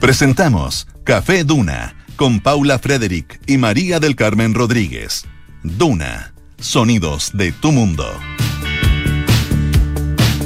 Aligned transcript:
Presentamos 0.00 0.86
Café 1.02 1.42
Duna 1.42 1.96
con 2.14 2.38
Paula 2.38 2.78
Frederick 2.78 3.40
y 3.46 3.58
María 3.58 3.98
del 3.98 4.14
Carmen 4.14 4.54
Rodríguez. 4.54 5.24
Duna, 5.64 6.32
sonidos 6.60 7.32
de 7.34 7.50
tu 7.50 7.72
mundo. 7.72 8.06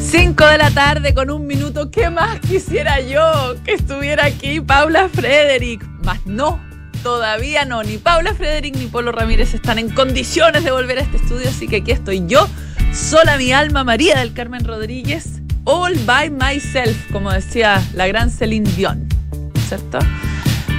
5 0.01 0.47
de 0.47 0.57
la 0.57 0.71
tarde 0.71 1.13
con 1.13 1.31
un 1.31 1.47
minuto. 1.47 1.91
¿Qué 1.91 2.09
más 2.09 2.41
quisiera 2.41 3.03
yo 3.03 3.55
que 3.63 3.75
estuviera 3.75 4.25
aquí 4.25 4.59
Paula 4.63 5.11
Frederick? 5.11 5.87
Más 6.03 6.25
no, 6.25 6.59
todavía 7.03 7.67
no. 7.67 7.83
Ni 7.83 7.99
Paula 7.99 8.35
Frederick 8.35 8.75
ni 8.77 8.87
Polo 8.87 9.13
Ramírez 9.13 9.53
están 9.53 9.79
en 9.79 9.91
condiciones 9.91 10.65
de 10.65 10.71
volver 10.71 10.99
a 10.99 11.03
este 11.03 11.19
estudio, 11.19 11.51
así 11.51 11.69
que 11.69 11.77
aquí 11.77 11.91
estoy 11.91 12.25
yo, 12.27 12.49
sola 12.95 13.37
mi 13.37 13.53
alma, 13.53 13.85
María 13.85 14.19
del 14.19 14.33
Carmen 14.33 14.65
Rodríguez, 14.65 15.43
all 15.65 15.95
by 16.07 16.31
myself, 16.31 16.97
como 17.13 17.31
decía 17.31 17.87
la 17.93 18.07
gran 18.07 18.31
Celine 18.31 18.71
Dion, 18.73 19.12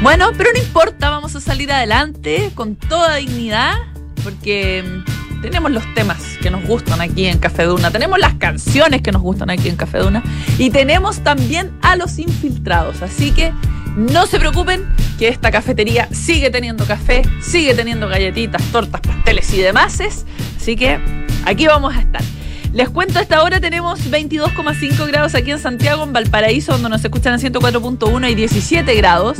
Bueno, 0.01 0.31
pero 0.37 0.49
no 0.53 0.59
importa, 0.59 1.09
vamos 1.09 1.35
a 1.35 1.41
salir 1.41 1.71
adelante 1.71 2.51
con 2.55 2.75
toda 2.75 3.15
dignidad, 3.15 3.75
porque 4.23 4.83
tenemos 5.41 5.71
los 5.71 5.83
temas 5.93 6.21
que 6.41 6.49
nos 6.49 6.65
gustan 6.65 7.01
aquí 7.01 7.25
en 7.25 7.37
Café 7.37 7.63
Duna, 7.63 7.91
tenemos 7.91 8.19
las 8.19 8.33
canciones 8.35 9.01
que 9.01 9.11
nos 9.11 9.21
gustan 9.21 9.49
aquí 9.49 9.69
en 9.69 9.75
Café 9.75 9.99
Duna 9.99 10.23
y 10.57 10.69
tenemos 10.69 11.19
también 11.19 11.71
a 11.81 11.95
los 11.95 12.17
infiltrados. 12.19 13.01
Así 13.01 13.31
que 13.31 13.51
no 13.95 14.25
se 14.25 14.39
preocupen 14.39 14.85
que 15.19 15.27
esta 15.27 15.51
cafetería 15.51 16.07
sigue 16.11 16.49
teniendo 16.49 16.85
café, 16.85 17.21
sigue 17.41 17.73
teniendo 17.73 18.07
galletitas, 18.07 18.61
tortas, 18.71 19.01
pasteles 19.01 19.53
y 19.53 19.61
demás. 19.61 19.99
Así 20.57 20.75
que 20.75 20.99
aquí 21.45 21.67
vamos 21.67 21.95
a 21.95 21.99
estar. 21.99 22.21
Les 22.73 22.89
cuento, 22.89 23.19
a 23.19 23.21
esta 23.21 23.43
hora 23.43 23.59
tenemos 23.59 24.09
22,5 24.09 25.05
grados 25.05 25.35
aquí 25.35 25.51
en 25.51 25.59
Santiago, 25.59 26.03
en 26.03 26.11
Valparaíso, 26.11 26.71
donde 26.71 26.89
nos 26.89 27.05
escuchan 27.05 27.33
a 27.33 27.37
104.1 27.37 28.31
y 28.31 28.33
17 28.33 28.95
grados. 28.95 29.37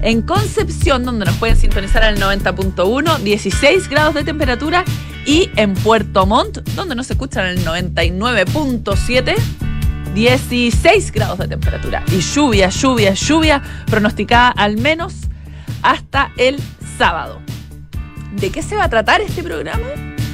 En 0.00 0.22
Concepción, 0.22 1.04
donde 1.04 1.24
nos 1.24 1.34
pueden 1.38 1.56
sintonizar 1.56 2.04
al 2.04 2.20
90.1, 2.20 3.18
16 3.18 3.88
grados 3.88 4.14
de 4.14 4.22
temperatura. 4.22 4.84
Y 5.26 5.50
en 5.56 5.74
Puerto 5.74 6.24
Montt, 6.24 6.58
donde 6.76 6.94
nos 6.94 7.10
escuchan 7.10 7.46
al 7.46 7.58
99.7, 7.64 9.34
16 10.14 11.12
grados 11.12 11.38
de 11.38 11.48
temperatura. 11.48 12.04
Y 12.12 12.20
lluvia, 12.20 12.68
lluvia, 12.68 13.12
lluvia 13.12 13.60
pronosticada 13.86 14.50
al 14.50 14.76
menos 14.76 15.14
hasta 15.82 16.30
el 16.36 16.60
sábado. 16.96 17.40
¿De 18.36 18.50
qué 18.50 18.62
se 18.62 18.76
va 18.76 18.84
a 18.84 18.88
tratar 18.88 19.20
este 19.20 19.42
programa? 19.42 19.82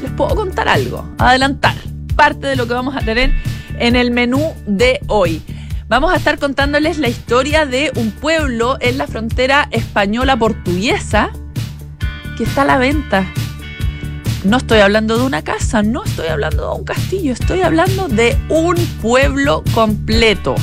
Les 0.03 0.13
puedo 0.13 0.35
contar 0.35 0.69
algo, 0.69 1.09
adelantar 1.17 1.94
parte 2.15 2.47
de 2.47 2.57
lo 2.57 2.67
que 2.67 2.75
vamos 2.75 2.97
a 2.97 3.01
tener 3.01 3.33
en 3.79 3.97
el 3.97 4.11
menú 4.11 4.55
de 4.67 5.01
hoy. 5.09 5.43
Vamos 5.89 6.13
a 6.13 6.17
estar 6.17 6.39
contándoles 6.39 6.99
la 6.99 7.09
historia 7.09 7.67
de 7.67 7.93
un 7.97 8.11
pueblo 8.11 8.79
en 8.81 8.97
la 8.97 9.07
frontera 9.07 9.69
española 9.71 10.37
portuguesa 10.37 11.31
que 12.37 12.45
está 12.45 12.63
a 12.63 12.65
la 12.65 12.79
venta. 12.79 13.27
No 14.45 14.57
estoy 14.57 14.81
hablando 14.81 15.17
de 15.19 15.25
una 15.25 15.43
casa, 15.43 15.83
no 15.83 16.05
estoy 16.05 16.29
hablando 16.29 16.71
de 16.71 16.79
un 16.79 16.85
castillo, 16.85 17.33
estoy 17.33 17.63
hablando 17.63 18.09
de 18.09 18.37
un 18.49 18.77
pueblo 19.01 19.63
completo. 19.75 20.55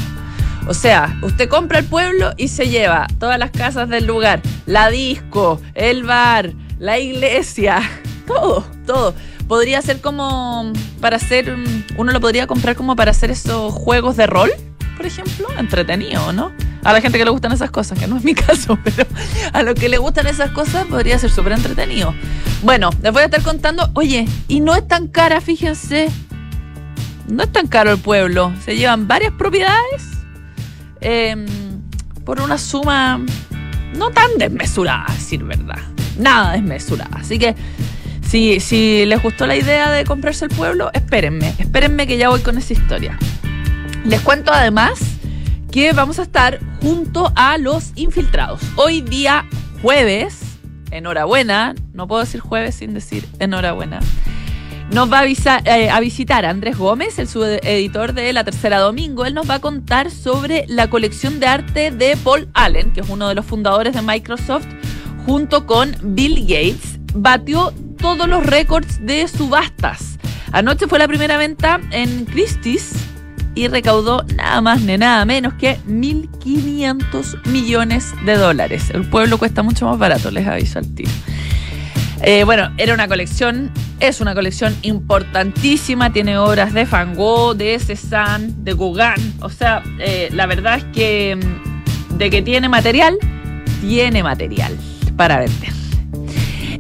O 0.68 0.74
sea, 0.74 1.18
usted 1.22 1.50
compra 1.50 1.80
el 1.80 1.86
pueblo 1.86 2.34
y 2.38 2.48
se 2.48 2.70
lleva 2.70 3.08
todas 3.20 3.40
las 3.40 3.52
casas 3.52 3.90
del 3.90 4.06
lugar, 4.06 4.42
la 4.66 4.90
disco, 4.90 5.60
el 5.74 6.04
bar, 6.04 6.54
la 6.78 7.00
iglesia, 7.00 7.82
todo, 8.28 8.66
todo. 8.86 9.16
Podría 9.52 9.82
ser 9.82 10.00
como 10.00 10.72
para 11.02 11.18
hacer, 11.18 11.54
uno 11.98 12.14
lo 12.14 12.22
podría 12.22 12.48
comprar 12.48 12.78
como 12.78 12.96
para 12.96 13.12
hacer 13.12 13.32
esos 13.32 13.74
juegos 13.74 14.16
de 14.16 14.26
rol 14.26 14.50
por 14.96 15.06
ejemplo, 15.06 15.50
entretenido, 15.58 16.32
¿no? 16.32 16.54
A 16.86 16.94
la 16.94 17.02
gente 17.02 17.18
que 17.18 17.26
le 17.26 17.32
gustan 17.32 17.52
esas 17.52 17.70
cosas, 17.70 18.00
que 18.00 18.08
no 18.08 18.16
es 18.16 18.24
mi 18.24 18.34
caso, 18.48 18.80
pero 18.82 19.06
a 19.52 19.62
los 19.62 19.76
que 19.76 19.90
le 19.90 19.98
gustan 19.98 20.26
esas 20.28 20.52
cosas 20.52 20.86
podría 20.86 21.20
ser 21.20 21.32
súper 21.32 21.52
entretenido. 21.52 22.16
Bueno, 22.64 22.92
les 23.02 23.12
voy 23.12 23.24
a 23.24 23.26
estar 23.26 23.42
contando, 23.42 23.92
oye, 23.94 24.26
y 24.48 24.62
no 24.62 24.74
es 24.74 24.88
tan 24.88 25.10
cara, 25.10 25.42
fíjense, 25.42 26.10
no 27.28 27.44
es 27.44 27.52
tan 27.52 27.68
caro 27.68 27.92
el 27.92 27.98
pueblo, 27.98 28.54
se 28.64 28.78
llevan 28.78 29.06
varias 29.06 29.34
propiedades 29.34 30.04
em, 31.02 31.46
por 32.24 32.40
una 32.40 32.58
suma 32.58 33.20
no 33.98 34.12
tan 34.12 34.38
desmesurada, 34.38 35.08
decir 35.14 35.44
verdad, 35.44 35.82
nada 36.18 36.54
desmesurada. 36.54 37.20
Así 37.20 37.38
que 37.38 37.54
si, 38.32 39.06
les 39.06 39.22
gustó 39.22 39.46
la 39.46 39.58
idea 39.58 39.92
de 39.92 40.06
comprarse 40.06 40.46
el 40.46 40.52
pueblo, 40.52 40.90
espérenme, 40.94 41.54
espérenme 41.60 42.08
que 42.08 42.18
ya 42.18 42.30
voy 42.30 42.40
con 42.40 42.58
esa 42.58 42.72
historia. 42.72 43.18
Les 44.06 44.22
cuento 44.22 44.54
además 44.54 45.00
que 45.70 45.92
vamos 45.92 46.18
a 46.18 46.22
estar 46.22 46.60
junto 46.82 47.34
a 47.36 47.58
los 47.58 47.92
infiltrados. 47.96 48.62
Hoy 48.78 49.02
día 49.02 49.46
jueves, 49.82 50.40
enhorabuena, 50.92 51.76
no 51.94 52.08
puedo 52.08 52.22
decir 52.22 52.40
jueves 52.40 52.76
sin 52.76 52.94
decir 52.94 53.28
enhorabuena. 53.40 54.00
Nos 54.92 55.12
va 55.12 55.20
a, 55.20 55.26
eh, 55.26 55.90
a 55.90 56.00
visitar 56.00 56.46
Andrés 56.46 56.78
Gómez, 56.78 57.20
el 57.20 57.28
subeditor 57.28 58.14
de 58.14 58.32
La 58.32 58.46
Tercera 58.46 58.80
Domingo. 58.80 59.26
Él 59.26 59.34
nos 59.34 59.50
va 59.50 59.56
a 59.56 59.60
contar 59.60 60.10
sobre 60.10 60.66
la 60.68 60.90
colección 60.90 61.42
de 61.42 61.48
arte 61.48 61.92
de 61.92 62.16
Paul 62.18 62.50
Allen, 62.54 62.92
que 62.94 63.02
es 63.02 63.10
uno 63.10 63.28
de 63.28 63.36
los 63.36 63.46
fundadores 63.46 63.94
de 63.94 64.02
Microsoft, 64.02 64.68
junto 65.26 65.66
con 65.66 65.96
Bill 66.02 66.42
Gates. 66.42 67.00
Batió 67.14 67.74
todos 68.02 68.28
los 68.28 68.46
récords 68.46 69.06
de 69.06 69.28
subastas. 69.28 70.18
Anoche 70.52 70.88
fue 70.88 71.00
la 71.00 71.08
primera 71.08 71.38
venta 71.38 71.80
en 71.92 72.26
Christie's 72.26 72.94
y 73.54 73.68
recaudó 73.68 74.26
nada 74.36 74.62
más 74.62 74.82
ni 74.82 74.98
nada 74.98 75.24
menos 75.26 75.54
que 75.54 75.78
1.500 75.88 77.48
millones 77.48 78.14
de 78.26 78.36
dólares. 78.36 78.90
El 78.94 79.08
pueblo 79.08 79.38
cuesta 79.38 79.62
mucho 79.62 79.86
más 79.86 79.98
barato, 80.00 80.32
les 80.32 80.48
aviso 80.48 80.80
al 80.80 80.94
tío. 80.94 81.08
Eh, 82.24 82.44
bueno, 82.44 82.72
era 82.78 82.94
una 82.94 83.08
colección, 83.08 83.72
es 84.00 84.22
una 84.22 84.34
colección 84.34 84.76
importantísima, 84.82 86.12
tiene 86.12 86.38
obras 86.38 86.74
de 86.74 86.86
Van 86.86 87.16
Gogh, 87.16 87.56
de 87.56 87.80
Cézanne, 87.80 88.52
de 88.58 88.74
Gauguin, 88.74 89.36
o 89.42 89.50
sea, 89.50 89.84
eh, 90.00 90.30
la 90.32 90.46
verdad 90.46 90.78
es 90.78 90.84
que 90.94 91.36
mm, 91.36 92.18
de 92.18 92.30
que 92.30 92.42
tiene 92.42 92.70
material, 92.70 93.18
tiene 93.82 94.22
material 94.22 94.78
para 95.16 95.40
vender. 95.40 95.72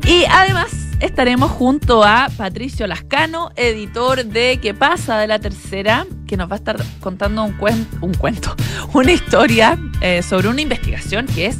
Y 0.05 0.25
además 0.29 0.80
estaremos 1.01 1.51
junto 1.51 2.03
a 2.03 2.29
Patricio 2.37 2.85
Lascano, 2.87 3.51
editor 3.55 4.23
de 4.23 4.59
¿Qué 4.61 4.73
pasa? 4.73 5.17
de 5.17 5.27
la 5.27 5.39
tercera, 5.39 6.05
que 6.27 6.37
nos 6.37 6.49
va 6.49 6.53
a 6.53 6.57
estar 6.57 6.77
contando 6.99 7.43
un, 7.43 7.55
un 8.01 8.13
cuento, 8.13 8.55
una 8.93 9.11
historia 9.11 9.77
eh, 10.01 10.21
sobre 10.21 10.47
una 10.47 10.61
investigación 10.61 11.25
que 11.25 11.47
es, 11.47 11.57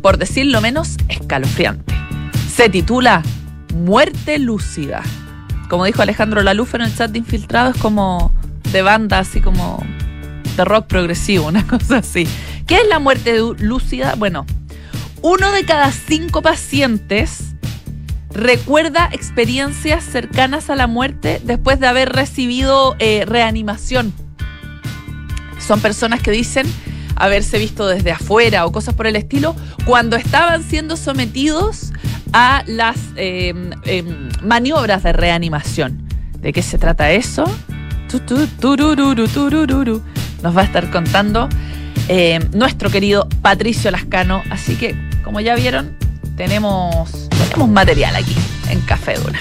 por 0.00 0.16
decirlo 0.16 0.60
menos, 0.60 0.96
escalofriante. 1.08 1.94
Se 2.48 2.68
titula 2.68 3.22
Muerte 3.74 4.38
lúcida. 4.38 5.02
Como 5.68 5.84
dijo 5.84 6.00
Alejandro 6.00 6.42
Laluf 6.42 6.74
en 6.76 6.82
el 6.82 6.96
chat 6.96 7.10
de 7.10 7.18
Infiltrado, 7.18 7.70
es 7.70 7.76
como 7.76 8.32
de 8.72 8.82
banda, 8.82 9.18
así 9.18 9.40
como 9.40 9.84
de 10.56 10.64
rock 10.64 10.86
progresivo, 10.86 11.48
una 11.48 11.66
cosa 11.68 11.98
así. 11.98 12.26
¿Qué 12.66 12.76
es 12.76 12.88
la 12.88 13.00
muerte 13.00 13.38
lúcida? 13.58 14.14
Bueno, 14.14 14.46
uno 15.22 15.50
de 15.50 15.64
cada 15.64 15.90
cinco 15.90 16.42
pacientes 16.42 17.45
recuerda 18.36 19.08
experiencias 19.12 20.04
cercanas 20.04 20.70
a 20.70 20.76
la 20.76 20.86
muerte 20.86 21.40
después 21.42 21.80
de 21.80 21.86
haber 21.86 22.10
recibido 22.10 22.94
eh, 22.98 23.24
reanimación. 23.26 24.12
Son 25.58 25.80
personas 25.80 26.22
que 26.22 26.30
dicen 26.30 26.66
haberse 27.16 27.58
visto 27.58 27.88
desde 27.88 28.12
afuera 28.12 28.66
o 28.66 28.72
cosas 28.72 28.94
por 28.94 29.06
el 29.06 29.16
estilo 29.16 29.56
cuando 29.86 30.16
estaban 30.16 30.62
siendo 30.62 30.96
sometidos 30.96 31.92
a 32.32 32.62
las 32.66 32.96
em, 33.16 33.70
em, 33.84 34.28
maniobras 34.42 35.02
de 35.02 35.12
reanimación. 35.14 36.06
¿De 36.40 36.52
qué 36.52 36.62
se 36.62 36.76
trata 36.76 37.10
eso? 37.10 37.44
Nos 40.42 40.56
va 40.56 40.60
a 40.60 40.64
estar 40.64 40.90
contando 40.90 41.48
em, 42.08 42.42
nuestro 42.52 42.90
querido 42.90 43.28
Patricio 43.40 43.90
Lascano. 43.90 44.42
Así 44.50 44.76
que, 44.76 44.94
como 45.24 45.40
ya 45.40 45.54
vieron, 45.56 45.96
tenemos 46.36 47.28
tenemos 47.30 47.68
material 47.68 48.16
aquí 48.16 48.36
en 48.70 48.80
Café 48.82 49.14
Duna. 49.14 49.40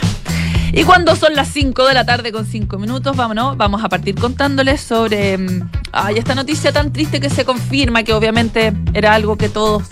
Y 0.72 0.84
cuando 0.84 1.16
son 1.16 1.36
las 1.36 1.48
5 1.50 1.86
de 1.86 1.94
la 1.94 2.06
tarde 2.06 2.34
con 2.34 2.46
5 2.46 2.78
minutos, 2.78 3.16
vámonos, 3.16 3.56
vamos 3.56 3.84
a 3.84 3.88
partir 3.88 4.16
contándoles 4.16 4.82
sobre 4.82 5.38
mm, 5.38 5.70
ay, 5.94 6.18
esta 6.18 6.36
noticia 6.36 6.74
tan 6.74 6.92
triste 6.92 7.22
que 7.22 7.30
se 7.30 7.46
confirma, 7.46 8.04
que 8.04 8.14
obviamente 8.14 8.74
era 8.94 9.14
algo 9.14 9.38
que 9.38 9.48
todos 9.48 9.84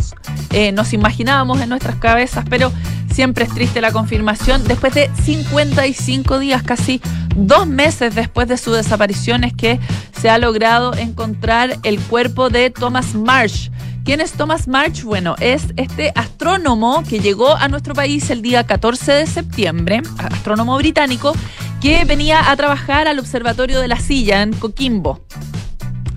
eh, 0.51 0.71
nos 0.73 0.91
imaginábamos 0.91 1.61
en 1.61 1.69
nuestras 1.69 1.95
cabezas, 1.95 2.45
pero 2.49 2.71
siempre 3.13 3.45
es 3.45 3.53
triste 3.53 3.81
la 3.81 3.91
confirmación. 3.91 4.63
Después 4.67 4.93
de 4.93 5.09
55 5.23 6.39
días, 6.39 6.63
casi 6.63 7.01
dos 7.35 7.67
meses 7.67 8.15
después 8.15 8.47
de 8.47 8.57
su 8.57 8.71
desaparición, 8.71 9.43
es 9.43 9.53
que 9.53 9.79
se 10.19 10.29
ha 10.29 10.37
logrado 10.37 10.93
encontrar 10.95 11.77
el 11.83 11.99
cuerpo 11.99 12.49
de 12.49 12.69
Thomas 12.69 13.15
Marsh 13.15 13.69
¿Quién 14.03 14.19
es 14.19 14.33
Thomas 14.33 14.67
March? 14.67 15.03
Bueno, 15.03 15.35
es 15.39 15.67
este 15.77 16.11
astrónomo 16.15 17.03
que 17.09 17.19
llegó 17.19 17.55
a 17.55 17.69
nuestro 17.69 17.93
país 17.93 18.29
el 18.31 18.41
día 18.41 18.65
14 18.65 19.13
de 19.13 19.27
septiembre, 19.27 20.01
astrónomo 20.17 20.75
británico, 20.77 21.33
que 21.81 22.03
venía 22.03 22.51
a 22.51 22.55
trabajar 22.57 23.07
al 23.07 23.19
Observatorio 23.19 23.79
de 23.79 23.87
la 23.87 23.97
Silla 23.97 24.41
en 24.41 24.51
Coquimbo, 24.51 25.21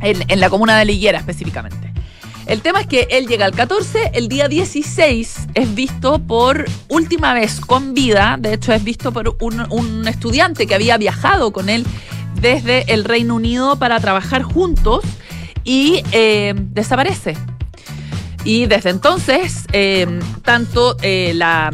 en, 0.00 0.40
la 0.40 0.50
comuna 0.50 0.76
de 0.76 0.84
Liguera 0.84 1.18
específicamente. 1.18 1.85
El 2.46 2.62
tema 2.62 2.80
es 2.80 2.86
que 2.86 3.08
él 3.10 3.26
llega 3.26 3.44
el 3.44 3.52
14, 3.52 4.12
el 4.14 4.28
día 4.28 4.46
16 4.46 5.48
es 5.54 5.74
visto 5.74 6.20
por 6.20 6.64
última 6.88 7.34
vez 7.34 7.58
con 7.58 7.92
vida, 7.92 8.36
de 8.38 8.54
hecho 8.54 8.72
es 8.72 8.84
visto 8.84 9.10
por 9.10 9.36
un, 9.40 10.06
estudiante 10.06 10.68
que 10.68 10.76
había 10.76 10.96
viajado 10.96 11.52
con 11.52 11.68
él 11.68 11.84
desde 12.40 12.92
el 12.94 13.04
Reino 13.04 13.34
Unido 13.34 13.76
para 13.76 13.98
trabajar 13.98 14.44
juntos 14.44 15.04
y 15.64 16.04
eh, 16.12 16.54
desaparece. 16.56 17.36
Y 18.44 18.66
desde 18.66 18.90
entonces, 18.90 19.64
eh, 19.72 20.06
tanto 20.44 20.96
eh, 21.02 21.32
la 21.34 21.72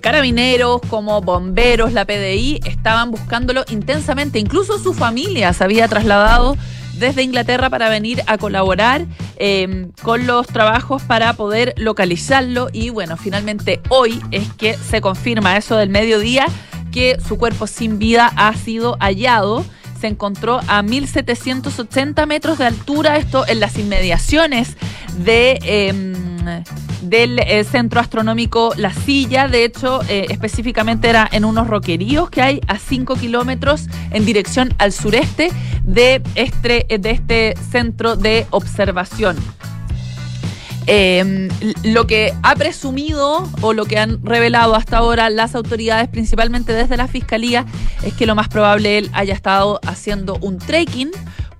carabineros 0.00 0.80
como 0.88 1.20
bomberos, 1.20 1.92
la 1.92 2.06
PDI, 2.06 2.60
estaban 2.64 3.10
buscándolo 3.10 3.64
intensamente. 3.68 4.38
Incluso 4.38 4.78
su 4.78 4.94
familia 4.94 5.52
se 5.52 5.62
había 5.62 5.86
trasladado 5.88 6.56
desde 6.98 7.22
Inglaterra 7.22 7.70
para 7.70 7.88
venir 7.88 8.22
a 8.26 8.38
colaborar 8.38 9.06
em, 9.36 9.90
con 10.02 10.26
los 10.26 10.46
trabajos 10.46 11.02
para 11.02 11.32
poder 11.34 11.74
localizarlo. 11.76 12.68
Y 12.72 12.90
bueno, 12.90 13.16
finalmente 13.16 13.80
hoy 13.88 14.20
es 14.30 14.52
que 14.54 14.74
se 14.74 15.00
confirma 15.00 15.56
eso 15.56 15.76
del 15.76 15.88
mediodía 15.88 16.46
que 16.92 17.18
su 17.26 17.38
cuerpo 17.38 17.66
sin 17.66 17.98
vida 17.98 18.32
ha 18.36 18.54
sido 18.54 18.96
hallado 19.00 19.64
se 20.04 20.08
encontró 20.08 20.60
a 20.68 20.82
1780 20.82 22.26
metros 22.26 22.58
de 22.58 22.66
altura, 22.66 23.16
esto 23.16 23.46
en 23.48 23.58
las 23.58 23.78
inmediaciones 23.78 24.76
em, 25.26 26.12
del 27.00 27.38
eh, 27.38 27.64
centro 27.64 28.00
astronómico 28.00 28.74
La 28.76 28.92
Silla. 28.92 29.48
De 29.48 29.64
hecho, 29.64 30.02
eh, 30.10 30.26
específicamente 30.28 31.08
era 31.08 31.26
en 31.32 31.46
unos 31.46 31.68
roqueríos 31.68 32.28
que 32.28 32.42
hay 32.42 32.60
a 32.66 32.78
5 32.78 33.14
kilómetros 33.14 33.86
en 34.10 34.26
dirección 34.26 34.74
al 34.76 34.92
sureste 34.92 35.50
de 35.84 36.22
este, 36.34 36.86
de 36.98 37.10
este 37.10 37.54
centro 37.70 38.14
de 38.14 38.46
observación. 38.50 39.38
Em, 40.86 41.48
lo 41.82 42.06
que 42.06 42.34
ha 42.42 42.54
presumido 42.56 43.48
o 43.62 43.72
lo 43.72 43.86
que 43.86 43.98
han 43.98 44.24
revelado 44.24 44.74
hasta 44.74 44.98
ahora 44.98 45.30
las 45.30 45.54
autoridades, 45.54 46.08
principalmente 46.08 46.74
desde 46.74 46.98
la 46.98 47.08
fiscalía, 47.08 47.64
es 48.02 48.12
que 48.12 48.26
lo 48.26 48.34
más 48.34 48.48
probable 48.48 48.98
él 48.98 49.10
haya 49.14 49.32
estado 49.32 49.80
haciendo 49.86 50.36
un 50.42 50.58
trekking 50.58 51.10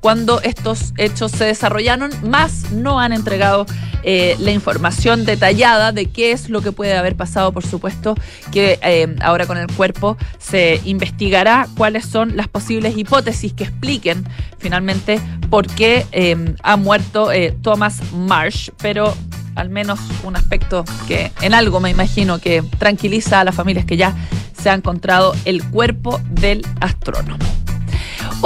cuando 0.04 0.42
estos 0.42 0.92
hechos 0.98 1.32
se 1.32 1.46
desarrollaron, 1.46 2.10
más 2.22 2.72
no 2.72 3.00
han 3.00 3.14
entregado 3.14 3.64
eh, 4.02 4.36
la 4.38 4.50
información 4.50 5.24
detallada 5.24 5.92
de 5.92 6.10
qué 6.10 6.32
es 6.32 6.50
lo 6.50 6.60
que 6.60 6.72
puede 6.72 6.94
haber 6.94 7.16
pasado, 7.16 7.52
por 7.52 7.64
supuesto, 7.64 8.14
que 8.52 8.78
eh, 8.82 9.16
ahora 9.22 9.46
con 9.46 9.56
el 9.56 9.66
cuerpo 9.66 10.18
se 10.38 10.82
investigará 10.84 11.68
cuáles 11.78 12.04
son 12.04 12.36
las 12.36 12.48
posibles 12.48 12.98
hipótesis 12.98 13.54
que 13.54 13.64
expliquen 13.64 14.28
finalmente 14.58 15.22
por 15.48 15.68
qué 15.68 16.04
eh, 16.12 16.54
ha 16.62 16.76
muerto 16.76 17.30
Thomas 17.62 18.02
Marsh, 18.12 18.68
pero 18.82 19.16
al 19.54 19.70
menos 19.70 19.98
un 20.22 20.36
aspecto 20.36 20.84
que 21.08 21.32
en 21.40 21.54
algo 21.54 21.80
me 21.80 21.88
imagino 21.88 22.40
que 22.40 22.62
tranquiliza 22.78 23.40
a 23.40 23.44
las 23.44 23.54
familias 23.54 23.86
que 23.86 23.96
ya 23.96 24.14
se 24.52 24.68
ha 24.68 24.74
encontrado 24.74 25.34
el 25.46 25.64
cuerpo 25.64 26.20
del 26.28 26.60
astrónomo. 26.82 27.63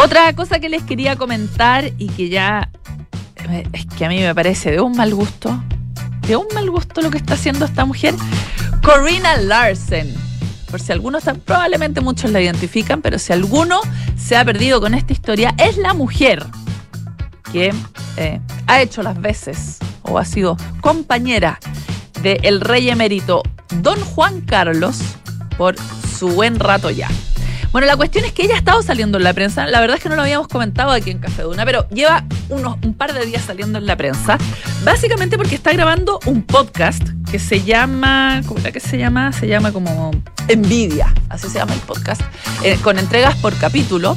Otra 0.01 0.33
cosa 0.33 0.61
que 0.61 0.69
les 0.69 0.85
quería 0.85 1.17
comentar 1.17 1.91
y 1.99 2.07
que 2.11 2.29
ya 2.29 2.71
es 3.73 3.85
que 3.87 4.05
a 4.05 4.09
mí 4.09 4.21
me 4.21 4.33
parece 4.33 4.71
de 4.71 4.81
un 4.81 4.97
mal 4.97 5.13
gusto, 5.13 5.61
de 6.21 6.37
un 6.37 6.47
mal 6.55 6.71
gusto 6.71 7.01
lo 7.01 7.11
que 7.11 7.19
está 7.19 7.35
haciendo 7.35 7.65
esta 7.65 7.85
mujer, 7.85 8.15
Corina 8.81 9.37
Larsen. 9.39 10.15
Por 10.71 10.81
si 10.81 10.93
algunos, 10.93 11.25
probablemente 11.45 12.01
muchos 12.01 12.31
la 12.31 12.41
identifican, 12.41 13.03
pero 13.03 13.19
si 13.19 13.33
alguno 13.33 13.81
se 14.17 14.37
ha 14.37 14.45
perdido 14.45 14.81
con 14.81 14.95
esta 14.95 15.13
historia, 15.13 15.53
es 15.59 15.77
la 15.77 15.95
mujer 15.95 16.47
que 17.53 17.75
eh, 18.19 18.41
ha 18.69 18.81
hecho 18.81 19.03
las 19.03 19.21
veces 19.21 19.79
o 20.03 20.17
ha 20.17 20.25
sido 20.25 20.57
compañera 20.81 21.59
del 22.23 22.61
rey 22.61 22.89
emérito 22.89 23.43
Don 23.83 23.99
Juan 23.99 24.43
Carlos 24.43 25.01
por 25.57 25.75
su 26.17 26.29
buen 26.29 26.61
rato 26.61 26.89
ya. 26.89 27.09
Bueno, 27.71 27.87
la 27.87 27.97
cuestión 27.97 28.25
es 28.25 28.33
que 28.33 28.45
ella 28.45 28.55
ha 28.55 28.59
estado 28.59 28.83
saliendo 28.83 29.19
en 29.19 29.25
la 29.25 29.35
prensa. 29.35 29.67
La 29.67 29.81
verdad 29.81 29.99
es 29.99 30.03
que 30.03 30.09
no 30.09 30.17
lo 30.17 30.23
habíamos 30.23 30.49
comentado 30.49 30.91
aquí 30.91 31.11
en 31.11 31.19
Café 31.19 31.43
Duna, 31.43 31.67
pero 31.67 31.87
lleva 31.91 32.25
unos, 32.49 32.79
un 32.83 32.95
par 32.95 33.13
de 33.13 33.27
días 33.27 33.45
saliendo 33.45 33.79
en 33.79 33.87
la 33.87 33.95
prensa. 33.95 34.39
Básicamente 34.85 35.37
porque 35.37 35.55
está 35.55 35.73
grabando 35.73 36.19
un 36.25 36.43
podcast 36.43 37.03
que 37.31 37.39
se 37.39 37.63
llama. 37.63 38.41
¿Cómo 38.47 38.61
era 38.61 38.73
que 38.73 38.81
se 38.81 38.97
llama? 38.97 39.33
Se 39.33 39.47
llama 39.47 39.71
como 39.71 40.13
Envidia. 40.49 41.13
Así 41.29 41.49
se 41.49 41.59
llama 41.59 41.75
el 41.75 41.81
podcast. 41.81 42.23
Eh, 42.65 42.79
con 42.83 42.99
entregas 42.99 43.37
por 43.37 43.55
capítulo. 43.59 44.17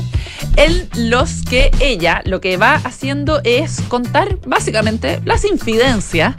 En 0.56 0.88
los 0.96 1.42
que 1.44 1.72
ella 1.82 2.22
lo 2.26 2.40
que 2.40 2.56
va 2.56 2.76
haciendo 2.76 3.42
es 3.44 3.82
contar 3.90 4.38
básicamente 4.48 5.22
las 5.26 5.44
infidencias 5.44 6.36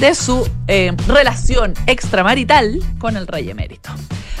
de 0.00 0.14
su 0.14 0.48
eh, 0.68 0.92
relación 1.08 1.74
extramarital 1.86 2.80
con 2.98 3.16
el 3.16 3.26
rey 3.26 3.50
emérito. 3.50 3.90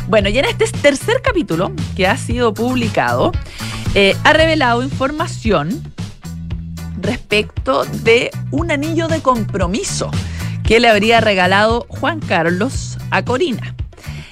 Bueno, 0.08 0.28
y 0.28 0.38
en 0.38 0.44
este 0.44 0.66
tercer 0.66 1.22
capítulo 1.22 1.72
que 1.96 2.06
ha 2.06 2.16
sido 2.16 2.52
publicado, 2.52 3.32
eh, 3.94 4.14
ha 4.24 4.32
revelado 4.32 4.82
información 4.82 5.82
respecto 7.00 7.84
de 7.84 8.30
un 8.50 8.70
anillo 8.70 9.08
de 9.08 9.20
compromiso 9.20 10.10
que 10.62 10.78
le 10.78 10.88
habría 10.88 11.20
regalado 11.20 11.86
Juan 11.88 12.20
Carlos 12.20 12.98
a 13.10 13.24
Corina. 13.24 13.74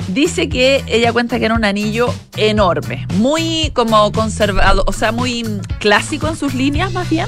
Dice 0.08 0.48
que 0.48 0.84
ella 0.88 1.12
cuenta 1.12 1.38
que 1.38 1.46
era 1.46 1.54
un 1.54 1.64
anillo 1.64 2.12
enorme, 2.36 3.06
muy 3.14 3.70
como 3.72 4.12
conservado, 4.12 4.84
o 4.86 4.92
sea, 4.92 5.10
muy 5.10 5.44
clásico 5.78 6.28
en 6.28 6.36
sus 6.36 6.54
líneas 6.54 6.92
más 6.92 7.08
bien, 7.08 7.26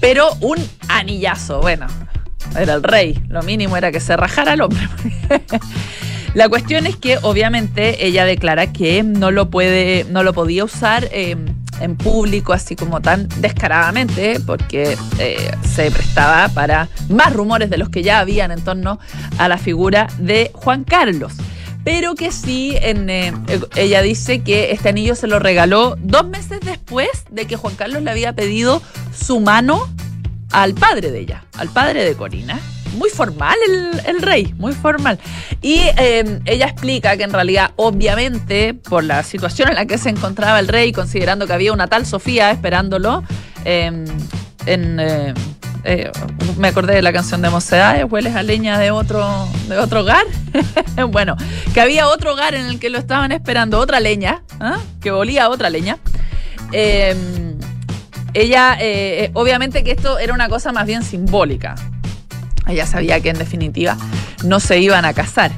pero 0.00 0.34
un 0.40 0.56
anillazo. 0.88 1.60
Bueno, 1.60 1.86
era 2.58 2.74
el 2.74 2.82
rey, 2.82 3.22
lo 3.28 3.42
mínimo 3.42 3.76
era 3.76 3.92
que 3.92 4.00
se 4.00 4.16
rajara 4.16 4.54
el 4.54 4.62
hombre. 4.62 4.88
La 6.34 6.48
cuestión 6.48 6.88
es 6.88 6.96
que 6.96 7.18
obviamente 7.22 8.04
ella 8.06 8.24
declara 8.24 8.72
que 8.72 9.04
no 9.04 9.30
lo 9.30 9.50
puede, 9.50 10.04
no 10.10 10.24
lo 10.24 10.32
podía 10.32 10.64
usar 10.64 11.08
em, 11.12 11.46
en 11.80 11.96
público 11.96 12.52
así 12.52 12.74
como 12.74 13.00
tan 13.00 13.28
descaradamente, 13.36 14.40
porque 14.44 14.98
eh, 15.20 15.50
se 15.62 15.92
prestaba 15.92 16.48
para 16.48 16.88
más 17.08 17.32
rumores 17.32 17.70
de 17.70 17.78
los 17.78 17.88
que 17.88 18.02
ya 18.02 18.18
habían 18.18 18.50
en 18.50 18.64
torno 18.64 18.98
a 19.38 19.48
la 19.48 19.58
figura 19.58 20.08
de 20.18 20.50
Juan 20.54 20.82
Carlos. 20.82 21.34
Pero 21.84 22.16
que 22.16 22.32
sí, 22.32 22.76
en, 22.80 23.10
eh, 23.10 23.32
ella 23.76 24.02
dice 24.02 24.42
que 24.42 24.72
este 24.72 24.88
anillo 24.88 25.14
se 25.14 25.28
lo 25.28 25.38
regaló 25.38 25.96
dos 26.00 26.26
meses 26.26 26.58
después 26.62 27.08
de 27.30 27.46
que 27.46 27.56
Juan 27.56 27.76
Carlos 27.76 28.02
le 28.02 28.10
había 28.10 28.32
pedido 28.32 28.82
su 29.16 29.38
mano 29.38 29.88
al 30.50 30.74
padre 30.74 31.12
de 31.12 31.20
ella, 31.20 31.44
al 31.56 31.68
padre 31.68 32.04
de 32.04 32.14
Corina 32.14 32.58
muy 32.94 33.10
formal 33.10 33.56
el, 34.06 34.22
rey, 34.22 34.54
muy 34.56 34.72
formal. 34.72 35.18
Y 35.60 35.80
em, 35.96 36.40
ella 36.44 36.66
explica 36.66 37.16
que 37.16 37.24
en 37.24 37.32
realidad, 37.32 37.72
obviamente, 37.76 38.74
por 38.74 39.04
la 39.04 39.22
situación 39.22 39.68
en 39.68 39.74
la 39.74 39.86
que 39.86 39.98
se 39.98 40.10
encontraba 40.10 40.58
el 40.60 40.68
rey, 40.68 40.92
considerando 40.92 41.46
que 41.46 41.52
había 41.52 41.72
una 41.72 41.86
tal 41.86 42.06
Sofía 42.06 42.50
esperándolo, 42.50 43.22
em, 43.64 44.04
en, 44.66 45.00
eh, 45.00 45.34
eh, 45.84 46.10
me 46.56 46.68
acordé 46.68 46.94
de 46.94 47.02
la 47.02 47.12
canción 47.12 47.42
de 47.42 47.50
Mocedades, 47.50 48.06
hueles 48.10 48.34
a 48.34 48.42
leña 48.42 48.78
de 48.78 48.90
otro, 48.90 49.48
de 49.68 49.76
otro 49.76 50.00
hogar. 50.00 50.24
bueno, 51.10 51.36
que 51.74 51.80
había 51.80 52.08
otro 52.08 52.32
hogar 52.32 52.54
en 52.54 52.66
el 52.66 52.78
que 52.78 52.88
lo 52.88 52.98
estaban 52.98 53.32
esperando, 53.32 53.78
otra 53.78 54.00
leña, 54.00 54.42
¿ah? 54.60 54.78
que 55.00 55.10
volía 55.10 55.50
otra 55.50 55.68
leña. 55.68 55.98
Em, 56.72 57.58
ella, 58.32 58.76
eh, 58.80 59.30
obviamente 59.34 59.84
que 59.84 59.92
esto 59.92 60.18
era 60.18 60.32
una 60.32 60.48
cosa 60.48 60.72
más 60.72 60.86
bien 60.86 61.02
simbólica, 61.02 61.74
ella 62.66 62.86
sabía 62.86 63.20
que 63.20 63.30
en 63.30 63.38
definitiva 63.38 63.96
no 64.44 64.60
se 64.60 64.78
iban 64.78 65.04
a 65.04 65.14
casar. 65.14 65.52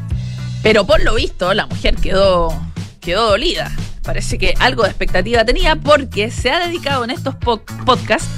Pero 0.63 0.87
por 0.87 1.03
lo 1.03 1.15
visto, 1.15 1.53
la 1.55 1.67
mujer 1.67 1.97
quedó, 1.97 2.49
quedó 3.01 3.31
dolida. 3.31 3.71
Parece 4.03 4.39
que 4.39 4.55
algo 4.61 4.83
de 4.83 4.89
expectativa 4.89 5.45
tenía 5.45 5.77
porque 5.77 6.31
se 6.31 6.51
ha 6.51 6.67
dedicado 6.67 7.05
en 7.05 7.11
estos 7.11 7.35
podcasts 7.37 8.29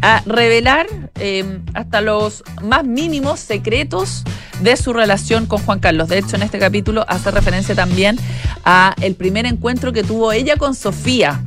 a 0.00 0.22
revelar 0.26 0.86
eh, 1.16 1.60
hasta 1.74 2.00
los 2.00 2.44
más 2.62 2.84
mínimos 2.84 3.40
secretos 3.40 4.22
de 4.60 4.76
su 4.76 4.92
relación 4.92 5.46
con 5.46 5.60
Juan 5.64 5.80
Carlos. 5.80 6.08
De 6.08 6.18
hecho, 6.18 6.36
en 6.36 6.42
este 6.42 6.58
capítulo 6.58 7.04
hace 7.08 7.30
referencia 7.30 7.74
también 7.74 8.16
a 8.64 8.94
el 9.00 9.14
primer 9.14 9.46
encuentro 9.46 9.92
que 9.92 10.04
tuvo 10.04 10.32
ella 10.32 10.56
con 10.56 10.74
Sofía, 10.74 11.42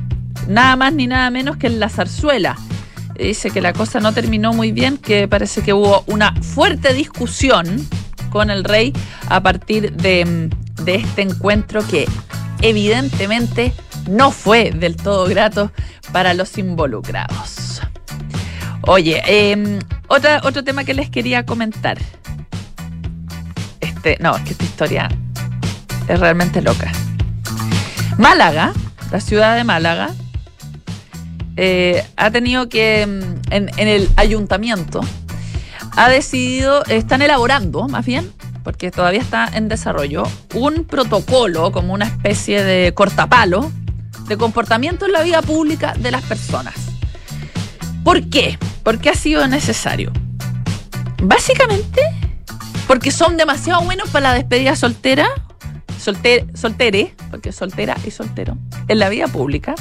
nada 0.48 0.76
más 0.76 0.92
ni 0.92 1.06
nada 1.06 1.30
menos 1.30 1.56
que 1.56 1.66
en 1.66 1.80
la 1.80 1.88
zarzuela 1.88 2.56
dice 3.18 3.50
que 3.50 3.60
la 3.60 3.72
cosa 3.72 4.00
no 4.00 4.12
terminó 4.12 4.52
muy 4.52 4.72
bien, 4.72 4.98
que 4.98 5.28
parece 5.28 5.62
que 5.62 5.72
hubo 5.72 6.04
una 6.06 6.34
fuerte 6.42 6.94
discusión 6.94 7.86
con 8.30 8.50
el 8.50 8.64
rey 8.64 8.92
a 9.28 9.42
partir 9.42 9.92
de, 9.92 10.50
este 10.86 11.22
encuentro 11.22 11.86
que 11.86 12.08
evidentemente 12.62 13.72
no 14.08 14.30
fue 14.30 14.70
del 14.72 14.96
todo 14.96 15.26
grato 15.26 15.70
para 16.12 16.34
los 16.34 16.56
involucrados. 16.58 17.82
Oye, 18.82 19.22
em, 19.26 19.78
otra, 20.08 20.40
otro 20.44 20.64
tema 20.64 20.84
que 20.84 20.94
les 20.94 21.08
quería 21.08 21.46
comentar. 21.46 21.98
Este, 23.80 24.16
no, 24.20 24.36
es 24.36 24.42
que 24.42 24.50
esta 24.50 24.64
historia 24.64 25.08
es 26.08 26.18
realmente 26.18 26.60
loca. 26.60 26.90
Málaga, 28.18 28.72
la 29.10 29.20
ciudad 29.20 29.56
de 29.56 29.64
Málaga, 29.64 30.10
eh, 31.56 32.04
ha 32.16 32.30
tenido 32.30 32.68
que, 32.68 33.06
mm, 33.06 33.52
en, 33.52 33.88
el 33.88 34.08
ayuntamiento, 34.16 35.00
ha 35.96 36.08
decidido, 36.08 36.84
están 36.86 37.22
elaborando 37.22 37.88
más 37.88 38.06
bien, 38.06 38.32
porque 38.64 38.90
todavía 38.90 39.20
está 39.20 39.48
en 39.52 39.68
desarrollo, 39.68 40.24
un 40.54 40.84
protocolo 40.84 41.72
como 41.72 41.92
una 41.92 42.06
especie 42.06 42.62
de 42.62 42.94
cortapalo 42.94 43.70
de 44.28 44.36
comportamiento 44.36 45.06
en 45.06 45.12
la 45.12 45.22
vida 45.22 45.42
pública 45.42 45.94
de 45.98 46.10
las 46.10 46.22
personas. 46.22 46.74
¿Por 48.04 48.28
qué? 48.30 48.58
¿Por 48.82 48.98
qué 48.98 49.10
ha 49.10 49.14
sido 49.14 49.46
necesario? 49.48 50.12
Básicamente 51.22 52.02
porque 52.86 53.10
son 53.10 53.36
demasiado 53.36 53.82
buenos 53.82 54.10
para 54.10 54.28
la 54.28 54.34
despedida 54.34 54.76
soltera, 54.76 55.28
solter, 55.98 56.46
soltere, 56.54 57.14
porque 57.30 57.52
soltera 57.52 57.96
y 58.04 58.10
soltero, 58.10 58.58
en 58.88 58.98
la 58.98 59.08
vida 59.08 59.28
pública. 59.28 59.74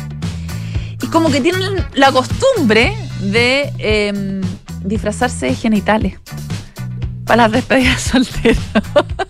Como 1.12 1.30
que 1.30 1.42
tienen 1.42 1.86
la 1.94 2.12
costumbre 2.12 2.96
de 3.20 3.72
em, 3.80 4.42
disfrazarse 4.84 5.48
de 5.48 5.56
genitales 5.56 6.20
para 7.26 7.44
las 7.44 7.52
despedidas 7.52 8.02
solteras. 8.02 8.58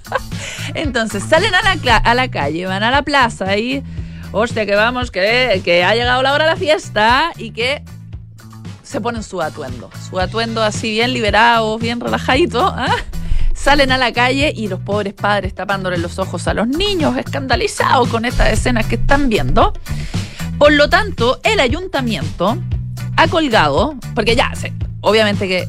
Entonces 0.74 1.24
salen 1.24 1.54
a 1.56 2.14
la, 2.14 2.28
calle, 2.30 2.66
van 2.66 2.84
a 2.84 2.92
la 2.92 3.02
plaza 3.02 3.58
y, 3.58 3.84
hostia, 4.32 4.66
que 4.66 4.76
vamos, 4.76 5.12
que, 5.12 5.62
que 5.64 5.84
ha 5.84 5.94
llegado 5.96 6.22
la 6.22 6.34
hora 6.34 6.46
de 6.46 6.52
la 6.52 6.56
fiesta 6.56 7.32
y 7.38 7.52
que 7.52 7.84
se 8.84 9.02
ponen 9.02 9.24
su 9.24 9.42
atuendo. 9.42 9.90
Su 10.10 10.20
atuendo 10.20 10.62
así 10.64 10.92
bien 10.92 11.14
liberado, 11.14 11.78
bien 11.78 12.00
relajadito. 12.00 12.68
¿ah? 12.68 12.96
Salen 13.54 13.92
a 13.92 13.98
la 13.98 14.12
calle 14.12 14.52
y 14.56 14.68
los 14.68 14.80
pobres 14.80 15.14
padres 15.14 15.56
tapándole 15.56 15.98
los 15.98 16.20
ojos 16.20 16.48
a 16.48 16.54
los 16.54 16.68
niños, 16.68 17.16
escandalizados 17.18 18.10
con 18.10 18.26
estas 18.26 18.52
escenas 18.52 18.86
que 18.88 18.96
están 18.96 19.30
viendo. 19.30 19.74
Por 20.62 20.74
lo 20.74 20.90
tanto, 20.90 21.40
el 21.42 21.60
ayuntamiento 21.60 22.56
ha 23.18 23.28
colgado, 23.30 23.96
porque 24.14 24.36
ya, 24.36 24.54
obviamente 25.02 25.48
que 25.48 25.68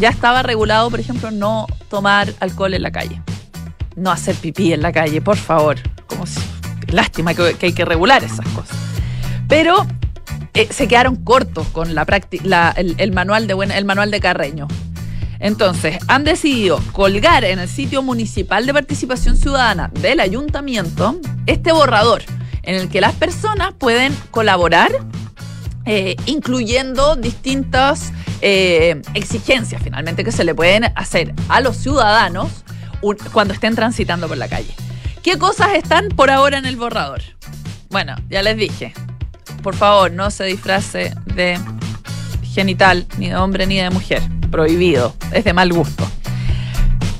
ya 0.00 0.08
estaba 0.08 0.42
regulado, 0.42 0.90
por 0.90 0.98
ejemplo, 0.98 1.30
no 1.30 1.68
tomar 1.88 2.34
alcohol 2.40 2.74
en 2.74 2.82
la 2.82 2.90
calle. 2.90 3.22
No 3.94 4.10
hacer 4.10 4.34
pipí 4.34 4.72
en 4.72 4.82
la 4.82 4.90
calle, 4.90 5.20
por 5.20 5.36
favor. 5.36 5.76
Como 6.08 6.24
lástima 6.88 7.32
que, 7.32 7.56
hay 7.62 7.72
que 7.74 7.84
regular 7.84 8.24
esas 8.24 8.48
cosas. 8.48 8.76
Pero 9.46 9.86
eh, 10.54 10.66
se 10.68 10.88
quedaron 10.88 11.14
cortos 11.22 11.68
con 11.68 11.88
el 11.88 13.12
manual 13.12 13.46
de 13.46 14.20
Carreño. 14.20 14.66
Entonces, 15.38 15.98
han 16.08 16.24
decidido 16.24 16.80
colgar 16.90 17.44
en 17.44 17.60
el 17.60 17.68
sitio 17.68 18.02
municipal 18.02 18.66
de 18.66 18.74
participación 18.74 19.36
ciudadana 19.36 19.92
del 19.94 20.18
ayuntamiento 20.18 21.20
este 21.46 21.70
borrador 21.70 22.24
en 22.66 22.74
el 22.76 22.88
que 22.88 23.00
las 23.00 23.14
personas 23.14 23.72
pueden 23.72 24.14
colaborar, 24.30 24.90
eh, 25.86 26.16
incluyendo 26.26 27.16
distintas 27.16 28.12
eh, 28.40 29.00
exigencias 29.14 29.82
finalmente 29.82 30.24
que 30.24 30.32
se 30.32 30.44
le 30.44 30.54
pueden 30.54 30.84
hacer 30.96 31.34
a 31.48 31.60
los 31.60 31.76
ciudadanos 31.76 32.64
cuando 33.32 33.54
estén 33.54 33.74
transitando 33.74 34.28
por 34.28 34.36
la 34.36 34.48
calle. 34.48 34.74
¿Qué 35.22 35.38
cosas 35.38 35.74
están 35.74 36.08
por 36.08 36.30
ahora 36.30 36.58
en 36.58 36.66
el 36.66 36.76
borrador? 36.76 37.22
Bueno, 37.90 38.14
ya 38.28 38.42
les 38.42 38.56
dije, 38.56 38.92
por 39.62 39.74
favor, 39.74 40.10
no 40.10 40.30
se 40.30 40.44
disfrace 40.44 41.14
de 41.34 41.58
genital, 42.42 43.06
ni 43.18 43.28
de 43.28 43.36
hombre 43.36 43.66
ni 43.66 43.76
de 43.76 43.90
mujer. 43.90 44.22
Prohibido, 44.50 45.14
es 45.32 45.44
de 45.44 45.52
mal 45.52 45.72
gusto. 45.72 46.06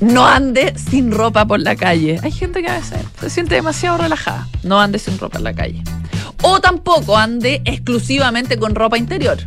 No 0.01 0.25
ande 0.25 0.73
sin 0.77 1.11
ropa 1.11 1.45
por 1.45 1.59
la 1.59 1.75
calle. 1.75 2.19
Hay 2.23 2.31
gente 2.31 2.61
que 2.61 2.69
a 2.69 2.75
veces 2.75 2.99
se 3.19 3.29
siente 3.29 3.55
demasiado 3.55 3.97
relajada. 3.97 4.47
No 4.63 4.79
ande 4.79 4.99
sin 4.99 5.17
ropa 5.17 5.37
en 5.37 5.43
la 5.43 5.53
calle. 5.53 5.83
O 6.41 6.59
tampoco 6.59 7.17
ande 7.17 7.61
exclusivamente 7.65 8.57
con 8.57 8.75
ropa 8.75 8.97
interior. 8.97 9.37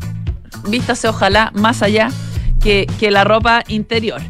Vístase 0.68 1.08
ojalá 1.08 1.52
más 1.54 1.82
allá 1.82 2.10
que, 2.60 2.86
la 3.10 3.24
ropa 3.24 3.62
interior. 3.68 4.20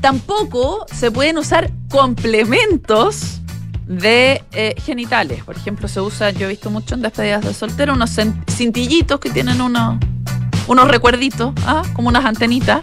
Tampoco 0.00 0.84
se 0.92 1.10
pueden 1.10 1.38
usar 1.38 1.70
complementos 1.88 3.40
de 3.86 4.42
eh, 4.52 4.74
genitales. 4.84 5.44
Por 5.44 5.56
ejemplo, 5.56 5.88
se 5.88 6.00
usa, 6.00 6.30
yo 6.30 6.46
he 6.46 6.50
visto 6.50 6.70
mucho 6.70 6.94
en 6.94 7.02
despedidas 7.02 7.44
de 7.44 7.54
soltero, 7.54 7.94
unos 7.94 8.10
cintillitos 8.48 9.20
que 9.20 9.30
tienen 9.30 9.60
unos 9.60 9.98
unos 10.66 10.88
recuerditos, 10.88 11.52
¿ah? 11.66 11.82
como 11.92 12.08
unas 12.08 12.24
antenitas, 12.24 12.82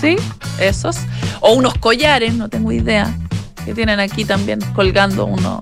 ¿sí? 0.00 0.16
Esos. 0.58 0.98
O 1.40 1.52
unos 1.52 1.74
collares, 1.74 2.34
no 2.34 2.48
tengo 2.48 2.72
idea, 2.72 3.16
que 3.64 3.74
tienen 3.74 4.00
aquí 4.00 4.24
también 4.24 4.60
colgando 4.74 5.26
unos, 5.26 5.60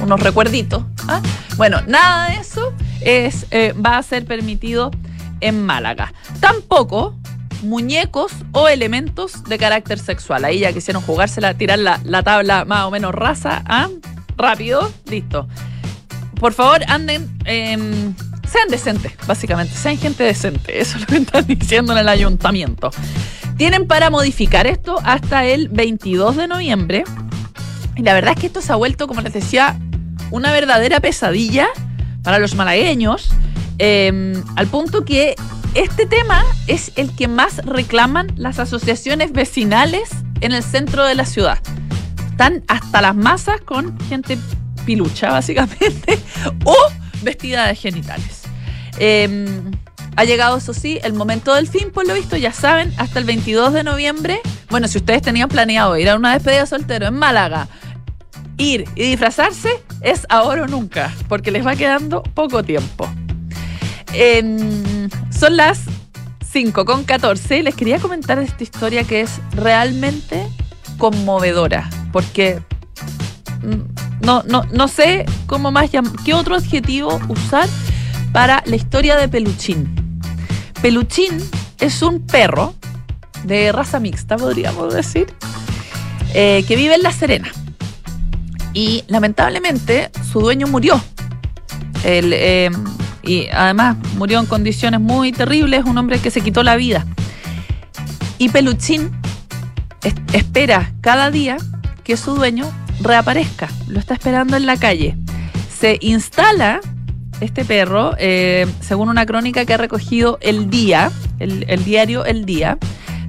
unos 0.00 0.20
recuerditos. 0.20 0.84
¿ah? 1.08 1.20
Bueno, 1.56 1.80
nada 1.86 2.30
de 2.30 2.36
eso 2.36 2.72
es, 3.00 3.46
eh, 3.50 3.74
va 3.74 3.98
a 3.98 4.02
ser 4.02 4.24
permitido 4.24 4.90
en 5.40 5.64
Málaga. 5.64 6.12
Tampoco 6.40 7.16
muñecos 7.62 8.32
o 8.52 8.68
elementos 8.68 9.44
de 9.44 9.58
carácter 9.58 9.98
sexual. 9.98 10.44
Ahí 10.44 10.60
ya 10.60 10.72
quisieron 10.72 11.02
jugársela, 11.02 11.54
tirar 11.54 11.78
la, 11.78 12.00
la 12.04 12.22
tabla 12.22 12.64
más 12.64 12.84
o 12.84 12.90
menos 12.90 13.14
rasa, 13.14 13.62
¿ah? 13.66 13.88
rápido, 14.36 14.90
listo. 15.08 15.48
Por 16.38 16.52
favor, 16.52 16.82
anden 16.88 17.30
sean 18.52 18.68
decentes, 18.68 19.12
básicamente, 19.26 19.74
sean 19.74 19.96
gente 19.96 20.24
decente, 20.24 20.80
eso 20.80 20.96
es 20.96 21.02
lo 21.02 21.06
que 21.06 21.16
están 21.16 21.46
diciendo 21.46 21.92
en 21.92 21.98
el 21.98 22.08
ayuntamiento. 22.08 22.90
Tienen 23.56 23.86
para 23.86 24.10
modificar 24.10 24.66
esto 24.66 24.98
hasta 25.04 25.44
el 25.44 25.68
22 25.68 26.36
de 26.36 26.48
noviembre. 26.48 27.04
Y 27.96 28.02
la 28.02 28.14
verdad 28.14 28.32
es 28.34 28.40
que 28.40 28.46
esto 28.46 28.62
se 28.62 28.72
ha 28.72 28.76
vuelto, 28.76 29.06
como 29.06 29.20
les 29.20 29.32
decía, 29.32 29.78
una 30.30 30.52
verdadera 30.52 31.00
pesadilla 31.00 31.68
para 32.22 32.38
los 32.38 32.54
malagueños, 32.54 33.30
em, 33.78 34.42
al 34.56 34.66
punto 34.66 35.04
que 35.04 35.34
este 35.74 36.06
tema 36.06 36.44
es 36.66 36.92
el 36.96 37.14
que 37.14 37.28
más 37.28 37.58
reclaman 37.64 38.32
las 38.36 38.58
asociaciones 38.58 39.32
vecinales 39.32 40.10
en 40.40 40.52
el 40.52 40.62
centro 40.62 41.04
de 41.04 41.14
la 41.14 41.24
ciudad. 41.24 41.58
Están 42.30 42.62
hasta 42.68 43.00
las 43.00 43.14
masas 43.14 43.60
con 43.60 43.98
gente 44.08 44.38
pilucha, 44.84 45.30
básicamente, 45.30 46.18
o 46.64 46.76
vestida 47.22 47.66
de 47.66 47.74
genitales. 47.74 48.42
Em, 48.98 49.70
ha 50.16 50.24
llegado, 50.24 50.58
eso 50.58 50.74
sí, 50.74 50.98
el 51.02 51.14
momento 51.14 51.54
del 51.54 51.68
fin, 51.68 51.90
por 51.90 52.06
lo 52.06 52.14
visto, 52.14 52.36
ya 52.36 52.52
saben, 52.52 52.92
hasta 52.98 53.18
el 53.18 53.24
22 53.24 53.72
de 53.72 53.82
noviembre. 53.82 54.40
Bueno, 54.68 54.88
si 54.88 54.98
ustedes 54.98 55.22
tenían 55.22 55.48
planeado 55.48 55.96
ir 55.96 56.10
a 56.10 56.16
una 56.16 56.32
despedida 56.32 56.66
soltero 56.66 57.06
en 57.06 57.14
Málaga, 57.14 57.68
ir 58.58 58.84
y 58.94 59.02
disfrazarse, 59.04 59.82
es 60.02 60.26
ahora 60.28 60.64
o 60.64 60.66
nunca, 60.66 61.12
porque 61.28 61.50
les 61.50 61.66
va 61.66 61.76
quedando 61.76 62.22
poco 62.22 62.62
tiempo. 62.62 63.08
Em, 64.12 65.08
son 65.30 65.56
las 65.56 65.80
5 66.52 66.84
con 66.84 67.04
14 67.04 67.58
y 67.58 67.62
les 67.62 67.74
quería 67.74 67.98
comentar 67.98 68.38
esta 68.38 68.62
historia 68.62 69.04
que 69.04 69.22
es 69.22 69.40
realmente 69.54 70.46
conmovedora, 70.98 71.88
porque 72.12 72.60
mm, 73.62 74.24
no, 74.26 74.42
no, 74.46 74.64
no 74.70 74.88
sé 74.88 75.24
cómo 75.46 75.72
más 75.72 75.90
qué 76.24 76.34
otro 76.34 76.56
adjetivo 76.56 77.18
usar 77.28 77.68
para 78.32 78.62
la 78.66 78.76
historia 78.76 79.16
de 79.16 79.28
Peluchín. 79.28 80.01
Peluchín 80.82 81.38
es 81.78 82.02
un 82.02 82.26
perro 82.26 82.74
de 83.44 83.70
raza 83.70 84.00
mixta, 84.00 84.36
podríamos 84.36 84.92
decir, 84.92 85.32
eh, 86.34 86.64
que 86.66 86.74
vive 86.74 86.96
en 86.96 87.02
La 87.02 87.12
Serena. 87.12 87.52
Y 88.74 89.04
lamentablemente 89.06 90.10
su 90.32 90.40
dueño 90.40 90.66
murió. 90.66 91.00
Eh, 92.02 92.68
y 93.22 93.46
además 93.52 93.96
murió 94.16 94.40
en 94.40 94.46
condiciones 94.46 94.98
muy 94.98 95.30
terribles, 95.30 95.84
un 95.84 95.96
hombre 95.98 96.18
que 96.18 96.32
se 96.32 96.40
quitó 96.40 96.64
la 96.64 96.74
vida. 96.74 97.06
Y 98.38 98.48
Peluchín 98.48 99.12
espera 100.32 100.92
cada 101.00 101.30
día 101.30 101.58
que 102.02 102.16
su 102.16 102.34
dueño 102.34 102.68
reaparezca. 103.00 103.68
Lo 103.86 104.00
está 104.00 104.14
esperando 104.14 104.56
en 104.56 104.66
la 104.66 104.76
calle. 104.76 105.16
Se 105.78 105.98
instala 106.00 106.80
este 107.42 107.64
perro, 107.64 108.14
eh, 108.18 108.66
según 108.80 109.08
una 109.08 109.26
crónica 109.26 109.64
que 109.64 109.74
ha 109.74 109.76
recogido 109.76 110.38
El 110.40 110.70
Día, 110.70 111.10
el, 111.40 111.84
diario 111.84 112.24
El 112.24 112.44
Día, 112.44 112.78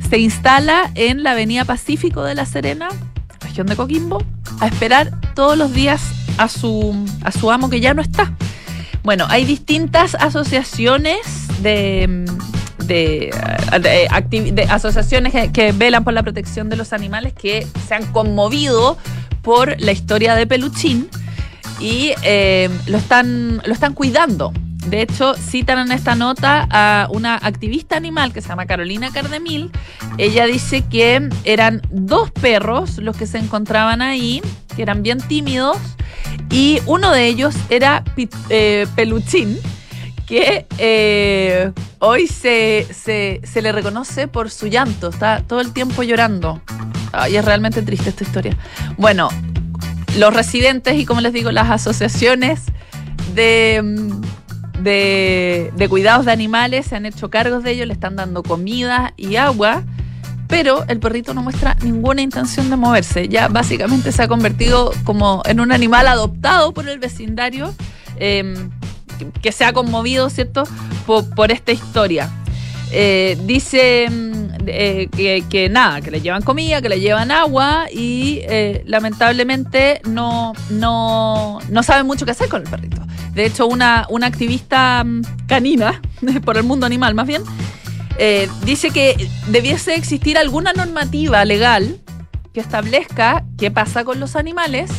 se 0.10 0.20
instala 0.20 0.92
en 0.94 1.24
la 1.24 1.32
Avenida 1.32 1.66
Pacífico 1.66 2.24
de 2.24 2.36
La 2.36 2.46
Serena, 2.46 2.90
región 3.42 3.66
de 3.68 3.76
Coquimbo, 3.76 4.24
a 4.60 4.68
esperar 4.68 5.12
todos 5.34 5.58
los 5.58 5.74
días 5.74 6.02
a 6.38 6.48
su, 6.48 6.96
a 7.24 7.32
su 7.32 7.52
amo 7.52 7.70
que 7.70 7.80
ya 7.80 7.94
no 7.96 8.02
está. 8.02 8.34
Bueno, 9.04 9.26
hay 9.30 9.46
distintas 9.46 10.16
asociaciones 10.16 11.20
de, 11.64 12.26
de, 12.86 13.32
asociaciones 14.70 15.34
que, 15.34 15.52
que, 15.52 15.72
velan 15.72 16.04
por 16.04 16.14
la 16.14 16.22
protección 16.22 16.70
de 16.70 16.76
los 16.76 16.94
animales 16.94 17.34
que 17.34 17.68
se 17.88 17.96
han 17.96 18.06
conmovido 18.12 18.98
por 19.42 19.80
la 19.82 19.92
historia 19.92 20.36
de 20.36 20.46
Peluchín 20.46 21.10
y 21.84 22.14
eh, 22.24 22.70
lo, 22.88 22.98
están, 22.98 23.62
lo 23.66 23.74
están 23.74 23.94
cuidando. 23.94 24.54
De 24.88 25.02
hecho, 25.02 25.34
citan 25.34 25.80
en 25.80 25.92
esta 25.92 26.16
nota 26.16 26.66
a 26.72 27.08
una 27.12 27.36
activista 27.36 27.98
animal 27.98 28.32
que 28.32 28.42
se 28.42 28.48
llama 28.48 28.66
Carolina 28.66 29.12
Cardemil. 29.12 29.70
Ella 30.18 30.46
dice 30.46 30.84
que 30.90 31.30
eran 31.44 31.82
dos 31.90 32.32
perros 32.32 33.00
los 33.00 33.18
que 33.18 33.28
se 33.28 33.38
encontraban 33.38 34.02
ahí, 34.02 34.42
que 34.76 34.82
eran 34.82 35.04
bien 35.04 35.20
tímidos, 35.20 35.78
y 36.50 36.80
uno 36.86 37.12
de 37.12 37.28
ellos 37.28 37.54
era 37.70 38.04
eh, 38.50 38.88
Peluchín, 38.96 39.60
que 40.26 40.66
eh, 40.78 41.72
hoy 42.00 42.28
se, 42.28 42.88
se, 42.94 43.42
se, 43.44 43.62
le 43.62 43.74
reconoce 43.74 44.30
por 44.30 44.50
su 44.50 44.68
llanto, 44.68 45.10
está 45.10 45.44
todo 45.46 45.60
el 45.60 45.74
tiempo 45.74 46.04
llorando. 46.04 46.62
Ay, 47.12 47.36
es 47.36 47.46
realmente 47.46 47.82
triste 47.82 48.10
esta 48.10 48.24
historia. 48.24 48.58
Bueno, 48.98 49.30
los 50.18 50.34
residentes 50.34 51.00
y 51.00 51.06
como 51.06 51.22
les 51.22 51.34
digo, 51.34 51.52
las 51.52 51.70
asociaciones 51.70 52.62
de, 53.34 54.12
de, 54.82 55.72
de 55.76 55.90
cuidados 55.90 56.26
de 56.26 56.32
animales 56.32 56.88
se 56.88 56.96
han 56.96 57.06
hecho 57.06 57.30
cargos 57.30 57.64
de 57.64 57.72
ellos, 57.72 57.88
le 57.88 57.94
están 57.94 58.16
dando 58.16 58.44
comida 58.44 59.14
y 59.18 59.36
agua 59.36 59.84
pero 60.54 60.86
el 60.88 61.00
perrito 61.00 61.34
no 61.34 61.42
muestra 61.42 61.76
ninguna 61.82 62.22
intención 62.22 62.70
de 62.70 62.76
moverse. 62.76 63.28
Ya 63.28 63.48
básicamente 63.48 64.12
se 64.12 64.22
ha 64.22 64.28
convertido 64.28 64.92
como 65.04 65.42
en 65.46 65.60
un 65.60 65.72
animal 65.72 66.08
adoptado 66.08 66.76
por 66.76 66.88
el 66.88 67.00
vecindario 67.00 67.74
em, 68.18 68.70
que 69.42 69.52
se 69.52 69.66
ha 69.66 69.74
conmovido, 69.74 70.30
¿cierto?, 70.30 70.66
por, 71.08 71.52
esta 71.52 71.72
historia. 71.72 72.30
Eh, 72.96 73.36
dice 73.42 74.08
mm, 74.08 74.34
eh, 74.68 75.10
que, 75.50 75.68
nada, 75.68 76.00
que 76.00 76.12
le 76.12 76.22
llevan 76.22 76.44
comida, 76.44 76.80
que 76.80 76.90
le 76.90 77.00
llevan 77.00 77.32
agua 77.32 77.86
y 77.92 78.42
eh, 78.44 78.84
lamentablemente 78.86 80.00
no, 80.08 80.54
no, 80.70 81.58
no 81.70 81.84
saben 81.84 82.06
mucho 82.06 82.24
qué 82.26 82.32
hacer 82.32 82.50
con 82.50 82.62
el 82.62 82.70
perrito. 82.70 83.02
De 83.34 83.48
hecho, 83.48 83.66
una, 83.66 84.06
una 84.10 84.28
activista 84.28 85.04
mm, 85.04 85.22
canina, 85.48 86.02
por 86.46 86.56
el 86.58 86.64
mundo 86.64 86.86
animal 86.86 87.16
más 87.16 87.26
bien, 87.26 87.42
eh, 88.20 88.48
dice 88.64 88.92
que 88.92 89.28
debiese 89.48 89.96
existir 89.96 90.38
alguna 90.38 90.72
normativa 90.74 91.44
legal 91.46 92.00
que 92.54 92.60
establezca 92.60 93.44
qué 93.58 93.72
pasa 93.72 94.04
con 94.04 94.20
los 94.20 94.36
animales 94.36 94.92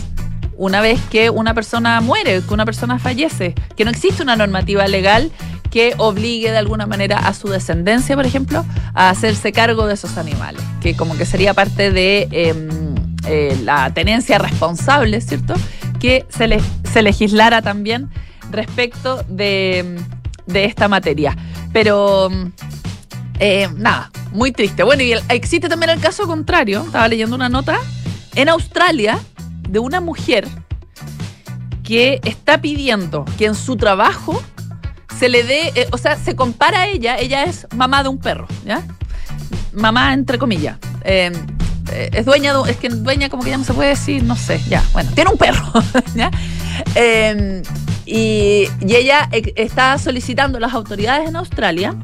una 0.56 0.80
vez 0.80 1.00
que 1.10 1.30
una 1.30 1.54
persona 1.54 2.00
muere, 2.00 2.42
que 2.42 2.54
una 2.54 2.64
persona 2.64 2.98
fallece, 2.98 3.54
que 3.76 3.84
no 3.84 3.90
existe 3.90 4.22
una 4.22 4.36
normativa 4.36 4.86
legal 4.88 5.30
que 5.74 5.92
obligue 5.98 6.52
de 6.52 6.58
alguna 6.58 6.86
manera 6.86 7.18
a 7.18 7.34
su 7.34 7.48
descendencia, 7.48 8.14
por 8.14 8.24
ejemplo, 8.24 8.64
a 8.94 9.10
hacerse 9.10 9.50
cargo 9.50 9.88
de 9.88 9.94
esos 9.94 10.16
animales, 10.18 10.62
que 10.80 10.94
como 10.94 11.16
que 11.18 11.26
sería 11.26 11.52
parte 11.52 11.90
de 11.90 12.28
em, 12.30 12.94
eh, 13.26 13.58
la 13.64 13.92
tenencia 13.92 14.38
responsable, 14.38 15.20
¿cierto? 15.20 15.54
Que 15.98 16.26
se, 16.28 16.60
se 16.92 17.02
legislara 17.02 17.60
también 17.60 18.08
respecto 18.52 19.24
de, 19.28 20.00
de 20.46 20.64
esta 20.64 20.86
materia. 20.86 21.36
Pero 21.72 22.30
eh, 23.40 23.68
nada, 23.74 24.12
muy 24.30 24.52
triste. 24.52 24.84
Bueno, 24.84 25.02
y 25.02 25.14
existe 25.28 25.68
también 25.68 25.90
el 25.90 25.98
caso 25.98 26.28
contrario. 26.28 26.84
Estaba 26.86 27.08
leyendo 27.08 27.34
una 27.34 27.48
nota 27.48 27.80
en 28.36 28.48
Australia 28.48 29.18
de 29.68 29.80
una 29.80 30.00
mujer 30.00 30.46
que 31.82 32.20
está 32.22 32.60
pidiendo 32.60 33.24
que 33.36 33.46
en 33.46 33.56
su 33.56 33.76
trabajo 33.76 34.40
se 35.24 35.30
le 35.30 35.42
dé, 35.42 35.72
eh, 35.74 35.88
o 35.90 35.96
sea, 35.96 36.18
se 36.18 36.36
compara 36.36 36.82
a 36.82 36.88
ella, 36.88 37.16
ella 37.16 37.44
es 37.44 37.66
mamá 37.74 38.02
de 38.02 38.10
un 38.10 38.18
perro, 38.18 38.46
¿ya? 38.66 38.82
Mamá 39.72 40.12
entre 40.12 40.36
comillas. 40.36 40.76
Eh, 41.02 41.32
es 42.12 42.26
dueña, 42.26 42.52
es 42.68 42.76
que 42.76 42.90
dueña 42.90 43.30
como 43.30 43.42
que 43.42 43.48
ya 43.48 43.56
no 43.56 43.64
se 43.64 43.72
puede 43.72 43.88
decir, 43.88 44.22
no 44.22 44.36
sé, 44.36 44.60
ya, 44.68 44.84
bueno, 44.92 45.10
tiene 45.14 45.30
un 45.30 45.38
perro, 45.38 45.64
¿ya? 46.14 46.30
y, 48.04 48.68
y, 48.86 48.94
ella 48.94 49.30
está 49.56 49.96
solicitando 49.96 50.58
a 50.58 50.60
las 50.60 50.74
autoridades 50.74 51.26
en 51.26 51.36
Australia 51.36 51.96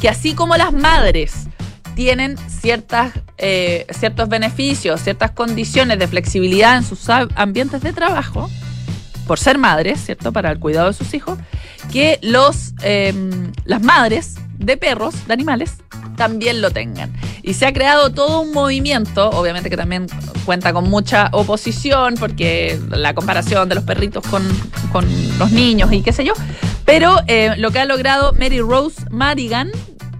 que 0.00 0.08
así 0.08 0.34
como 0.34 0.56
las 0.56 0.72
madres 0.72 1.48
tienen 1.96 2.38
ciertas, 2.48 3.14
eh, 3.36 3.84
ciertos 3.90 4.28
beneficios, 4.28 5.00
ciertas 5.00 5.32
condiciones 5.32 5.98
de 5.98 6.06
flexibilidad 6.06 6.76
en 6.76 6.84
sus 6.84 7.08
ambientes 7.34 7.82
de 7.82 7.92
trabajo, 7.92 8.48
por 9.26 9.38
ser 9.38 9.58
madres, 9.58 10.04
¿cierto? 10.04 10.32
Para 10.32 10.50
el 10.50 10.58
cuidado 10.58 10.88
de 10.88 10.92
sus 10.92 11.14
hijos, 11.14 11.38
que 11.92 12.18
los, 12.22 12.74
em, 12.82 13.52
las 13.64 13.82
madres 13.82 14.36
de 14.58 14.76
perros, 14.76 15.26
de 15.26 15.32
animales, 15.32 15.76
también 16.16 16.60
lo 16.60 16.70
tengan. 16.70 17.12
Y 17.42 17.54
se 17.54 17.66
ha 17.66 17.72
creado 17.72 18.10
todo 18.10 18.42
un 18.42 18.52
movimiento, 18.52 19.30
obviamente 19.30 19.70
que 19.70 19.76
también 19.76 20.06
cuenta 20.44 20.72
con 20.72 20.90
mucha 20.90 21.30
oposición, 21.32 22.14
porque 22.18 22.78
la 22.90 23.14
comparación 23.14 23.68
de 23.68 23.74
los 23.74 23.84
perritos 23.84 24.26
con, 24.26 24.42
con 24.92 25.06
los 25.38 25.50
niños 25.50 25.92
y 25.92 26.02
qué 26.02 26.12
sé 26.12 26.24
yo, 26.24 26.34
pero 26.84 27.16
eh, 27.26 27.54
lo 27.56 27.70
que 27.70 27.78
ha 27.78 27.84
logrado 27.84 28.32
Mary 28.34 28.60
Rose 28.60 29.02
Marigan, 29.10 29.70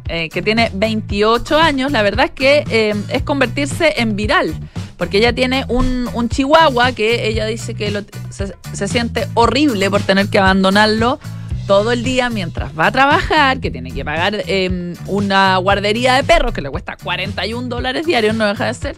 eh, 0.09 0.29
que 0.29 0.41
tiene 0.41 0.71
28 0.75 1.59
años, 1.59 1.93
la 1.93 2.03
verdad 2.03 2.27
es 2.27 2.31
que 2.33 2.65
eh, 2.71 2.95
es 3.11 3.23
convertirse 3.23 3.95
en 3.97 4.17
viral. 4.17 4.55
Porque 5.01 5.17
ella 5.17 5.33
tiene 5.33 5.65
un, 5.69 6.29
chihuahua 6.29 6.93
que 6.93 7.27
ella 7.27 7.47
dice 7.47 7.75
que 7.75 8.05
se, 8.29 8.87
siente 8.87 9.27
horrible 9.33 9.89
por 9.89 10.03
tener 10.03 10.29
que 10.29 10.39
abandonarlo 10.39 11.19
todo 11.67 11.91
el 11.93 12.05
día 12.05 12.29
mientras 12.29 12.79
va 12.79 12.89
a 12.89 12.93
trabajar, 12.93 13.61
que 13.61 13.71
tiene 13.71 13.93
que 13.93 14.05
pagar 14.05 14.45
em, 14.47 14.93
una 15.07 15.57
guardería 15.57 16.17
de 16.17 16.23
perros 16.23 16.53
que 16.53 16.61
le 16.61 16.69
cuesta 16.69 16.99
41 17.03 17.67
dólares 17.69 18.05
diarios, 18.05 18.37
no 18.37 18.45
deja 18.45 18.67
de 18.67 18.75
ser. 18.75 18.97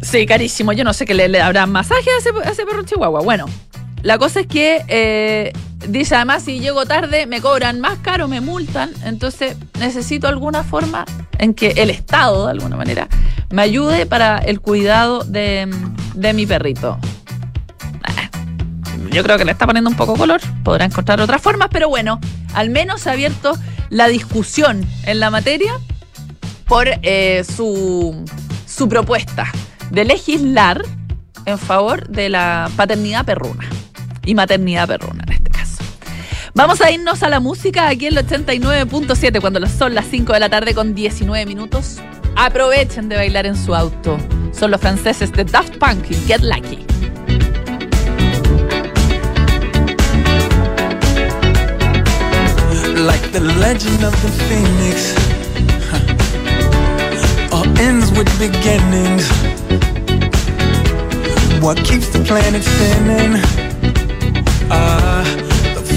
Sí, 0.00 0.24
carísimo. 0.24 0.72
Yo 0.72 0.82
no 0.82 0.94
sé 0.94 1.04
qué 1.04 1.12
le, 1.12 1.28
le 1.28 1.42
habrá 1.42 1.66
masaje 1.66 2.08
a 2.08 2.18
ese, 2.18 2.30
a 2.42 2.50
ese 2.50 2.64
perro 2.64 2.82
chihuahua. 2.82 3.20
Bueno, 3.20 3.44
la 4.00 4.16
cosa 4.16 4.40
es 4.40 4.46
que 4.46 4.82
eh, 4.88 5.52
dice 5.88 6.14
además 6.14 6.42
si 6.42 6.60
llego 6.60 6.86
tarde 6.86 7.26
me 7.26 7.40
cobran 7.40 7.80
más 7.80 7.98
caro, 7.98 8.28
me 8.28 8.40
multan, 8.40 8.90
entonces 9.04 9.56
necesito 9.78 10.28
alguna 10.28 10.62
forma 10.62 11.04
en 11.38 11.54
que 11.54 11.70
el 11.76 11.90
Estado, 11.90 12.46
de 12.46 12.52
alguna 12.52 12.76
manera, 12.76 13.08
me 13.50 13.62
ayude 13.62 14.06
para 14.06 14.38
el 14.38 14.60
cuidado 14.60 15.22
de, 15.24 15.68
mi 16.34 16.46
perrito. 16.46 16.98
Eh, 18.08 18.30
yo 19.10 19.22
creo 19.22 19.38
que 19.38 19.44
le 19.44 19.52
está 19.52 19.66
poniendo 19.66 19.90
un 19.90 19.96
poco 19.96 20.14
color, 20.16 20.40
podrá 20.64 20.84
encontrar 20.84 21.20
otras 21.20 21.42
formas, 21.42 21.68
pero 21.70 21.88
bueno, 21.88 22.20
al 22.54 22.70
menos 22.70 23.06
ha 23.06 23.12
abierto 23.12 23.56
la 23.90 24.08
discusión 24.08 24.84
en 25.04 25.20
la 25.20 25.30
materia 25.30 25.72
por 26.66 26.88
eh, 27.02 27.44
su, 27.44 28.24
su 28.66 28.88
propuesta 28.88 29.50
de 29.90 30.04
legislar 30.04 30.82
en 31.44 31.58
favor 31.58 32.08
de 32.08 32.28
la 32.28 32.68
paternidad 32.76 33.24
perruna 33.24 33.68
y 34.24 34.34
maternidad 34.34 34.88
perruna 34.88 35.24
este. 35.30 35.45
Vamos 36.56 36.80
a 36.80 36.90
irnos 36.90 37.22
a 37.22 37.28
la 37.28 37.38
música 37.38 37.86
aquí 37.86 38.06
en 38.06 38.16
el 38.16 38.26
89.7 38.26 39.42
cuando 39.42 39.64
son 39.66 39.94
las 39.94 40.06
5 40.06 40.32
de 40.32 40.40
la 40.40 40.48
tarde 40.48 40.72
con 40.72 40.94
19 40.94 41.44
minutos. 41.44 41.98
Aprovechen 42.34 43.10
de 43.10 43.16
bailar 43.16 43.44
en 43.44 43.58
su 43.58 43.74
auto. 43.74 44.16
Son 44.58 44.70
los 44.70 44.80
franceses 44.80 45.30
de 45.32 45.44
Daft 45.44 45.76
Punk 45.76 46.10
y 46.10 46.14
Get 46.26 46.40
Lucky. 46.40 46.78
Like 53.04 53.30
the 53.32 53.40
legend 53.60 54.02
of 54.02 54.14
the 54.22 54.30
phoenix 54.48 55.14
All 57.52 57.66
ends 57.78 58.10
with 58.12 58.26
beginnings 58.38 59.28
What 61.60 61.76
keeps 61.84 62.08
the 62.08 62.24
planet 62.24 62.62
spinning 62.62 63.42
the 64.70 65.45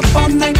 up 0.00 0.16
all 0.16 0.28
night. 0.28 0.59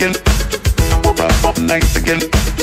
again. 0.00 0.14
We'll 1.04 1.14
wrap 1.14 1.44
up 1.44 1.58
nights 1.58 1.94
again. 1.96 2.59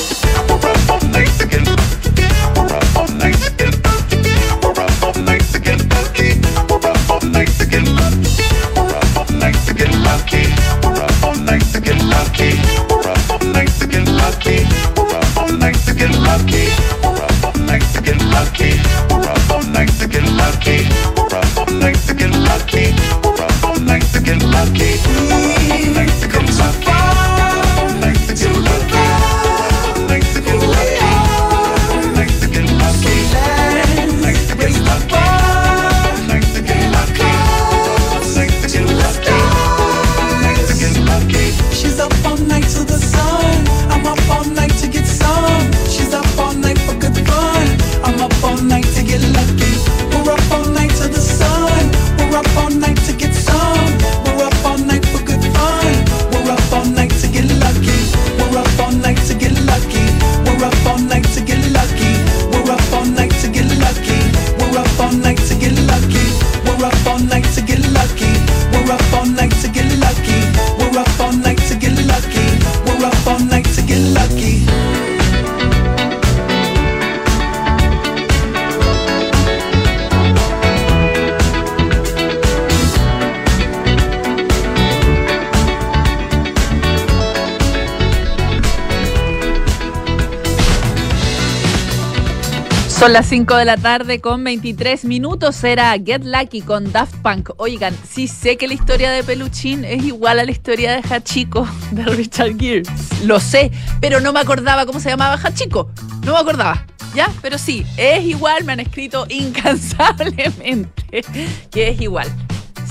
Son 92.98 93.12
las 93.12 93.26
5 93.26 93.54
de 93.54 93.64
la 93.64 93.76
tarde 93.76 94.20
con 94.20 94.42
23 94.42 95.04
minutos. 95.04 95.62
Era 95.62 95.92
Get 96.04 96.24
Lucky 96.24 96.62
con 96.62 96.90
Daft 96.90 97.14
Punk. 97.22 97.50
Oigan, 97.56 97.94
sí 98.10 98.26
sé 98.26 98.56
que 98.56 98.66
la 98.66 98.74
historia 98.74 99.12
de 99.12 99.22
Peluchín 99.22 99.84
es 99.84 100.02
igual 100.02 100.40
a 100.40 100.44
la 100.44 100.50
historia 100.50 100.92
de 100.96 101.02
Hachiko 101.08 101.64
de 101.92 102.02
Richard 102.06 102.58
Gere. 102.58 102.82
Lo 103.24 103.38
sé, 103.38 103.70
pero 104.00 104.18
no 104.18 104.32
me 104.32 104.40
acordaba 104.40 104.84
cómo 104.84 104.98
se 104.98 105.10
llamaba 105.10 105.38
Hachiko. 105.40 105.92
No 106.24 106.32
me 106.32 106.38
acordaba. 106.38 106.86
¿Ya? 107.14 107.30
Pero 107.40 107.56
sí, 107.56 107.86
es 107.96 108.24
igual. 108.24 108.64
Me 108.64 108.72
han 108.72 108.80
escrito 108.80 109.26
incansablemente 109.30 111.22
que 111.70 111.88
es 111.90 112.00
igual. 112.00 112.26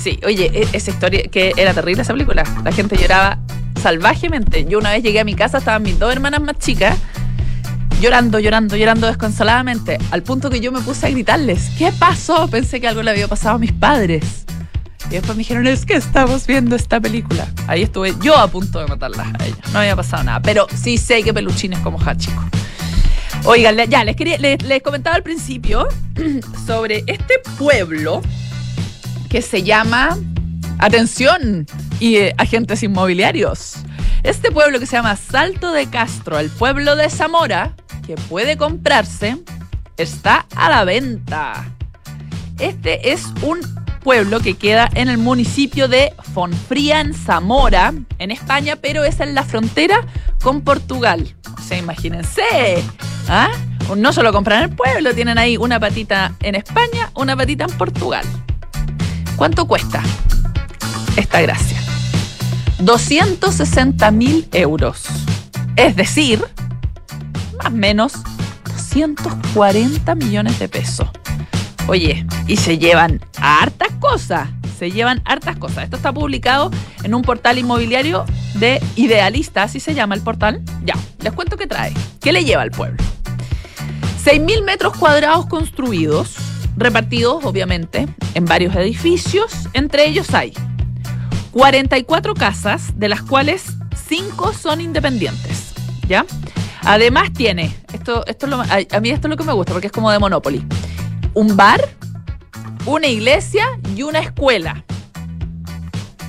Sí, 0.02 0.22
oye, 0.26 0.50
e- 0.54 0.70
esa 0.72 0.90
historia, 0.90 1.24
que 1.24 1.52
era 1.58 1.74
terrible 1.74 2.04
esa 2.04 2.14
película. 2.14 2.44
La 2.64 2.72
gente 2.72 2.96
lloraba 2.96 3.40
salvajemente. 3.82 4.64
Yo 4.64 4.80
una 4.80 4.92
vez 4.92 5.04
llegué 5.04 5.20
a 5.20 5.26
mi 5.26 5.36
casa, 5.36 5.58
estaban 5.58 5.84
mis 5.84 6.00
dos 6.00 6.14
hermanas 6.14 6.40
más 6.40 6.58
chicas 6.60 6.98
llorando, 8.02 8.40
llorando, 8.40 8.76
llorando 8.76 9.08
desconsoladamente, 9.08 9.98
al 10.12 10.24
punto 10.24 10.50
que 10.50 10.60
yo 10.60 10.72
me 10.72 10.82
puse 10.82 11.08
a 11.08 11.10
gritarles, 11.10 11.72
¿qué 11.78 11.92
pasó? 11.92 12.48
Pensé 12.48 12.80
que 12.80 12.88
algo 12.88 13.02
le 13.04 13.12
había 13.12 13.28
pasado 13.28 13.56
a 13.56 13.60
mis 13.60 13.72
padres. 13.72 14.46
Y 15.08 15.12
después 15.12 15.36
me 15.36 15.40
dijeron, 15.40 15.68
es 15.68 15.86
que 15.86 15.94
estamos 15.94 16.46
viendo 16.46 16.76
esta 16.76 17.00
película. 17.00 17.48
Ahí 17.68 17.84
estuve 17.84 18.14
yo 18.22 18.38
a 18.38 18.48
punto 18.48 18.80
de 18.80 18.88
matarlas 18.88 19.28
a 19.40 19.46
ellas. 19.46 19.60
No 19.72 19.80
había 19.80 19.96
pasado 19.96 20.24
nada, 20.24 20.42
pero 20.42 20.68
sí 20.76 20.98
sé 20.98 21.24
que 21.24 21.34
Peluchín 21.34 21.74
es 21.74 21.80
como 21.80 21.98
Hachiko. 21.98 22.44
Oigan, 23.46 23.78
ya, 23.90 24.04
les, 24.04 24.16
quería, 24.16 24.38
les, 24.38 24.62
les 24.64 24.82
comentaba 24.84 25.16
al 25.16 25.24
principio 25.24 25.88
sobre 26.66 27.04
este 27.08 27.36
pueblo 27.58 28.22
que 29.30 29.42
se 29.42 29.64
llama, 29.64 30.18
atención, 30.80 31.66
y 32.00 32.18
eh, 32.18 32.36
agentes 32.38 32.84
inmobiliarios. 32.84 33.76
Este 34.24 34.52
pueblo 34.52 34.80
que 34.80 34.86
se 34.86 34.98
llama 34.98 35.16
Salto 35.16 35.72
de 35.72 35.88
Castro, 35.88 36.40
el 36.40 36.50
pueblo 36.50 36.96
de 36.96 37.10
Zamora, 37.10 37.76
que 38.08 38.16
puede 38.16 38.56
comprarse, 38.56 39.38
está 39.98 40.46
a 40.56 40.70
la 40.70 40.86
venta. 40.86 41.66
Este 42.58 43.12
es 43.12 43.26
un 43.42 43.60
pueblo 44.02 44.40
que 44.40 44.54
queda 44.54 44.90
en 44.94 45.10
el 45.10 45.18
municipio 45.18 45.90
de 45.90 46.14
Fonfría, 46.34 47.02
en 47.02 47.14
Zamora, 47.14 47.94
en 48.18 48.32
España, 48.32 48.78
pero 48.78 49.04
es 49.04 49.20
en 49.20 49.36
la 49.36 49.44
frontera 49.44 50.08
con 50.42 50.62
Portugal. 50.62 51.36
O 51.60 51.62
sea, 51.62 51.78
imagínense. 51.78 52.82
¿ah? 53.28 53.50
No 53.98 54.14
solo 54.14 54.32
compran 54.32 54.64
el 54.64 54.70
pueblo, 54.70 55.14
tienen 55.14 55.38
ahí 55.38 55.58
una 55.58 55.78
patita 55.78 56.34
en 56.42 56.56
España, 56.56 57.12
una 57.14 57.36
patita 57.36 57.66
en 57.66 57.78
Portugal. 57.78 58.26
¿Cuánto 59.36 59.68
cuesta 59.68 60.02
esta 61.18 61.42
gracia? 61.42 61.78
260 62.80 64.12
mil 64.12 64.48
euros. 64.54 65.04
Es 65.76 65.98
decir, 65.98 66.42
más 67.58 67.68
o 67.68 67.76
menos 67.76 68.14
240 68.66 70.16
millones 70.16 70.60
de 70.60 70.70
pesos. 70.70 71.08
Oye, 71.88 72.26
y 72.48 72.58
se 72.58 72.78
llevan 72.78 73.22
hartas 73.40 73.90
cosas. 74.00 74.50
Se 74.78 74.92
llevan 74.92 75.22
hartas 75.26 75.58
cosas. 75.58 75.86
Esto 75.86 75.96
está 75.96 76.14
publicado 76.14 76.70
en 77.04 77.16
un 77.16 77.24
portal 77.24 77.58
inmobiliario 77.58 78.26
de 78.56 78.82
Idealista, 78.96 79.64
así 79.64 79.80
se 79.80 79.96
llama 79.96 80.14
el 80.14 80.22
portal. 80.22 80.62
Ya, 80.84 80.96
les 81.20 81.34
cuento 81.34 81.58
qué 81.58 81.66
trae. 81.66 81.94
¿Qué 82.22 82.32
le 82.32 82.44
lleva 82.44 82.62
al 82.62 82.72
pueblo? 82.72 82.98
6.000 84.24 84.64
metros 84.64 84.98
cuadrados 84.98 85.46
construidos, 85.46 86.36
repartidos 86.76 87.46
obviamente 87.46 88.08
en 88.34 88.46
varios 88.46 88.76
edificios. 88.76 89.70
Entre 89.74 90.06
ellos 90.06 90.34
hay 90.34 90.54
44 91.52 92.36
casas, 92.36 93.00
de 93.00 93.10
las 93.10 93.22
cuales 93.22 93.78
5 94.08 94.54
son 94.54 94.82
independientes. 94.82 95.74
¿Ya? 96.08 96.26
Además 96.88 97.32
tiene, 97.34 97.76
esto, 97.94 98.26
esto 98.28 98.46
es 98.46 98.50
lo- 98.50 98.62
a, 98.62 98.78
a 98.98 99.00
mí 99.00 99.10
esto 99.10 99.28
es 99.28 99.30
lo 99.32 99.38
que 99.38 99.44
me 99.44 99.54
gusta 99.54 99.74
porque 99.74 99.88
es 99.88 99.94
como 99.94 100.10
de 100.12 100.20
Monopoly, 100.20 100.66
un 101.34 101.56
bar, 101.58 101.82
una 102.86 103.08
iglesia 103.08 103.66
y 103.96 104.04
una 104.04 104.20
escuela. 104.20 104.84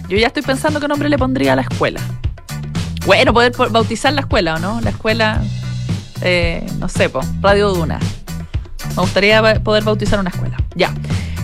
Yo 0.09 0.17
ya 0.17 0.27
estoy 0.29 0.43
pensando 0.43 0.81
qué 0.81 0.89
nombre 0.89 1.09
le 1.09 1.19
pondría 1.19 1.53
a 1.53 1.57
la 1.57 1.63
escuela. 1.63 2.01
Bueno, 3.07 3.33
poder 3.33 3.53
po- 3.53 3.69
bautizar 3.71 4.13
la 4.13 4.23
escuela, 4.23 4.55
¿o 4.55 4.59
no? 4.59 4.81
La 4.81 4.91
escuela, 4.91 5.43
eh, 6.23 6.67
no 6.79 6.89
sé, 6.89 7.09
po, 7.09 7.21
Radio 7.41 7.71
Duna. 7.73 7.99
Me 8.97 9.03
gustaría 9.03 9.61
poder 9.63 9.85
bautizar 9.85 10.19
una 10.19 10.31
escuela. 10.31 10.57
Ya. 10.75 10.93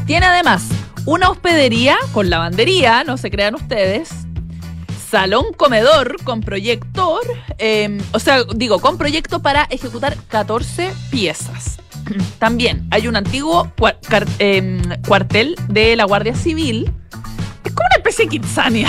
Tiene 0.06 0.26
además 0.26 0.64
una 1.06 1.28
hospedería 1.30 1.96
con 2.12 2.30
lavandería, 2.30 3.04
no 3.04 3.16
se 3.16 3.30
crean 3.30 3.54
ustedes. 3.54 4.10
Salón 5.14 5.52
comedor 5.56 6.16
con 6.24 6.40
proyector, 6.40 7.22
eh, 7.58 8.02
o 8.10 8.18
sea, 8.18 8.42
digo, 8.56 8.80
con 8.80 8.98
proyecto 8.98 9.40
para 9.40 9.62
ejecutar 9.70 10.16
14 10.26 10.92
piezas. 11.08 11.78
También 12.40 12.88
hay 12.90 13.06
un 13.06 13.14
antiguo 13.14 13.70
em, 14.40 14.82
cuartel 15.06 15.54
de 15.68 15.94
la 15.94 16.02
Guardia 16.02 16.34
Civil. 16.34 16.92
Es 17.62 17.72
como 17.72 17.86
una 17.86 17.96
especie 17.98 18.24
de 18.24 18.28
Kitsania. 18.28 18.88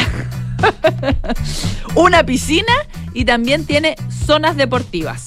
una 1.94 2.26
piscina 2.26 2.74
y 3.14 3.26
también 3.26 3.68
tiene 3.68 3.96
zonas 4.26 4.58
deportivas. 4.58 5.26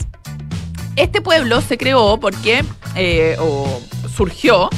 Este 0.96 1.20
pueblo 1.20 1.60
se 1.60 1.78
creó 1.78 2.18
porque, 2.18 2.64
eh, 2.96 3.36
o 3.38 3.80
surgió, 4.12 4.68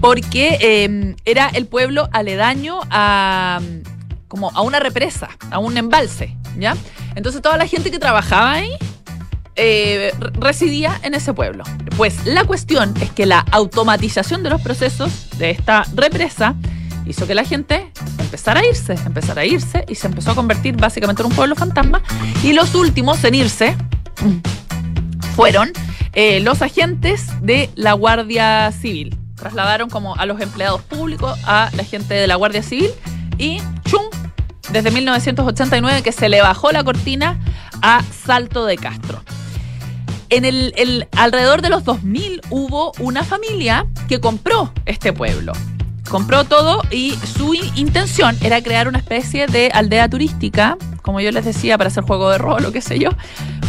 porque 0.00 0.58
eh, 0.60 1.14
era 1.24 1.48
el 1.48 1.66
pueblo 1.66 2.08
aledaño 2.10 2.80
a, 2.90 3.60
como 4.30 4.50
a 4.54 4.60
una 4.62 4.78
represa, 4.78 5.28
a 5.50 5.58
un 5.58 5.76
embalse, 5.76 6.36
¿ya? 6.56 6.76
Entonces 7.16 7.42
toda 7.42 7.56
la 7.56 7.66
gente 7.66 7.90
que 7.90 7.98
trabajaba 7.98 8.52
ahí 8.52 8.70
eh, 9.56 10.12
re- 10.20 10.30
residía 10.40 11.00
en 11.02 11.14
ese 11.14 11.34
pueblo. 11.34 11.64
Pues 11.96 12.24
la 12.24 12.44
cuestión 12.44 12.94
es 13.00 13.10
que 13.10 13.26
la 13.26 13.40
automatización 13.50 14.44
de 14.44 14.50
los 14.50 14.62
procesos 14.62 15.28
de 15.36 15.50
esta 15.50 15.84
represa 15.94 16.54
hizo 17.06 17.26
que 17.26 17.34
la 17.34 17.44
gente 17.44 17.90
empezar 18.20 18.56
a 18.56 18.64
irse, 18.64 18.94
empezar 19.04 19.36
a 19.36 19.44
irse 19.44 19.84
y 19.88 19.96
se 19.96 20.06
empezó 20.06 20.30
a 20.30 20.34
convertir 20.36 20.76
básicamente 20.76 21.22
en 21.22 21.26
un 21.26 21.34
pueblo 21.34 21.56
fantasma. 21.56 22.00
Y 22.44 22.52
los 22.52 22.76
últimos 22.76 23.24
en 23.24 23.34
irse 23.34 23.76
fueron 25.34 25.72
eh, 26.12 26.38
los 26.38 26.62
agentes 26.62 27.26
de 27.42 27.68
la 27.74 27.94
Guardia 27.94 28.70
Civil. 28.70 29.18
Trasladaron 29.34 29.90
como 29.90 30.14
a 30.14 30.24
los 30.24 30.40
empleados 30.40 30.82
públicos 30.82 31.36
a 31.44 31.70
la 31.74 31.82
gente 31.82 32.14
de 32.14 32.28
la 32.28 32.36
Guardia 32.36 32.62
Civil 32.62 32.90
y. 33.38 33.60
Desde 34.72 34.90
1989 34.90 36.02
que 36.02 36.12
se 36.12 36.28
le 36.28 36.40
bajó 36.42 36.70
la 36.72 36.84
cortina 36.84 37.38
a 37.82 38.02
Salto 38.24 38.66
de 38.66 38.76
Castro. 38.76 39.22
En 40.28 40.44
el, 40.44 41.08
alrededor 41.16 41.60
de 41.60 41.70
los 41.70 41.84
2000 41.84 42.42
hubo 42.50 42.92
una 43.00 43.24
familia 43.24 43.86
que 44.08 44.20
compró 44.20 44.72
este 44.86 45.12
pueblo. 45.12 45.52
Compró 46.08 46.44
todo 46.44 46.82
y 46.90 47.16
su 47.36 47.54
in- 47.54 47.64
intención 47.74 48.36
era 48.40 48.62
crear 48.62 48.86
una 48.86 48.98
especie 48.98 49.46
de 49.48 49.70
aldea 49.74 50.08
turística, 50.08 50.76
como 51.02 51.20
yo 51.20 51.32
les 51.32 51.44
decía, 51.44 51.76
para 51.78 51.88
hacer 51.88 52.04
juego 52.04 52.30
de 52.30 52.38
rol 52.38 52.64
o 52.64 52.72
qué 52.72 52.80
sé 52.80 52.98
yo. 53.00 53.10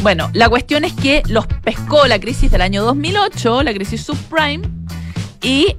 Bueno, 0.04 0.30
la 0.34 0.50
cuestión 0.50 0.84
es 0.84 0.94
que 0.94 1.24
los 1.28 1.48
pescó 1.48 2.06
la 2.08 2.20
crisis 2.20 2.52
del 2.52 2.62
año 2.62 2.84
2008, 2.84 3.64
la 3.64 3.74
crisis 3.74 4.04
subprime, 4.04 4.68
y 5.42 5.76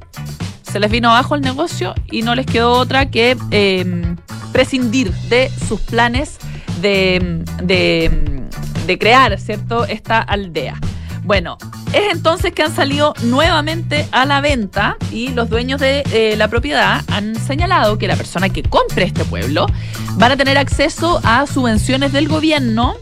se 0.72 0.80
les 0.80 0.90
vino 0.90 1.10
abajo 1.10 1.34
el 1.34 1.42
negocio 1.42 1.94
y 2.10 2.22
no 2.22 2.34
les 2.34 2.46
quedó 2.46 2.72
otra 2.72 3.10
que 3.10 3.36
eh, 3.50 4.14
prescindir 4.52 5.12
de 5.28 5.50
sus 5.68 5.80
planes 5.80 6.38
de, 6.80 7.44
de- 7.62 8.42
de 8.86 8.98
crear, 8.98 9.38
¿cierto?, 9.38 9.84
esta 9.84 10.18
aldea. 10.18 10.76
Bueno, 11.22 11.56
es 11.92 12.12
entonces 12.12 12.52
que 12.52 12.62
han 12.64 12.74
salido 12.74 13.14
nuevamente 13.22 14.08
a 14.10 14.24
la 14.26 14.40
venta 14.40 14.96
y 15.12 15.28
los 15.28 15.48
dueños 15.48 15.78
de 15.80 16.02
eh, 16.12 16.34
la 16.36 16.48
propiedad 16.48 17.00
han 17.12 17.36
señalado 17.36 17.96
que 17.96 18.08
la 18.08 18.16
persona 18.16 18.48
que 18.48 18.64
compre 18.64 19.04
este 19.04 19.24
pueblo 19.24 19.66
van 20.14 20.32
a 20.32 20.36
tener 20.36 20.58
acceso 20.58 21.20
a 21.22 21.46
subvenciones 21.46 22.12
del 22.12 22.26
gobierno 22.26 22.96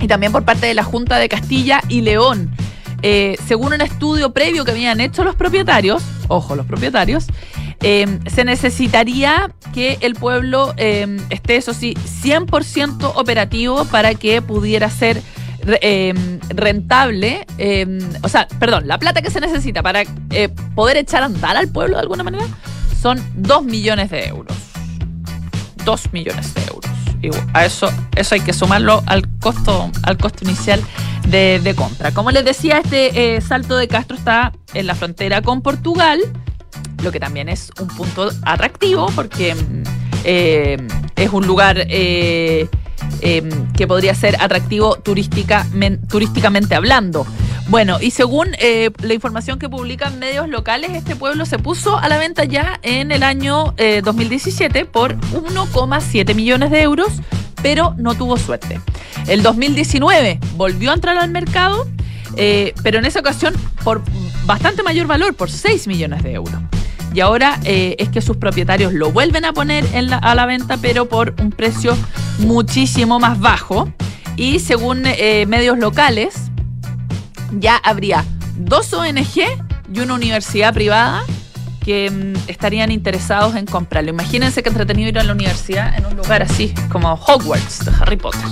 y 0.00 0.06
también 0.06 0.30
por 0.30 0.44
parte 0.44 0.66
de 0.66 0.74
la 0.74 0.84
Junta 0.84 1.18
de 1.18 1.28
Castilla 1.28 1.80
y 1.88 2.02
León. 2.02 2.54
Eh, 3.06 3.36
según 3.46 3.74
un 3.74 3.82
estudio 3.82 4.32
previo 4.32 4.64
que 4.64 4.70
habían 4.70 4.98
hecho 4.98 5.24
los 5.24 5.34
propietarios, 5.36 6.02
ojo, 6.28 6.54
los 6.56 6.64
propietarios, 6.64 7.26
eh, 7.82 8.18
se 8.34 8.46
necesitaría 8.46 9.50
que 9.74 9.98
el 10.00 10.14
pueblo 10.14 10.72
eh, 10.78 11.18
esté, 11.28 11.56
eso 11.56 11.74
sí, 11.74 11.94
100% 12.22 13.12
operativo 13.14 13.84
para 13.84 14.14
que 14.14 14.40
pudiera 14.40 14.88
ser 14.88 15.20
re- 15.62 16.14
rentable. 16.48 17.44
o 18.22 18.28
sea, 18.30 18.48
perdón, 18.58 18.88
la 18.88 18.96
plata 18.98 19.20
que 19.20 19.30
se 19.30 19.38
necesita 19.38 19.82
para 19.82 20.04
poder 20.74 20.96
echar 20.96 21.22
a 21.22 21.26
andar 21.26 21.58
al 21.58 21.68
pueblo 21.68 21.96
de 21.96 22.02
alguna 22.02 22.24
manera 22.24 22.46
son 23.02 23.22
2 23.34 23.64
millones 23.64 24.08
de 24.08 24.28
euros. 24.28 24.56
2 25.84 26.12
millones 26.14 26.54
de 26.54 26.62
euros. 26.62 26.93
A 27.52 27.64
eso, 27.64 27.90
eso 28.16 28.34
hay 28.34 28.40
que 28.40 28.52
sumarlo 28.52 29.02
al 29.06 29.28
costo, 29.38 29.90
al 30.02 30.16
costo 30.16 30.44
inicial 30.44 30.82
de, 31.28 31.60
de 31.62 31.74
compra. 31.74 32.12
Como 32.12 32.30
les 32.30 32.44
decía, 32.44 32.78
este 32.78 33.36
eh, 33.36 33.40
Salto 33.40 33.76
de 33.76 33.88
Castro 33.88 34.16
está 34.16 34.52
en 34.74 34.86
la 34.86 34.94
frontera 34.94 35.42
con 35.42 35.62
Portugal, 35.62 36.20
lo 37.02 37.12
que 37.12 37.20
también 37.20 37.48
es 37.48 37.70
un 37.80 37.88
punto 37.88 38.30
atractivo 38.42 39.06
porque 39.14 39.54
mm, 39.54 39.82
eh, 40.24 40.76
es 41.16 41.30
un 41.30 41.46
lugar 41.46 41.86
eh, 41.88 42.68
que 43.76 43.86
podría 43.86 44.14
ser 44.14 44.36
atractivo 44.40 44.96
turísticamente 44.96 46.74
hablando. 46.74 47.26
Bueno, 47.68 47.98
y 48.00 48.10
según 48.10 48.48
eh, 48.58 48.90
la 49.00 49.14
información 49.14 49.58
que 49.58 49.68
publican 49.70 50.18
medios 50.18 50.48
locales, 50.48 50.90
este 50.94 51.16
pueblo 51.16 51.46
se 51.46 51.58
puso 51.58 51.98
a 51.98 52.08
la 52.08 52.18
venta 52.18 52.44
ya 52.44 52.78
en 52.82 53.10
el 53.10 53.22
año 53.22 53.74
eh, 53.78 54.02
2017 54.04 54.84
por 54.84 55.16
1,7 55.16 56.34
millones 56.34 56.70
de 56.70 56.82
euros, 56.82 57.08
pero 57.62 57.94
no 57.96 58.14
tuvo 58.14 58.36
suerte. 58.36 58.80
El 59.26 59.42
2019 59.42 60.38
volvió 60.56 60.90
a 60.90 60.94
entrar 60.94 61.16
al 61.16 61.30
mercado, 61.30 61.86
eh, 62.36 62.74
pero 62.82 62.98
en 62.98 63.06
esa 63.06 63.20
ocasión 63.20 63.54
por 63.82 64.02
bastante 64.44 64.82
mayor 64.82 65.06
valor, 65.06 65.34
por 65.34 65.50
6 65.50 65.86
millones 65.86 66.22
de 66.22 66.34
euros. 66.34 66.60
Y 67.14 67.20
ahora 67.20 67.58
eh, 67.64 67.96
es 67.98 68.10
que 68.10 68.20
sus 68.20 68.36
propietarios 68.36 68.92
lo 68.92 69.10
vuelven 69.10 69.46
a 69.46 69.54
poner 69.54 69.86
en 69.94 70.10
la- 70.10 70.18
a 70.18 70.34
la 70.34 70.44
venta, 70.44 70.76
pero 70.76 71.08
por 71.08 71.34
un 71.40 71.50
precio 71.50 71.96
muchísimo 72.40 73.18
más 73.20 73.40
bajo. 73.40 73.88
Y 74.36 74.58
según 74.58 75.04
eh, 75.06 75.46
medios 75.46 75.78
locales, 75.78 76.34
ya 77.52 77.76
habría 77.76 78.24
dos 78.56 78.92
ONG 78.92 79.40
y 79.92 80.00
una 80.00 80.14
universidad 80.14 80.72
privada 80.72 81.24
que 81.84 82.10
mm, 82.10 82.48
estarían 82.48 82.90
interesados 82.90 83.54
en 83.56 83.66
comprarlo. 83.66 84.10
Imagínense 84.10 84.62
qué 84.62 84.70
entretenido 84.70 85.08
ir 85.10 85.18
a 85.18 85.24
la 85.24 85.32
universidad 85.32 85.96
en 85.96 86.06
un 86.06 86.16
lugar 86.16 86.42
así, 86.42 86.74
como 86.90 87.12
Hogwarts 87.12 87.84
de 87.84 87.92
Harry 88.00 88.16
Potter. 88.16 88.42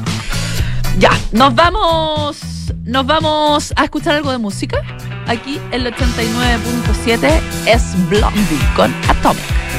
Ya, 0.98 1.10
nos 1.32 1.54
vamos, 1.54 2.40
nos 2.84 3.06
vamos 3.06 3.72
a 3.76 3.84
escuchar 3.84 4.16
algo 4.16 4.30
de 4.30 4.38
música. 4.38 4.82
Aquí 5.26 5.58
el 5.70 5.86
89.7 5.86 7.40
es 7.66 8.08
Blondie 8.10 8.58
con 8.76 8.94
Atomic. 9.08 9.71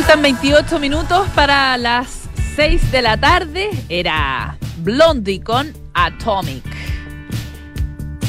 Faltan 0.00 0.22
28 0.22 0.78
minutos 0.78 1.28
para 1.34 1.76
las 1.76 2.22
6 2.56 2.90
de 2.90 3.02
la 3.02 3.18
tarde. 3.18 3.68
Era 3.90 4.56
Blondie 4.78 5.42
con 5.42 5.74
Atomic. 5.92 6.64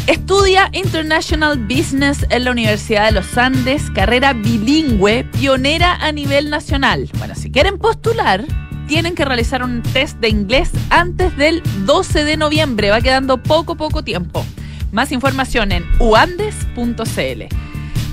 Estudia 0.05 0.67
International 0.73 1.57
Business 1.57 2.25
en 2.29 2.43
la 2.43 2.51
Universidad 2.51 3.05
de 3.05 3.13
los 3.13 3.37
Andes, 3.37 3.89
carrera 3.91 4.33
bilingüe, 4.33 5.23
pionera 5.23 5.95
a 5.95 6.11
nivel 6.11 6.49
nacional. 6.49 7.09
Bueno, 7.17 7.35
si 7.35 7.49
quieren 7.49 7.77
postular, 7.77 8.43
tienen 8.89 9.15
que 9.15 9.23
realizar 9.23 9.63
un 9.63 9.81
test 9.81 10.19
de 10.19 10.27
inglés 10.27 10.71
antes 10.89 11.37
del 11.37 11.63
12 11.85 12.25
de 12.25 12.35
noviembre. 12.35 12.89
Va 12.89 12.99
quedando 12.99 13.41
poco, 13.41 13.75
poco 13.75 14.03
tiempo. 14.03 14.45
Más 14.91 15.13
información 15.13 15.71
en 15.71 15.85
uandes.cl. 15.99 17.70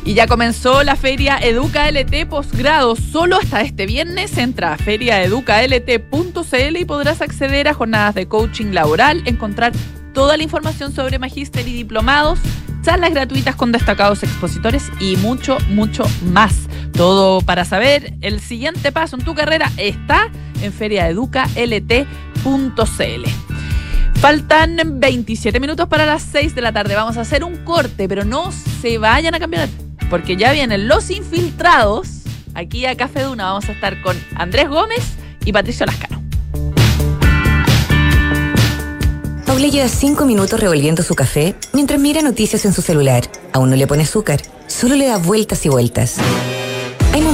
Y 0.09 0.15
ya 0.15 0.27
comenzó 0.27 0.83
la 0.85 0.97
feria 0.97 1.37
Educa 1.37 1.91
LT 1.91 2.31
posgrado. 2.31 2.97
Solo 2.97 3.37
hasta 3.37 3.61
este 3.61 3.85
viernes 3.85 4.39
entra 4.39 4.73
a 4.73 4.79
feriaeducalt.cl 4.79 6.77
y 6.79 6.85
podrás 6.87 7.21
acceder 7.21 7.69
a 7.69 7.75
jornadas 7.75 8.15
de 8.15 8.27
coaching 8.27 8.73
laboral, 8.73 9.23
encontrar 9.27 9.73
toda 10.15 10.39
la 10.39 10.43
información 10.43 10.95
sobre 10.95 11.19
magíster 11.19 11.69
y 11.69 11.75
diplomados, 11.75 12.39
charlas 12.81 13.11
gratuitas 13.11 13.55
con 13.55 13.71
destacados 13.71 14.23
expositores 14.23 14.91
y 14.99 15.19
mucho, 15.19 15.59
mucho 15.69 16.05
más. 16.23 16.71
Todo 16.95 17.43
para 17.43 17.67
saber 17.67 18.15
el 18.23 18.41
siguiente 18.41 18.93
paso 18.93 19.17
en 19.17 19.27
tu 19.27 19.35
carrera 19.35 19.71
está 19.77 20.31
en 20.63 20.73
feriaeducalt.cl. 20.73 23.25
Faltan 24.15 25.01
27 25.01 25.61
minutos 25.61 25.87
para 25.87 26.07
las 26.07 26.23
6 26.23 26.55
de 26.55 26.63
la 26.63 26.73
tarde. 26.73 26.95
Vamos 26.95 27.19
a 27.19 27.21
hacer 27.21 27.45
un 27.45 27.59
corte, 27.59 28.09
pero 28.09 28.25
no 28.25 28.53
se 28.81 28.97
vayan 28.97 29.35
a 29.35 29.39
cambiar 29.39 29.69
porque 30.11 30.37
ya 30.37 30.53
vienen 30.53 30.89
los 30.89 31.11
infiltrados. 31.11 32.09
Aquí 32.55 32.87
a 32.87 32.97
Café 32.97 33.23
Duna 33.23 33.45
vamos 33.45 33.69
a 33.69 33.73
estar 33.73 34.01
con 34.03 34.17
Andrés 34.35 34.69
Gómez 34.69 35.05
y 35.45 35.53
Patricio 35.53 35.87
Lascano. 35.87 36.23
Paula 39.47 39.69
lleva 39.69 39.89
cinco 39.89 40.27
minutos 40.27 40.61
revolviendo 40.61 41.03
su 41.03 41.15
café 41.15 41.55
mientras 41.73 42.01
mira 42.01 42.23
noticias 42.23 42.65
en 42.65 42.73
su 42.73 42.83
celular. 42.83 43.25
Aún 43.53 43.71
no 43.71 43.77
le 43.77 43.87
pone 43.87 44.03
azúcar, 44.03 44.41
solo 44.67 44.95
le 44.95 45.07
da 45.07 45.19
vueltas 45.19 45.65
y 45.65 45.69
vueltas. 45.69 46.17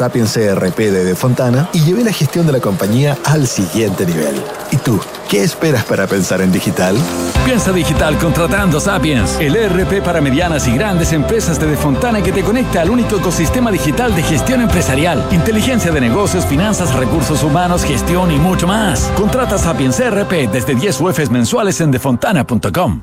Sapiens 0.00 0.32
CRP 0.32 0.78
de 0.78 1.04
De 1.04 1.14
Fontana 1.14 1.68
y 1.74 1.80
llevé 1.80 2.02
la 2.02 2.12
gestión 2.14 2.46
de 2.46 2.52
la 2.52 2.60
compañía 2.60 3.18
al 3.22 3.46
siguiente 3.46 4.06
nivel. 4.06 4.34
¿Y 4.72 4.78
tú? 4.78 4.98
¿Qué 5.28 5.42
esperas 5.42 5.84
para 5.84 6.06
pensar 6.06 6.40
en 6.40 6.50
digital? 6.50 6.96
Piensa 7.44 7.70
digital 7.70 8.16
contratando 8.16 8.80
Sapiens, 8.80 9.36
el 9.38 9.54
ERP 9.54 10.02
para 10.02 10.22
medianas 10.22 10.66
y 10.68 10.74
grandes 10.74 11.12
empresas 11.12 11.60
de 11.60 11.66
De 11.66 11.76
Fontana 11.76 12.22
que 12.22 12.32
te 12.32 12.42
conecta 12.42 12.80
al 12.80 12.88
único 12.88 13.16
ecosistema 13.16 13.70
digital 13.70 14.16
de 14.16 14.22
gestión 14.22 14.62
empresarial, 14.62 15.22
inteligencia 15.32 15.92
de 15.92 16.00
negocios, 16.00 16.46
finanzas, 16.46 16.94
recursos 16.94 17.42
humanos, 17.42 17.84
gestión 17.84 18.30
y 18.30 18.38
mucho 18.38 18.66
más. 18.66 19.00
Contrata 19.18 19.58
Sapiens 19.58 20.00
ERP 20.00 20.50
desde 20.50 20.76
10 20.76 20.98
UFs 20.98 21.30
mensuales 21.30 21.78
en 21.82 21.90
defontana.com. 21.90 23.02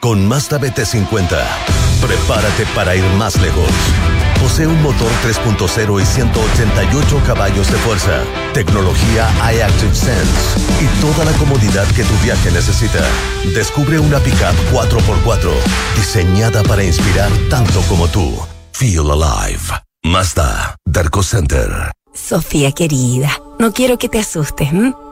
Con 0.00 0.28
Mazda 0.28 0.60
BT50, 0.60 1.40
prepárate 2.00 2.66
para 2.72 2.94
ir 2.94 3.02
más 3.18 3.34
lejos 3.40 3.66
Posee 4.40 4.66
un 4.66 4.80
motor 4.82 5.10
3.0 5.24 6.02
y 6.02 6.06
188 6.06 7.22
caballos 7.26 7.70
de 7.70 7.78
fuerza, 7.78 8.22
tecnología 8.52 9.28
iActive 9.52 9.94
Sense 9.94 10.60
y 10.80 11.00
toda 11.00 11.24
la 11.24 11.32
comodidad 11.38 11.86
que 11.88 12.04
tu 12.04 12.14
viaje 12.22 12.50
necesita. 12.50 13.00
Descubre 13.54 13.98
una 13.98 14.18
pickup 14.18 14.54
4x4 14.72 15.50
diseñada 15.96 16.62
para 16.62 16.84
inspirar 16.84 17.30
tanto 17.48 17.80
como 17.82 18.08
tú. 18.08 18.38
Feel 18.72 19.10
alive. 19.10 19.62
Mazda, 20.02 20.76
Darko 20.84 21.22
Center. 21.22 21.92
Sofía 22.12 22.72
querida, 22.72 23.30
no 23.58 23.72
quiero 23.72 23.98
que 23.98 24.08
te 24.08 24.18
asustes. 24.20 24.70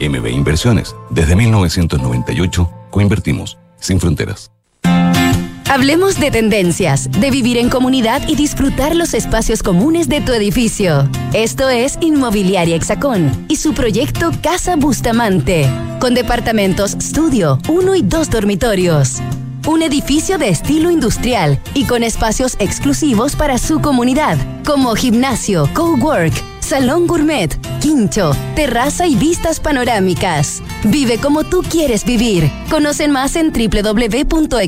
MB 0.00 0.26
Inversiones. 0.28 0.94
Desde 1.10 1.36
1998, 1.36 2.70
coinvertimos 2.90 3.58
sin 3.78 4.00
fronteras. 4.00 4.50
Hablemos 5.68 6.18
de 6.20 6.30
tendencias, 6.30 7.10
de 7.10 7.30
vivir 7.30 7.58
en 7.58 7.68
comunidad 7.68 8.26
y 8.28 8.36
disfrutar 8.36 8.94
los 8.94 9.14
espacios 9.14 9.62
comunes 9.64 10.08
de 10.08 10.20
tu 10.20 10.32
edificio. 10.32 11.08
Esto 11.34 11.68
es 11.68 11.98
Inmobiliaria 12.00 12.76
Hexacón 12.76 13.46
y 13.48 13.56
su 13.56 13.74
proyecto 13.74 14.30
Casa 14.42 14.76
Bustamante, 14.76 15.68
con 16.00 16.14
departamentos 16.14 16.94
estudio, 16.94 17.58
uno 17.68 17.96
y 17.96 18.02
dos 18.02 18.30
dormitorios. 18.30 19.20
Un 19.66 19.82
edificio 19.82 20.38
de 20.38 20.50
estilo 20.50 20.90
industrial 20.90 21.60
y 21.74 21.84
con 21.84 22.04
espacios 22.04 22.56
exclusivos 22.60 23.34
para 23.34 23.58
su 23.58 23.80
comunidad, 23.80 24.38
como 24.64 24.94
gimnasio, 24.94 25.68
cowork, 25.74 26.32
salón 26.66 27.06
gourmet, 27.06 27.56
quincho, 27.80 28.32
terraza 28.56 29.06
y 29.06 29.14
vistas 29.14 29.60
panorámicas. 29.60 30.62
Vive 30.84 31.18
como 31.18 31.44
tú 31.44 31.62
quieres 31.62 32.04
vivir. 32.04 32.50
Conocen 32.68 33.12
más 33.12 33.36
en 33.36 33.52
www.exacon.cl. 33.52 34.66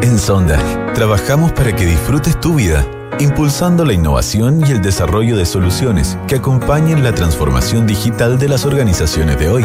En 0.00 0.18
Sonda, 0.18 0.92
trabajamos 0.94 1.52
para 1.52 1.74
que 1.74 1.84
disfrutes 1.84 2.40
tu 2.40 2.54
vida, 2.54 2.86
impulsando 3.18 3.84
la 3.84 3.94
innovación 3.94 4.64
y 4.66 4.70
el 4.70 4.80
desarrollo 4.80 5.36
de 5.36 5.44
soluciones 5.44 6.16
que 6.28 6.36
acompañen 6.36 7.02
la 7.02 7.12
transformación 7.12 7.86
digital 7.86 8.38
de 8.38 8.48
las 8.48 8.64
organizaciones 8.64 9.38
de 9.40 9.48
hoy 9.48 9.64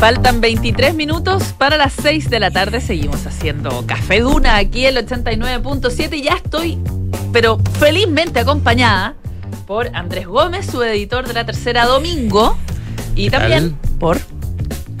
Faltan 0.00 0.40
23 0.40 0.94
minutos 0.94 1.52
para 1.58 1.76
las 1.76 1.92
6 1.92 2.30
de 2.30 2.40
la 2.40 2.50
tarde. 2.50 2.80
Seguimos 2.80 3.26
haciendo 3.26 3.84
Café 3.86 4.20
Duna 4.20 4.56
aquí 4.56 4.86
en 4.86 4.96
el 4.96 5.06
89.7 5.06 6.16
y 6.16 6.22
ya 6.22 6.36
estoy, 6.36 6.78
pero 7.34 7.58
felizmente 7.78 8.40
acompañada 8.40 9.14
por 9.66 9.94
Andrés 9.94 10.26
Gómez, 10.26 10.64
su 10.64 10.82
editor 10.82 11.28
de 11.28 11.34
la 11.34 11.44
tercera 11.44 11.84
domingo. 11.84 12.56
Y 13.14 13.24
¿Qué 13.24 13.32
también 13.32 13.76
por. 13.98 14.18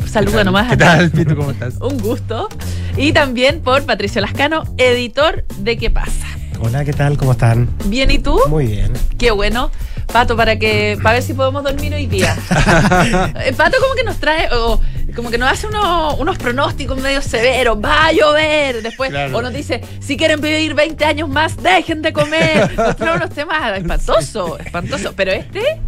Saluda 0.06 0.44
nomás. 0.44 0.68
¿Qué 0.68 0.76
tal, 0.76 1.10
Pitu? 1.10 1.34
¿Cómo 1.34 1.52
estás? 1.52 1.76
Un 1.80 1.96
gusto. 1.98 2.50
Y 2.98 3.14
también 3.14 3.62
por 3.62 3.86
Patricio 3.86 4.20
Lascano, 4.20 4.64
editor 4.76 5.46
de 5.60 5.78
¿Qué 5.78 5.88
pasa? 5.88 6.26
Hola, 6.60 6.84
¿qué 6.84 6.92
tal? 6.92 7.16
¿Cómo 7.16 7.32
están? 7.32 7.70
Bien, 7.86 8.10
¿y 8.10 8.18
tú? 8.18 8.38
Muy 8.50 8.66
bien. 8.66 8.92
Qué 9.16 9.30
bueno. 9.30 9.70
Pato, 10.12 10.36
para 10.36 10.56
que 10.58 10.98
para 11.02 11.14
ver 11.14 11.22
si 11.22 11.34
podemos 11.34 11.62
dormir 11.62 11.94
hoy 11.94 12.06
día. 12.06 12.36
Eh, 13.44 13.52
Pato 13.56 13.76
como 13.80 13.94
que 13.94 14.02
nos 14.04 14.18
trae, 14.18 14.48
o 14.52 14.80
como 15.16 15.30
que 15.30 15.38
nos 15.38 15.50
hace 15.50 15.66
unos, 15.66 16.18
unos 16.18 16.36
pronósticos 16.38 16.98
medio 17.00 17.22
severos, 17.22 17.78
va 17.82 18.06
a 18.06 18.12
llover, 18.12 18.82
después, 18.82 19.10
Claro. 19.10 19.36
o 19.38 19.42
nos 19.42 19.52
dice, 19.52 19.80
si 20.00 20.16
quieren 20.16 20.40
vivir 20.40 20.74
20 20.74 21.04
años 21.04 21.28
más, 21.28 21.56
dejen 21.62 22.02
de 22.02 22.12
comer. 22.12 22.70
Nos 22.76 22.96
trae 22.96 23.16
unos 23.16 23.30
temas 23.30 23.78
espantosos, 23.78 24.60
espantoso. 24.60 25.12
Pero 25.16 25.32
este, 25.32 25.80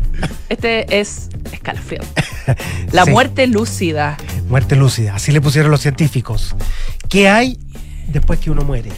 este 0.48 1.00
es 1.00 1.28
escalofriante. 1.52 2.22
La 2.92 3.04
Sí. 3.04 3.10
muerte 3.10 3.46
lúcida. 3.46 4.16
Muerte 4.48 4.76
lúcida, 4.76 5.14
así 5.14 5.32
le 5.32 5.40
pusieron 5.40 5.70
los 5.70 5.80
científicos. 5.80 6.54
¿Qué 7.08 7.28
hay 7.28 7.58
después 8.08 8.38
que 8.40 8.50
uno 8.50 8.62
muere? 8.62 8.90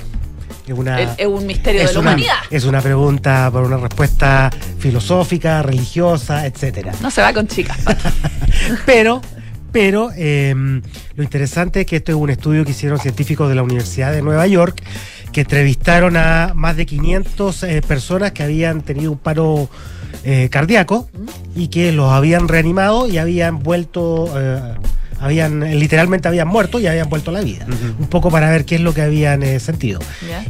Es 0.66 0.72
una, 0.78 1.00
Es, 1.00 1.10
es 1.18 1.26
un 1.26 1.46
misterio 1.46 1.82
es 1.82 1.88
de 1.88 1.94
la 1.94 2.00
una- 2.00 2.10
humanidad. 2.12 2.36
es 2.50 2.64
una 2.64 2.80
pregunta 2.80 3.50
para 3.52 3.66
una 3.66 3.76
respuesta 3.76 4.50
filosófica, 4.78 5.62
religiosa, 5.62 6.46
etcétera. 6.46 6.92
No 7.02 7.10
se 7.10 7.20
va 7.20 7.32
con 7.32 7.46
chicas. 7.46 7.78
Pero, 8.86 9.20
pero 9.72 10.10
eh, 10.16 10.54
lo 11.16 11.22
interesante 11.22 11.80
es 11.80 11.86
que 11.86 11.96
esto 11.96 12.12
es 12.12 12.16
un 12.16 12.30
estudio 12.30 12.64
que 12.64 12.70
hicieron 12.70 12.98
científicos 13.00 13.48
de 13.48 13.56
la 13.56 13.62
Universidad 13.64 14.12
de 14.12 14.22
Nueva 14.22 14.46
York, 14.46 14.80
que 15.32 15.40
entrevistaron 15.42 16.16
a 16.16 16.52
más 16.54 16.76
de 16.76 16.86
500 16.86 17.62
eh, 17.64 17.82
personas 17.86 18.30
que 18.32 18.44
habían 18.44 18.82
tenido 18.82 19.10
un 19.10 19.18
paro 19.18 19.68
eh, 20.22 20.48
cardíaco 20.50 21.08
y 21.56 21.68
que 21.68 21.90
los 21.92 22.12
habían 22.12 22.46
reanimado 22.46 23.08
y 23.08 23.18
habían 23.18 23.58
vuelto, 23.58 24.32
eh, 24.36 24.60
habían 25.24 25.60
literalmente 25.78 26.28
habían 26.28 26.48
muerto 26.48 26.78
y 26.78 26.86
habían 26.86 27.08
vuelto 27.08 27.30
a 27.30 27.34
la 27.34 27.40
vida. 27.40 27.66
Un 27.98 28.08
poco 28.08 28.30
para 28.30 28.50
ver 28.50 28.66
qué 28.66 28.74
es 28.74 28.82
lo 28.82 28.92
que 28.92 29.00
habían 29.00 29.42
eh, 29.42 29.58
sentido. 29.58 29.98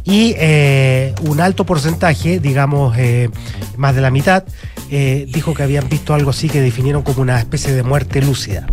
Y 0.03 0.35
eh, 0.37 1.15
un 1.23 1.41
alto 1.41 1.65
porcentaje, 1.65 2.41
digamos 2.41 2.97
eh, 2.99 3.31
más 3.77 3.95
de 3.95 4.01
la 4.01 4.11
mitad, 4.11 4.43
eh, 4.91 5.27
dijo 5.33 5.55
que 5.55 5.63
habían 5.63 5.89
visto 5.89 6.13
algo 6.13 6.31
así 6.31 6.49
que 6.49 6.61
definieron 6.61 7.03
como 7.03 7.23
una 7.23 7.39
especie 7.39 7.73
de 7.73 7.85
muerte 7.85 8.21
lúcida. 8.21 8.67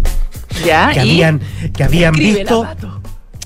¿Ya? 0.65 0.89
Que 0.91 1.01
habían, 1.01 1.39
que 1.71 1.83
habían 1.83 2.13
visto. 2.13 2.67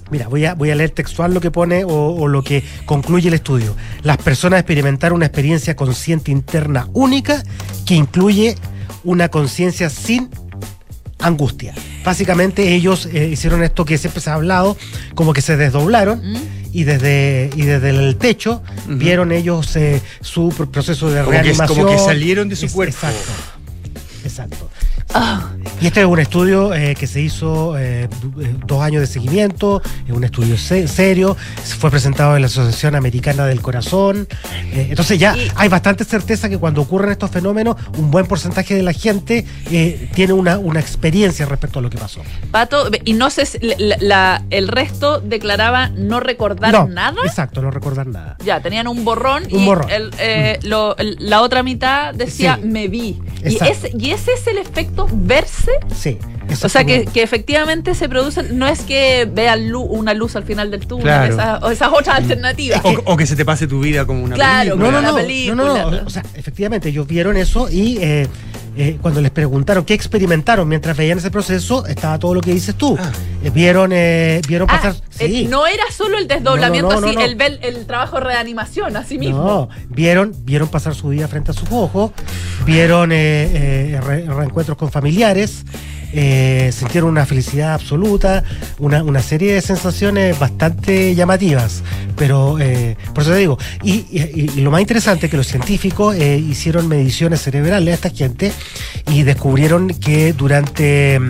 Mira, 0.10 0.30
voy 0.30 0.46
a, 0.46 0.54
voy 0.54 0.72
a 0.72 0.76
leer 0.76 0.92
textual 0.92 1.34
lo 1.34 1.42
que 1.42 1.52
pone 1.52 1.84
o, 1.84 1.90
o 1.92 2.28
lo 2.30 2.42
que 2.42 2.64
concluye 2.86 3.28
el 3.28 3.34
estudio. 3.34 3.76
Las 4.04 4.18
personas 4.18 4.62
experimentaron 4.62 5.18
una 5.18 5.26
experiencia 5.26 5.76
consciente 5.76 6.32
interna 6.32 6.88
única 6.94 7.44
que 7.86 7.96
incluye 7.96 8.56
una 9.04 9.28
conciencia 9.28 9.90
sin 9.90 10.30
angustia. 11.20 11.74
Básicamente 12.06 12.74
ellos 12.76 13.08
eh, 13.12 13.28
hicieron 13.32 13.64
esto 13.64 13.84
que 13.84 13.98
siempre 13.98 14.22
se 14.22 14.30
ha 14.30 14.36
hablado, 14.36 14.78
como 15.16 15.34
que 15.34 15.42
se 15.42 15.58
desdoblaron 15.58 16.22
¿Mm? 16.34 16.38
y 16.72 16.84
desde, 16.84 17.50
y 17.56 17.64
desde 17.64 17.90
el 17.90 18.16
techo 18.18 18.62
vieron 18.88 19.32
ellos 19.32 19.76
eh, 19.76 20.02
su 20.22 20.50
pr- 20.52 20.70
proceso 20.70 21.10
de 21.10 21.22
Como 21.22 21.32
que- 21.32 21.42
reanimación. 21.44 21.80
como 21.80 21.92
que 21.92 21.98
salieron 21.98 22.48
de 22.48 22.56
su 22.56 22.68
Es- 22.68 22.72
cuerpo. 22.74 22.94
Exacto. 22.96 23.32
Exacto. 24.24 24.70
Y 25.82 25.88
este 25.88 26.02
es 26.02 26.06
un 26.06 26.20
estudio 26.20 26.74
eh, 26.74 26.96
que 26.98 27.06
se 27.06 27.20
hizo 27.22 27.78
eh, 27.78 28.08
dos 28.66 28.82
años 28.82 29.02
de 29.02 29.08
seguimiento, 29.08 29.82
es 30.08 30.14
un 30.14 30.24
estudio 30.24 30.58
se- 30.58 30.88
serio, 30.88 31.36
fue 31.80 31.92
presentado 31.92 32.36
en 32.36 32.42
la 32.42 32.48
Asociación 32.48 32.96
Americana 32.96 33.46
del 33.46 33.62
Corazón. 33.62 34.28
eh, 34.74 34.88
entonces 34.90 35.20
ya 35.20 35.36
Y- 35.36 35.52
hay 35.56 35.68
bastante 35.68 36.06
certeza 36.06 36.48
que 36.50 36.58
cuando 36.58 36.82
ocurren 36.82 37.12
estos 37.12 37.30
fenómenos, 37.30 37.76
un 37.98 38.10
buen 38.10 38.26
porcentaje 38.26 38.74
de 38.76 38.84
la 38.84 38.94
gente 38.94 39.46
eh, 39.70 40.10
tiene 40.16 40.34
una, 40.34 40.58
una 40.60 40.80
experiencia 40.80 41.46
respecto 41.46 41.80
a 41.80 41.82
lo 41.82 41.90
que 41.90 41.98
pasó. 41.98 42.22
Pato, 42.52 42.90
y 43.04 43.14
no 43.14 43.30
sé, 43.30 43.46
si 43.46 43.60
la- 43.60 43.98
la- 44.00 44.44
el 44.52 44.68
resto 44.70 45.20
declaraba 45.20 45.90
no 45.90 46.20
recordar 46.22 46.72
no, 46.72 46.88
nada. 46.88 47.18
Exacto, 47.26 47.62
no 47.62 47.70
recordar 47.70 48.08
nada. 48.08 48.38
Ya, 48.46 48.62
tenían 48.62 48.88
un 48.88 49.04
borrón 49.04 49.44
Un 49.52 49.60
y 49.60 49.66
borrón. 49.66 49.90
el, 49.92 50.12
eh, 50.20 50.60
lo- 50.64 50.96
el- 50.98 51.18
la 51.20 51.42
otra 51.42 51.64
mitad 51.64 52.14
decía 52.14 52.58
Sí. 52.62 52.68
me 52.68 52.88
vi. 52.88 53.20
Y 53.44 53.58
ese, 53.64 53.92
y 53.98 54.12
ese 54.12 54.32
es 54.34 54.48
el 54.48 54.58
efecto 54.58 55.05
verse. 55.12 55.72
Sí. 55.96 56.18
O 56.64 56.70
sea, 56.70 56.84
que, 56.84 57.02
como- 57.02 57.14
que 57.14 57.24
efectivamente 57.24 57.96
se 57.96 58.08
produce, 58.08 58.44
no 58.44 58.68
es 58.68 58.82
que 58.82 59.28
vean 59.32 59.70
lu- 59.70 59.82
una 59.82 60.14
luz 60.14 60.36
al 60.36 60.44
final 60.44 60.70
del 60.70 60.86
túnel, 60.86 61.06
Claro. 61.06 61.34
esas, 61.34 61.64
o 61.64 61.72
esas 61.72 61.90
otras 61.92 62.18
alternativas. 62.18 62.82
O, 62.84 62.94
o 63.14 63.18
que 63.18 63.26
se 63.26 63.36
te 63.36 63.44
pase 63.46 63.66
tu 63.68 63.80
vida 63.80 64.06
como 64.06 64.24
una 64.24 64.36
Claro, 64.36 64.78
película. 64.78 64.86
No, 64.86 64.92
no, 64.92 65.00
una 65.00 65.10
no, 65.10 65.16
película. 65.18 65.56
no, 65.56 65.78
no, 65.78 65.92
no, 65.92 66.06
O 66.06 66.10
sea, 66.10 66.24
efectivamente, 66.36 66.90
ellos 66.90 67.08
vieron 67.08 67.36
eso 67.36 67.68
y 67.72 67.98
eh, 68.00 68.28
eh, 68.78 68.98
cuando 69.02 69.22
les 69.22 69.32
preguntaron 69.32 69.86
qué 69.86 69.94
experimentaron 69.94 70.68
mientras 70.68 70.96
veían 70.98 71.18
ese 71.18 71.32
proceso, 71.32 71.86
estaba 71.86 72.20
todo 72.20 72.34
lo 72.34 72.42
que 72.42 72.54
dices 72.54 72.76
tú. 72.76 72.98
Ah. 73.00 73.12
Eh, 73.44 73.50
vieron, 73.50 73.92
eh, 73.94 74.42
vieron 74.48 74.68
Ah, 74.70 74.76
pasar. 74.76 74.96
eh, 75.20 75.28
sí. 75.28 75.48
no 75.50 75.66
era 75.68 75.84
solo 75.96 76.18
el 76.18 76.28
desdoblamiento 76.28 76.90
No, 76.90 76.96
no, 76.96 77.02
no, 77.02 77.08
así, 77.08 77.16
no, 77.16 77.22
no. 77.22 77.46
El, 77.62 77.86
trabajo 77.86 78.18
de 78.18 78.24
reanimación, 78.26 78.98
así 78.98 79.18
mismo. 79.18 79.44
No, 79.44 79.70
vieron, 79.90 80.34
vieron 80.46 80.68
pasar 80.68 80.96
su 80.96 81.10
vida 81.10 81.28
frente 81.28 81.52
a 81.52 81.54
sus 81.54 81.70
ojos, 81.72 82.12
vieron 82.66 83.12
eh, 83.12 83.96
eh, 83.96 84.02
re- 84.02 84.26
reencuentros 84.26 84.78
con 84.78 84.92
familiares, 84.92 85.64
eh, 86.18 86.72
sintieron 86.74 87.10
una 87.10 87.26
felicidad 87.26 87.74
absoluta, 87.74 88.44
una, 88.80 89.04
una 89.04 89.22
serie 89.22 89.54
de 89.54 89.62
sensaciones 89.62 90.40
bastante 90.40 91.14
llamativas. 91.14 91.84
Pero 92.16 92.58
eh, 92.60 92.96
por 93.14 93.24
eso 93.24 93.34
te 93.34 93.38
digo, 93.40 93.58
y, 93.84 94.06
y- 94.10 94.52
y 94.56 94.62
lo 94.62 94.72
más 94.72 94.80
interesante 94.82 95.26
es 95.26 95.32
que 95.32 95.38
los 95.38 95.48
científicos 95.48 96.16
eh, 96.16 96.38
hicieron 96.38 96.88
mediciones 96.88 97.42
cerebrales 97.42 97.92
a 97.92 97.96
esta 97.96 98.10
gente 98.10 98.52
y 99.12 99.24
descubrieron 99.24 99.90
que 99.90 100.32
durante 100.34 101.16
eh, 101.18 101.22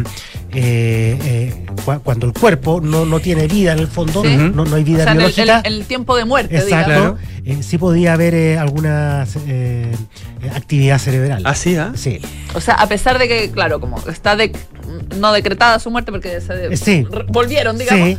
eh, 0.53 1.53
cua- 1.85 1.99
cuando 2.01 2.27
el 2.27 2.33
cuerpo 2.33 2.79
no, 2.81 3.05
no 3.05 3.19
tiene 3.19 3.47
vida 3.47 3.73
en 3.73 3.79
el 3.79 3.87
fondo, 3.87 4.23
Sí. 4.23 4.37
no, 4.37 4.63
no 4.65 4.75
hay 4.75 4.83
O 4.83 4.85
vida 4.85 5.03
sea, 5.03 5.11
el, 5.13 5.17
biológica. 5.17 5.59
el- 5.65 5.73
el 5.79 5.85
tiempo 5.85 6.15
de 6.15 6.25
muerte, 6.25 6.55
Exacto. 6.57 6.91
digamos. 6.91 7.19
Eh, 7.43 7.57
sí 7.61 7.77
podía 7.77 8.13
haber 8.13 8.33
eh, 8.35 8.57
alguna 8.57 9.25
actividad 10.53 10.97
cerebral. 10.99 11.41
¿Ah, 11.45 11.55
sí, 11.55 11.75
ah? 11.75 11.91
Sí. 11.95 12.19
O 12.53 12.61
sea, 12.61 12.75
a 12.75 12.87
pesar 12.87 13.19
de 13.19 13.27
que, 13.27 13.51
claro, 13.51 13.79
como 13.79 13.97
está 14.09 14.35
de, 14.35 14.51
no 15.17 15.31
decretada 15.33 15.79
su 15.79 15.89
muerte 15.91 16.11
porque 16.11 16.41
se 16.41 16.75
sí. 16.77 17.05
volvieron, 17.27 17.77
digamos. 17.77 18.09
Sí. 18.09 18.17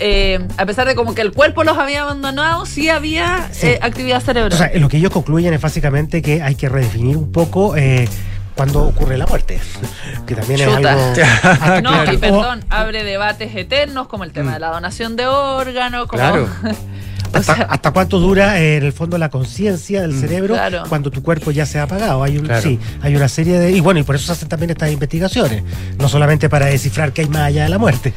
eh, 0.00 0.46
a 0.56 0.66
pesar 0.66 0.86
de 0.88 0.94
como 0.94 1.14
que 1.14 1.20
el 1.22 1.32
cuerpo 1.32 1.62
los 1.64 1.78
había 1.78 2.02
abandonado, 2.02 2.66
sí 2.66 2.88
había 2.88 3.48
Sí. 3.52 3.68
eh, 3.68 3.78
actividad 3.80 4.20
cerebral. 4.20 4.52
O 4.52 4.56
sea, 4.56 4.70
lo 4.74 4.88
que 4.88 4.96
ellos 4.96 5.10
concluyen 5.12 5.54
es 5.54 5.60
básicamente 5.60 6.20
que 6.22 6.42
hay 6.42 6.54
que 6.56 6.68
redefinir 6.68 7.16
un 7.16 7.30
poco 7.32 7.76
eh, 7.76 8.08
cuando 8.56 8.82
ocurre 8.82 9.16
la 9.18 9.26
muerte. 9.26 9.60
Que 10.26 10.34
también 10.34 10.60
es 10.62 10.68
algo. 10.68 10.90
no, 11.82 12.04
que- 12.04 12.14
y 12.14 12.16
perdón, 12.16 12.64
abre 12.70 13.04
debates 13.04 13.54
eternos 13.54 14.08
como 14.08 14.24
el 14.24 14.32
tema 14.32 14.54
de 14.54 14.60
la 14.60 14.68
donación 14.68 15.16
de 15.16 15.26
órganos, 15.26 16.06
como 16.06 16.18
Claro. 16.22 16.48
o 17.34 17.38
hasta, 17.38 17.54
sea, 17.56 17.64
hasta 17.66 17.90
cuánto 17.92 18.18
dura 18.20 18.60
eh, 18.60 18.76
en 18.76 18.84
el 18.84 18.92
fondo 18.92 19.18
la 19.18 19.28
conciencia 19.30 20.02
del 20.02 20.18
cerebro 20.18 20.54
Claro. 20.54 20.82
cuando 20.88 21.10
tu 21.10 21.22
cuerpo 21.22 21.50
ya 21.50 21.66
se 21.66 21.78
ha 21.78 21.84
apagado. 21.84 22.22
Hay 22.22 22.38
un, 22.38 22.44
Claro. 22.46 22.62
sí, 22.62 22.78
hay 23.02 23.14
una 23.16 23.28
serie 23.28 23.58
de. 23.58 23.72
Y 23.72 23.80
bueno, 23.80 24.00
y 24.00 24.02
por 24.02 24.14
eso 24.16 24.26
se 24.26 24.32
hacen 24.32 24.48
también 24.48 24.70
estas 24.70 24.90
investigaciones. 24.92 25.62
No 25.98 26.08
solamente 26.08 26.48
para 26.48 26.66
descifrar 26.66 27.12
qué 27.12 27.22
hay 27.22 27.28
más 27.28 27.42
allá 27.42 27.64
de 27.64 27.68
la 27.68 27.78
muerte. 27.78 28.12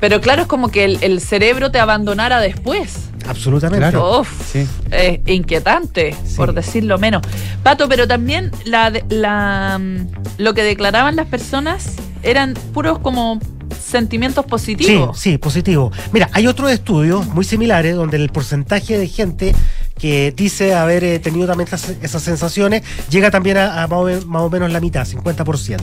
pero 0.00 0.20
claro, 0.20 0.42
es 0.42 0.48
como 0.48 0.68
que 0.70 0.84
el, 0.84 0.98
el 1.02 1.20
cerebro 1.20 1.70
te 1.70 1.78
abandonara 1.78 2.40
después. 2.40 3.10
Absolutamente. 3.26 3.78
Claro. 3.90 4.20
Uf, 4.20 4.28
Sí. 4.52 4.66
eh, 4.90 5.22
inquietante, 5.26 6.14
Sí. 6.26 6.36
por 6.36 6.52
decirlo 6.52 6.98
menos. 6.98 7.22
Pato, 7.62 7.88
pero 7.88 8.06
también 8.06 8.50
la, 8.66 9.78
mm, 9.78 10.06
lo 10.38 10.54
que 10.54 10.62
declaraban 10.62 11.16
las 11.16 11.26
personas 11.26 11.94
eran 12.22 12.54
puros 12.74 12.98
como 12.98 13.38
sentimientos 13.84 14.44
Sí, 14.44 14.50
positivos. 14.50 15.18
sí, 15.18 15.38
positivo. 15.38 15.92
Mira, 16.12 16.28
hay 16.32 16.46
otros 16.46 16.70
estudios 16.70 17.26
muy 17.28 17.44
similares 17.44 17.94
donde 17.96 18.16
el 18.16 18.28
porcentaje 18.30 18.98
de 18.98 19.06
gente 19.08 19.54
que 19.98 20.32
dice 20.36 20.74
haber 20.74 21.04
eh, 21.04 21.18
tenido 21.18 21.46
también 21.46 21.68
esas, 21.68 21.94
esas 22.02 22.22
sensaciones 22.22 22.82
llega 23.10 23.30
también 23.30 23.56
a, 23.56 23.82
a 23.82 23.86
más, 23.86 23.98
o, 24.00 24.04
men- 24.04 24.28
más 24.28 24.42
o 24.42 24.50
menos 24.50 24.70
la 24.70 24.80
mitad, 24.80 25.06
50%. 25.06 25.80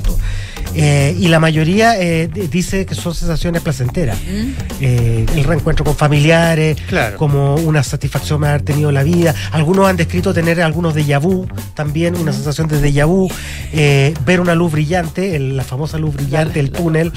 Eh, 0.74 1.16
y 1.20 1.28
la 1.28 1.40
mayoría 1.40 2.00
eh, 2.00 2.28
dice 2.28 2.86
que 2.86 2.96
son 2.96 3.14
sensaciones 3.14 3.62
placenteras. 3.62 4.18
¿Mm? 4.20 4.52
Eh, 4.82 5.26
el 5.36 5.44
reencuentro 5.44 5.84
con 5.86 5.96
familiares, 5.96 6.78
Claro. 6.88 7.18
como 7.18 7.56
una 7.56 7.84
satisfacción 7.84 8.42
de 8.42 8.48
haber 8.50 8.62
tenido 8.62 8.90
en 8.90 8.96
la 8.96 9.04
vida. 9.04 9.34
Algunos 9.52 9.88
han 9.90 9.98
descrito 9.98 10.34
tener 10.34 10.62
algunos 10.62 10.94
déjà 10.96 11.20
vu, 11.20 11.48
también 11.74 12.16
una 12.16 12.32
sensación 12.34 12.68
de 12.68 12.80
déjà 12.82 13.06
vu, 13.06 13.30
eh, 13.74 14.14
ver 14.26 14.40
una 14.40 14.56
luz 14.56 14.72
brillante, 14.72 15.36
el- 15.36 15.58
la 15.58 15.64
famosa 15.64 15.98
luz 15.98 16.14
brillante, 16.16 16.60
el 16.60 16.72
túnel. 16.72 17.12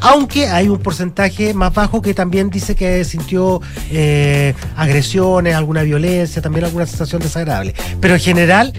Aunque 0.00 0.48
hay 0.48 0.68
un 0.68 0.78
porcentaje 0.78 1.54
más 1.54 1.72
bajo 1.74 2.02
que 2.02 2.14
también 2.14 2.50
dice 2.50 2.74
que 2.74 3.04
sintió 3.04 3.60
eh, 3.90 4.54
agresiones, 4.76 5.54
alguna 5.54 5.82
violencia, 5.82 6.40
también 6.42 6.64
alguna 6.64 6.86
sensación 6.86 7.20
desagradable. 7.22 7.74
Pero 8.00 8.14
en 8.14 8.20
general, 8.20 8.72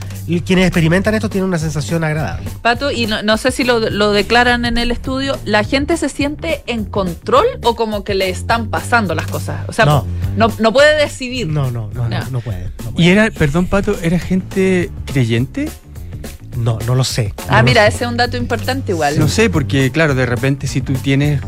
quienes 0.46 0.66
experimentan 0.68 1.14
esto 1.14 1.30
tienen 1.30 1.48
una 1.48 1.60
sensación 1.60 2.04
agradable. 2.04 2.50
Pato, 2.62 2.92
y 2.92 3.06
no, 3.08 3.22
no 3.24 3.38
sé 3.38 3.52
si 3.52 3.64
lo, 3.64 3.80
lo 3.90 4.12
declaran 4.12 4.66
en 4.66 4.78
el 4.78 4.92
estudio, 4.92 5.38
¿la 5.46 5.64
gente 5.64 5.98
se 5.98 6.10
siente 6.10 6.64
en 6.68 6.86
control 6.86 7.46
o 7.64 7.76
como 7.76 8.04
que 8.04 8.16
le 8.16 8.30
están 8.30 8.70
pasando 8.70 9.16
las 9.16 9.28
cosas? 9.28 9.62
O 9.68 9.74
sea, 9.74 9.86
No. 9.86 10.06
no, 10.38 10.52
no 10.60 10.74
puede 10.74 10.98
decidir. 11.02 11.48
No, 11.48 11.70
no, 11.72 11.90
no, 11.94 12.08
no, 12.08 12.40
puede. 12.42 12.64
no 12.84 12.92
puede. 12.92 13.04
Y 13.06 13.10
era, 13.10 13.30
perdón, 13.32 13.66
Pato, 13.68 13.96
¿era 14.02 14.20
gente 14.20 14.90
creyente? 15.06 15.70
No, 16.58 16.80
no 16.86 16.96
lo 16.96 17.04
sé. 17.04 17.34
Ah, 17.48 17.52
no 17.52 17.58
lo 17.60 17.64
mira, 17.64 17.82
sé. 17.84 17.96
ese 17.96 18.04
es 18.06 18.10
un 18.12 18.18
dato 18.18 18.38
importante 18.38 18.92
igual. 18.92 19.18
No 19.18 19.28
sé, 19.28 19.50
porque 19.50 19.92
claro, 19.92 20.16
de 20.16 20.26
repente 20.26 20.68
si 20.68 20.82
tú 20.82 20.94
tienes 20.94 21.42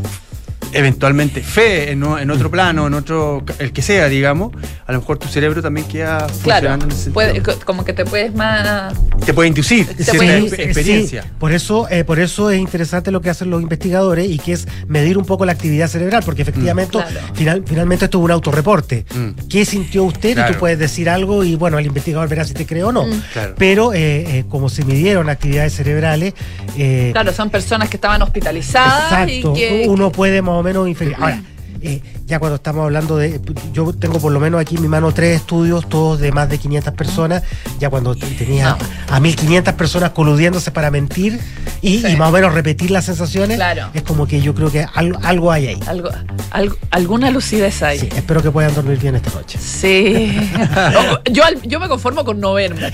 eventualmente 0.73 1.41
fe 1.41 1.91
en, 1.91 2.03
otro 2.03 2.49
plano, 2.51 2.87
en 2.87 2.93
otro, 2.93 3.43
el 3.59 3.71
que 3.71 3.81
sea, 3.81 4.07
digamos, 4.09 4.51
a 4.85 4.91
lo 4.91 4.99
mejor 4.99 5.17
tu 5.17 5.27
cerebro 5.27 5.61
también 5.61 5.87
queda 5.87 6.17
Claro, 6.43 6.67
funcionando 6.67 6.85
en 6.85 6.91
ese 6.91 7.01
sentido. 7.03 7.13
puede- 7.13 7.41
co- 7.43 7.59
como 7.65 7.85
que 7.85 7.93
te 7.93 8.05
puedes 8.05 8.33
más... 8.33 8.93
Te 9.25 9.33
puede 9.33 9.47
inducir 9.49 9.85
Te 9.87 10.13
puede 10.13 10.37
inducir. 10.39 10.61
experiencia. 10.61 11.23
Sí, 11.23 11.29
por 11.39 11.51
eso, 11.53 11.87
eh, 11.89 12.03
por 12.03 12.19
eso 12.19 12.49
es 12.51 12.59
interesante 12.59 13.11
lo 13.11 13.21
que 13.21 13.29
hacen 13.29 13.49
los 13.49 13.61
investigadores 13.61 14.29
y 14.29 14.37
que 14.39 14.53
es 14.53 14.67
medir 14.87 15.17
un 15.17 15.25
poco 15.25 15.45
la 15.45 15.51
actividad 15.53 15.87
cerebral, 15.87 16.23
porque 16.25 16.41
efectivamente, 16.41 16.91
Claro. 16.91 17.19
final- 17.33 17.63
finalmente 17.65 18.05
esto 18.05 18.17
es 18.19 18.23
un 18.23 18.31
autorreporte. 18.31 19.05
Mm. 19.13 19.47
¿Qué 19.49 19.65
sintió 19.65 20.03
usted? 20.03 20.37
Y 20.37 20.53
tú 20.53 20.59
puedes 20.59 20.77
decir 20.79 21.09
algo 21.09 21.43
y 21.43 21.55
bueno, 21.55 21.79
el 21.79 21.85
investigador 21.85 22.27
verá 22.27 22.43
si 22.45 22.53
te 22.53 22.65
cree 22.65 22.83
o 22.83 22.91
no. 22.91 23.05
Mm. 23.05 23.21
Claro. 23.33 23.55
Pero 23.57 23.93
eh, 23.93 24.39
eh, 24.39 24.45
como 24.49 24.69
se 24.69 24.83
midieron 24.85 25.29
actividades 25.29 25.73
cerebrales, 25.73 26.33
eh, 26.77 27.09
Claro, 27.13 27.31
son 27.33 27.49
personas 27.49 27.89
que 27.89 27.97
estaban 27.97 28.21
hospitalizadas 28.21 29.03
Exacto, 29.29 29.51
y 29.51 29.59
que... 29.59 29.85
uno 29.87 30.11
puede 30.11 30.41
más 30.41 30.62
o 30.63 30.87
menos. 30.87 31.19
Ahora, 31.19 31.41
eh, 31.81 32.01
ya 32.25 32.39
cuando 32.39 32.55
estamos 32.55 32.83
hablando 32.83 33.17
de. 33.17 33.39
Yo 33.73 33.91
tengo 33.93 34.19
por 34.19 34.31
lo 34.31 34.39
menos 34.39 34.61
aquí 34.61 34.75
en 34.75 34.81
mi 34.81 34.87
mano 34.87 35.11
tres 35.13 35.35
estudios, 35.37 35.87
todos 35.89 36.19
de 36.19 36.31
más 36.31 36.49
de 36.49 36.57
500 36.57 36.93
personas. 36.93 37.43
Ya 37.79 37.89
cuando 37.89 38.15
te- 38.15 38.25
tenía 38.27 38.77
a 39.09 39.19
1500 39.19 39.73
personas 39.73 40.11
coludiéndose 40.11 40.71
para 40.71 40.89
mentir 40.91 41.39
y, 41.81 41.99
Sí. 41.99 42.07
y 42.07 42.15
más 42.15 42.29
o 42.29 42.31
menos 42.31 42.53
repetir 42.53 42.91
las 42.91 43.05
sensaciones, 43.05 43.57
Claro. 43.57 43.89
es 43.93 44.03
como 44.03 44.25
que 44.27 44.41
yo 44.41 44.55
creo 44.55 44.71
que 44.71 44.85
algo, 44.93 45.19
algo 45.23 45.51
hay 45.51 45.67
ahí. 45.67 45.79
Algo, 45.87 46.09
algo- 46.51 46.77
alguna 46.91 47.29
lucidez 47.29 47.81
hay. 47.83 47.99
Sí, 47.99 48.09
espero 48.15 48.41
que 48.41 48.51
puedan 48.51 48.73
dormir 48.73 48.97
bien 48.99 49.15
esta 49.15 49.31
noche. 49.31 49.59
Sí. 49.59 50.37
Yo, 51.31 51.43
al- 51.43 51.61
yo 51.63 51.79
me 51.79 51.87
conformo 51.87 52.23
con 52.23 52.39
no 52.39 52.53
verme. 52.53 52.91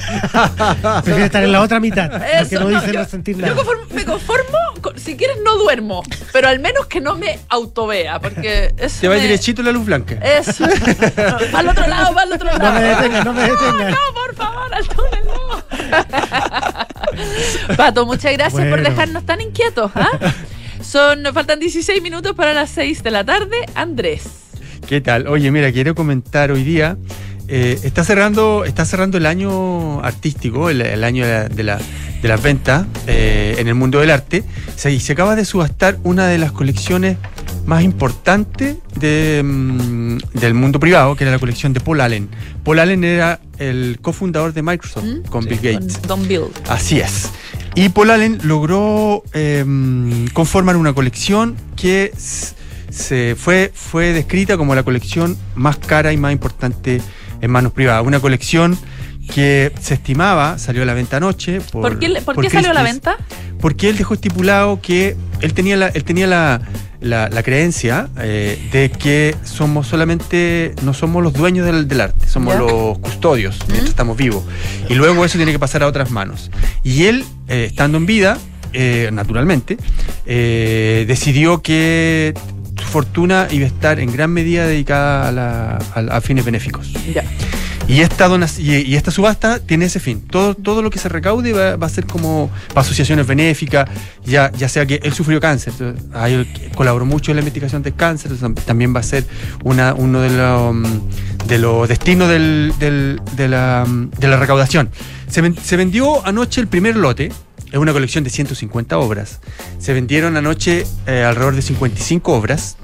Prefiero 1.04 1.26
estar 1.26 1.44
en 1.44 1.52
la 1.52 1.62
otra 1.62 1.80
mitad, 1.80 2.06
Eso, 2.16 2.40
porque 2.42 2.56
no, 2.56 2.62
no, 2.62 2.70
dicen 2.80 2.94
yo- 2.94 3.00
no 3.00 3.06
sentir 3.06 3.36
Yo 3.38 3.42
nada. 3.42 3.56
conformo- 3.56 3.86
me 3.94 4.06
conformo, 4.06 4.58
con- 4.82 4.98
si 5.00 5.16
quieres 5.18 5.38
no 5.44 5.58
duermo, 5.58 6.04
pero 6.34 6.48
al 6.48 6.60
menos 6.60 6.86
que 6.88 7.02
no 7.02 7.16
me 7.16 7.40
autovea, 7.50 8.20
porque 8.20 8.74
eso 8.78 9.02
Te 9.02 9.08
me- 9.22 9.28
derechito 9.28 9.62
la 9.64 9.72
luz 9.72 9.86
blanca. 9.86 10.16
Eso. 10.16 10.66
Para 11.52 11.62
el 11.62 11.70
otro 11.70 11.88
lado, 11.88 12.14
para 12.14 12.26
el 12.28 12.34
otro 12.34 12.46
lado. 12.48 12.60
No 12.60 12.74
me 12.74 12.82
detengan, 12.82 13.24
no 13.26 13.34
me 13.34 13.42
detengan. 13.42 13.92
No, 13.92 13.98
por 14.14 14.36
favor, 14.36 14.74
al 14.74 14.88
túnel 14.88 15.26
no. 15.26 15.60
Pato, 17.78 18.06
muchas 18.06 18.34
gracias 18.34 18.66
por 18.68 18.82
dejarnos 18.82 19.26
tan 19.26 19.42
inquietos. 19.42 19.92
¿ah? 19.96 20.10
Son, 20.82 21.22
nos 21.22 21.34
faltan 21.34 21.60
16 21.60 22.02
minutos 22.02 22.34
para 22.36 22.54
las 22.54 22.70
6 22.72 23.04
de 23.04 23.12
la 23.12 23.24
tarde. 23.24 23.58
Andrés. 23.76 24.24
¿Qué 24.88 25.02
tal? 25.02 25.28
Oye, 25.28 25.52
mira, 25.52 25.72
quiero 25.72 25.94
comentar 25.96 26.52
hoy 26.52 26.64
día. 26.64 26.98
eh, 27.48 27.80
está 27.84 28.04
cerrando 28.04 28.64
está 28.66 28.86
cerrando 28.86 29.18
el 29.18 29.26
año 29.26 30.02
artístico, 30.04 30.70
el, 30.70 30.82
el 30.82 31.04
año 31.04 31.26
de, 31.26 31.32
la- 31.34 31.50
de, 31.50 31.64
la- 31.64 31.80
de 32.22 32.28
las 32.28 32.42
ventas 32.42 32.86
eh, 33.08 33.56
en 33.60 33.68
el 33.68 33.76
mundo 33.76 34.00
del 34.00 34.12
arte. 34.12 34.44
Se, 34.76 34.98
se 35.00 35.14
acaba 35.14 35.36
de 35.36 35.46
subastar 35.46 35.98
una 36.04 36.28
de 36.28 36.38
las 36.38 36.52
colecciones 36.52 37.18
más 37.70 37.84
importantes 37.84 38.78
de, 38.96 39.42
mm, 39.46 40.18
del 40.34 40.56
mundo 40.56 40.80
privado, 40.80 41.16
que 41.16 41.24
era 41.24 41.32
la 41.32 41.38
colección 41.38 41.72
de 41.72 41.80
Paul 41.80 42.02
Allen. 42.02 42.28
Paul 42.64 42.80
Allen 42.80 43.04
era 43.04 43.40
el 43.60 44.00
cofundador 44.02 44.54
de 44.54 44.64
Microsoft 44.64 45.06
¿Mm? 45.06 45.22
con 45.30 45.46
Bill 45.46 45.60
Gates. 45.62 46.00
Con 46.00 46.08
Don 46.08 46.28
Bill. 46.28 46.46
Así 46.68 47.00
es. 47.00 47.30
Y 47.76 47.90
Paul 47.90 48.10
Allen 48.10 48.40
logró 48.44 49.24
eh, 49.34 49.64
conformar 50.34 50.78
una 50.78 50.94
colección 50.94 51.56
que 51.76 52.12
se 52.18 53.36
fue, 53.38 53.72
fue 53.74 54.14
descrita 54.14 54.58
como 54.58 54.74
la 54.74 54.82
colección 54.82 55.38
más 55.54 55.78
cara 55.78 56.12
y 56.12 56.18
más 56.18 56.32
importante 56.32 57.04
en 57.40 57.52
manos 57.52 57.72
privadas. 57.72 58.04
Una 58.04 58.20
colección 58.20 58.80
que 59.32 59.72
se 59.80 59.94
estimaba, 59.94 60.58
salió 60.58 60.82
a 60.82 60.86
la 60.86 60.96
venta 60.96 61.18
anoche. 61.18 61.62
Por, 61.62 61.84
¿Por, 61.84 62.00
qué, 62.00 62.10
por 62.26 62.34
por 62.34 62.44
qué 62.44 62.50
salió 62.50 62.72
a 62.72 62.74
la 62.74 62.82
venta? 62.82 63.18
Porque 63.62 63.90
él 63.90 63.98
dejó 63.98 64.16
estipulado 64.16 64.82
que 64.82 65.16
él 65.42 65.54
tenía 65.54 65.78
la, 65.78 65.90
él 65.90 66.04
tenía 66.04 66.26
la, 66.26 66.62
la- 67.02 67.30
la 67.30 67.44
creencia 67.44 68.10
eh, 68.20 68.70
de 68.72 68.90
que 68.92 69.36
somos 69.44 69.88
solamente, 69.88 70.74
no 70.84 70.94
somos 70.94 71.24
los 71.24 71.34
dueños 71.34 71.66
del, 71.66 71.88
del 71.88 72.02
arte, 72.02 72.28
somos 72.28 72.54
Ya. 72.54 72.60
los 72.60 73.00
custodios 73.00 73.58
mientras 73.68 73.90
estamos 73.90 74.18
vivos. 74.18 74.44
Y 74.90 74.96
luego 74.96 75.24
eso 75.26 75.38
tiene 75.38 75.52
que 75.52 75.60
pasar 75.60 75.84
a 75.84 75.88
otras 75.88 76.12
manos. 76.12 76.52
Y 76.84 77.06
él, 77.06 77.24
eh, 77.48 77.66
estando 77.70 77.98
en 77.98 78.06
vida, 78.06 78.38
eh, 78.74 79.10
naturalmente, 79.14 79.78
decidió 81.08 81.62
que 81.62 82.34
su 82.80 82.86
fortuna 82.86 83.48
iba 83.52 83.66
a 83.66 83.68
estar 83.68 84.00
en 84.00 84.12
gran 84.12 84.32
medida 84.32 84.66
dedicada 84.66 85.28
a, 85.28 85.32
la- 85.32 85.80
a- 85.96 86.18
a 86.18 86.22
fines 86.22 86.46
benéficos. 86.46 86.92
Ya. 87.14 87.24
Y 87.88 88.02
esta, 88.02 88.28
dona- 88.28 88.48
y, 88.60 88.76
y 88.76 88.96
esta 88.98 89.10
subasta 89.10 89.58
tiene 89.60 89.86
ese 89.86 90.00
fin. 90.00 90.22
Todo, 90.22 90.54
todo 90.54 90.84
lo 90.84 90.92
que 90.92 91.00
se 91.00 91.10
recaude 91.10 91.54
va, 91.54 91.76
va 91.76 91.88
a 91.88 91.90
ser 91.90 92.06
como 92.06 92.52
para 92.68 92.82
asociaciones 92.82 93.26
benéficas, 93.26 93.90
ya, 94.24 94.52
ya 94.52 94.70
sea 94.70 94.86
que 94.86 95.00
él 95.02 95.12
sufrió 95.12 95.40
cáncer, 95.42 95.74
él 96.28 96.48
colaboró 96.76 97.06
mucho 97.06 97.32
en 97.32 97.38
la 97.38 97.42
investigación 97.42 97.82
del 97.82 97.96
cáncer, 97.96 98.32
también 98.66 98.96
va 98.96 99.00
a 99.00 99.04
ser 99.04 99.26
una, 99.64 99.96
uno 99.96 100.22
de 100.22 100.30
los, 100.30 100.76
mm, 100.76 101.48
de 101.48 101.58
los 101.58 101.90
destinos 101.90 102.30
del- 102.30 102.74
del- 102.80 103.20
de, 103.36 103.48
la, 103.48 103.84
mm, 103.88 104.12
de 104.20 104.28
la 104.28 104.38
recaudación. 104.38 104.92
Se 105.28 105.76
vendió 105.76 106.24
anoche 106.28 106.62
el 106.62 106.68
primer 106.68 106.96
lote, 106.96 107.32
es 107.72 107.78
una 107.78 107.94
colección 107.94 108.24
de 108.24 108.30
150 108.30 108.98
obras. 108.98 109.40
Se 109.80 109.94
vendieron 109.94 110.38
anoche 110.38 110.86
eh, 111.08 111.24
alrededor 111.24 111.56
de 111.56 111.62
55 111.62 112.34
obras 112.34 112.78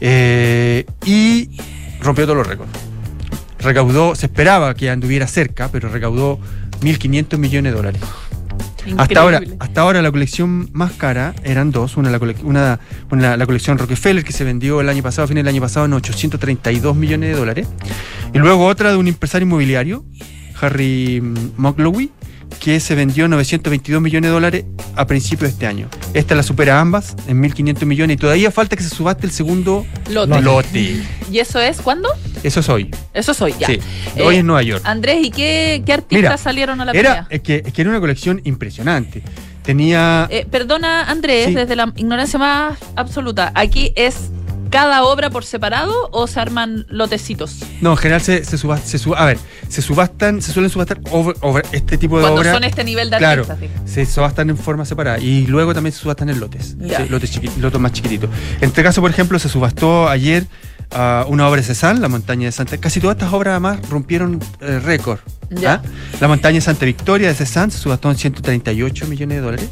eh, 0.00 0.86
y 1.04 1.50
rompió 2.00 2.24
todos 2.24 2.36
los 2.38 2.46
récords 2.46 2.70
recaudó, 3.58 4.14
se 4.14 4.24
esperaba 4.24 4.72
que 4.74 4.88
anduviera 4.88 5.26
cerca, 5.26 5.68
pero 5.70 5.90
recaudó 5.90 6.38
1.500 6.80 7.36
millones 7.36 7.72
de 7.72 7.76
dólares. 7.76 8.00
Hasta 8.96 9.20
ahora, 9.20 9.42
hasta 9.58 9.80
ahora 9.82 10.00
la 10.00 10.10
colección 10.10 10.70
más 10.72 10.92
cara 10.92 11.34
eran 11.44 11.70
dos, 11.70 11.98
una 11.98 12.08
la, 12.08 12.18
cole- 12.18 12.36
una, 12.42 12.80
una- 13.10 13.36
la 13.36 13.44
colección 13.44 13.76
Rockefeller 13.76 14.24
que 14.24 14.32
se 14.32 14.44
vendió 14.44 14.80
el 14.80 14.88
año 14.88 15.02
pasado, 15.02 15.26
a 15.26 15.28
fines 15.28 15.44
del 15.44 15.52
año 15.52 15.60
pasado 15.60 15.84
en 15.84 15.92
832 15.92 16.96
millones 16.96 17.28
de 17.34 17.36
dólares, 17.38 17.68
y 18.32 18.38
luego 18.38 18.64
otra 18.64 18.90
de 18.92 18.96
un 18.96 19.08
empresario 19.08 19.44
inmobiliario, 19.44 20.06
Harry 20.58 21.20
Mucklowy, 21.58 22.10
que 22.58 22.80
se 22.80 22.94
vendió 22.94 23.28
922 23.28 24.02
millones 24.02 24.28
de 24.28 24.32
dólares 24.34 24.64
a 24.96 25.06
principios 25.06 25.50
de 25.50 25.54
este 25.54 25.66
año. 25.66 25.88
Esta 26.14 26.34
la 26.34 26.42
supera 26.42 26.80
ambas 26.80 27.14
en 27.28 27.40
1.500 27.42 27.84
millones 27.86 28.14
y 28.14 28.18
todavía 28.18 28.50
falta 28.50 28.76
que 28.76 28.82
se 28.82 28.90
subaste 28.90 29.26
el 29.26 29.32
segundo 29.32 29.86
Lote. 30.10 30.40
lote. 30.42 31.02
¿Y 31.30 31.38
eso 31.38 31.60
es 31.60 31.80
cuándo? 31.80 32.08
Eso 32.42 32.60
es 32.60 32.68
hoy. 32.68 32.90
Eso 33.14 33.32
soy 33.34 33.54
ya. 33.58 33.66
Sí, 33.66 33.78
Eh, 34.16 34.22
hoy 34.22 34.36
en 34.36 34.46
Nueva 34.46 34.62
York. 34.62 34.82
Andrés, 34.84 35.18
¿y 35.24 35.30
qué, 35.30 35.82
qué 35.86 35.92
artistas 35.92 36.18
Mira, 36.22 36.36
salieron 36.38 36.80
a 36.80 36.84
la 36.86 36.92
Era, 36.92 37.10
pelea? 37.10 37.26
es 37.30 37.40
que, 37.40 37.62
es 37.66 37.72
que 37.72 37.80
era 37.82 37.90
una 37.90 38.00
colección 38.00 38.40
impresionante. 38.44 39.22
Tenía. 39.62 40.26
Eh, 40.30 40.46
perdona, 40.50 41.04
Andrés, 41.04 41.48
Sí. 41.48 41.54
desde 41.54 41.76
la 41.76 41.92
ignorancia 41.96 42.38
más 42.38 42.78
absoluta. 42.96 43.52
¿Aquí 43.54 43.92
es 43.94 44.30
cada 44.70 45.02
obra 45.04 45.30
por 45.30 45.44
separado 45.44 46.08
o 46.12 46.26
se 46.26 46.40
arman 46.40 46.86
lotecitos? 46.88 47.58
no, 47.80 47.90
en 47.92 47.96
general 47.96 48.20
se, 48.20 48.44
se, 48.44 48.56
suba- 48.56 48.78
se 48.78 48.98
suba- 48.98 49.18
a 49.18 49.26
ver, 49.26 49.38
se 49.68 49.82
subastan, 49.82 50.40
se 50.42 50.52
suelen 50.52 50.70
subastar 50.70 51.00
obra- 51.10 51.62
este 51.72 51.98
tipo 51.98 52.16
de 52.18 52.22
Cuando 52.22 52.40
obras. 52.40 52.54
son 52.54 52.64
este 52.64 52.84
nivel 52.84 53.10
de 53.10 53.18
Claro, 53.18 53.46
artistas. 53.48 53.70
se 53.90 54.06
subastan 54.06 54.50
en 54.50 54.56
forma 54.56 54.84
separada 54.84 55.18
y 55.18 55.46
luego 55.46 55.74
también 55.74 55.92
se 55.92 55.98
subastan 56.00 56.28
en 56.30 56.40
lotes, 56.40 56.76
sí, 56.80 57.08
lotes, 57.08 57.32
chiqui- 57.36 57.56
lotes 57.58 57.80
más 57.80 57.92
chiquititos. 57.92 58.30
En 58.60 58.68
este 58.68 58.82
caso, 58.82 59.00
por 59.00 59.10
ejemplo, 59.10 59.38
se 59.38 59.48
subastó 59.48 60.08
ayer 60.08 60.46
ah, 60.92 61.24
una 61.28 61.48
obra 61.48 61.60
de 61.60 61.66
Cézanne, 61.66 62.00
la 62.00 62.08
montaña 62.08 62.46
de 62.46 62.52
Santa. 62.52 62.76
Casi 62.78 63.00
todas 63.00 63.16
estas 63.16 63.32
obras 63.32 63.52
además 63.52 63.78
rompieron 63.88 64.40
eh, 64.60 64.80
récord. 64.80 65.18
¿ah? 65.66 65.80
La 66.20 66.28
montaña 66.28 66.56
de 66.56 66.60
Santa 66.62 66.84
Victoria 66.86 67.28
de 67.28 67.34
Cézanne 67.34 67.70
se 67.72 67.78
subastó 67.78 68.10
en 68.10 68.16
138 68.16 69.06
millones 69.06 69.36
de 69.38 69.42
dólares. 69.42 69.68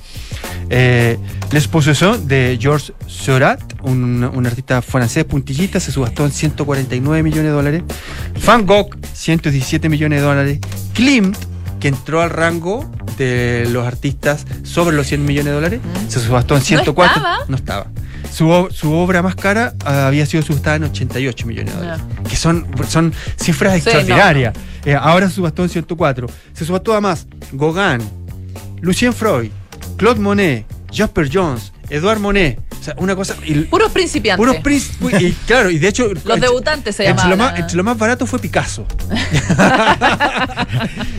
Eh, 0.71 1.19
L'exposition 1.51 2.29
de 2.29 2.59
Georges 2.61 2.93
Seurat, 3.07 3.61
un, 3.83 4.23
un 4.23 4.47
artista 4.47 4.83
francés 4.83 5.25
puntillista, 5.25 5.81
se 5.81 5.91
subastó 5.91 6.27
en 6.27 6.33
149 6.33 7.23
millones 7.23 7.47
de 7.47 7.51
dólares. 7.51 7.83
Van 8.45 8.67
Gogh, 8.67 8.97
117 9.15 9.89
millones 9.89 10.21
de 10.21 10.27
dólares. 10.27 10.59
Klimt, 10.93 11.37
que 11.81 11.89
entró 11.89 12.21
al 12.21 12.31
rango 12.31 12.91
de 13.17 13.67
los 13.71 13.87
artistas 13.87 14.47
sobre 14.63 14.95
los 14.97 15.07
100 15.07 15.25
millones 15.25 15.47
de 15.47 15.53
dólares, 15.53 15.81
se 16.09 16.21
subastó 16.21 16.55
en 16.57 16.63
104. 16.63 17.17
estaba? 17.17 17.39
No 17.49 17.57
estaba. 17.57 17.87
Su, 18.31 18.93
obra 18.93 19.23
más 19.23 19.35
cara 19.35 19.75
ah, 19.85 20.07
había 20.07 20.27
sido 20.27 20.43
subastada 20.43 20.77
en 20.77 20.85
88 20.85 21.47
millones 21.47 21.75
de 21.75 21.81
dólares. 21.81 22.05
Que 22.29 22.37
son, 22.37 22.67
son 22.89 23.15
cifras 23.37 23.73
Sí, 23.73 23.79
extraordinarias. 23.79 24.55
Eh, 24.85 24.95
ahora 24.95 25.29
se 25.29 25.37
subastó 25.37 25.63
en 25.63 25.71
104. 25.71 26.27
Se 26.53 26.65
subastó 26.65 26.93
además 26.93 27.27
Gauguin, 27.53 28.07
Lucien 28.81 29.13
Freud, 29.13 29.51
Claude 29.99 30.21
Monet, 30.21 30.65
Jasper 30.93 31.29
Jones, 31.29 31.73
Edouard 31.91 32.21
Monet, 32.21 32.57
O 32.81 32.85
sea, 32.85 32.95
una 32.99 33.17
cosa. 33.17 33.35
y- 33.45 33.55
Puros 33.63 33.91
principiantes. 33.93 34.39
puros 34.47 34.63
príncipes. 34.63 35.23
Y 35.23 35.33
claro, 35.47 35.71
y 35.71 35.79
de 35.79 35.89
hecho. 35.89 36.09
Los 36.25 36.41
debutantes 36.41 36.97
se 36.97 37.07
entre 37.07 37.25
llamaban. 37.25 37.39
lo, 37.39 37.45
más, 37.53 37.61
entre 37.61 37.77
lo 37.77 37.85
más 37.85 37.99
barato 37.99 38.27
fue 38.27 38.39
Picasso. 38.39 38.87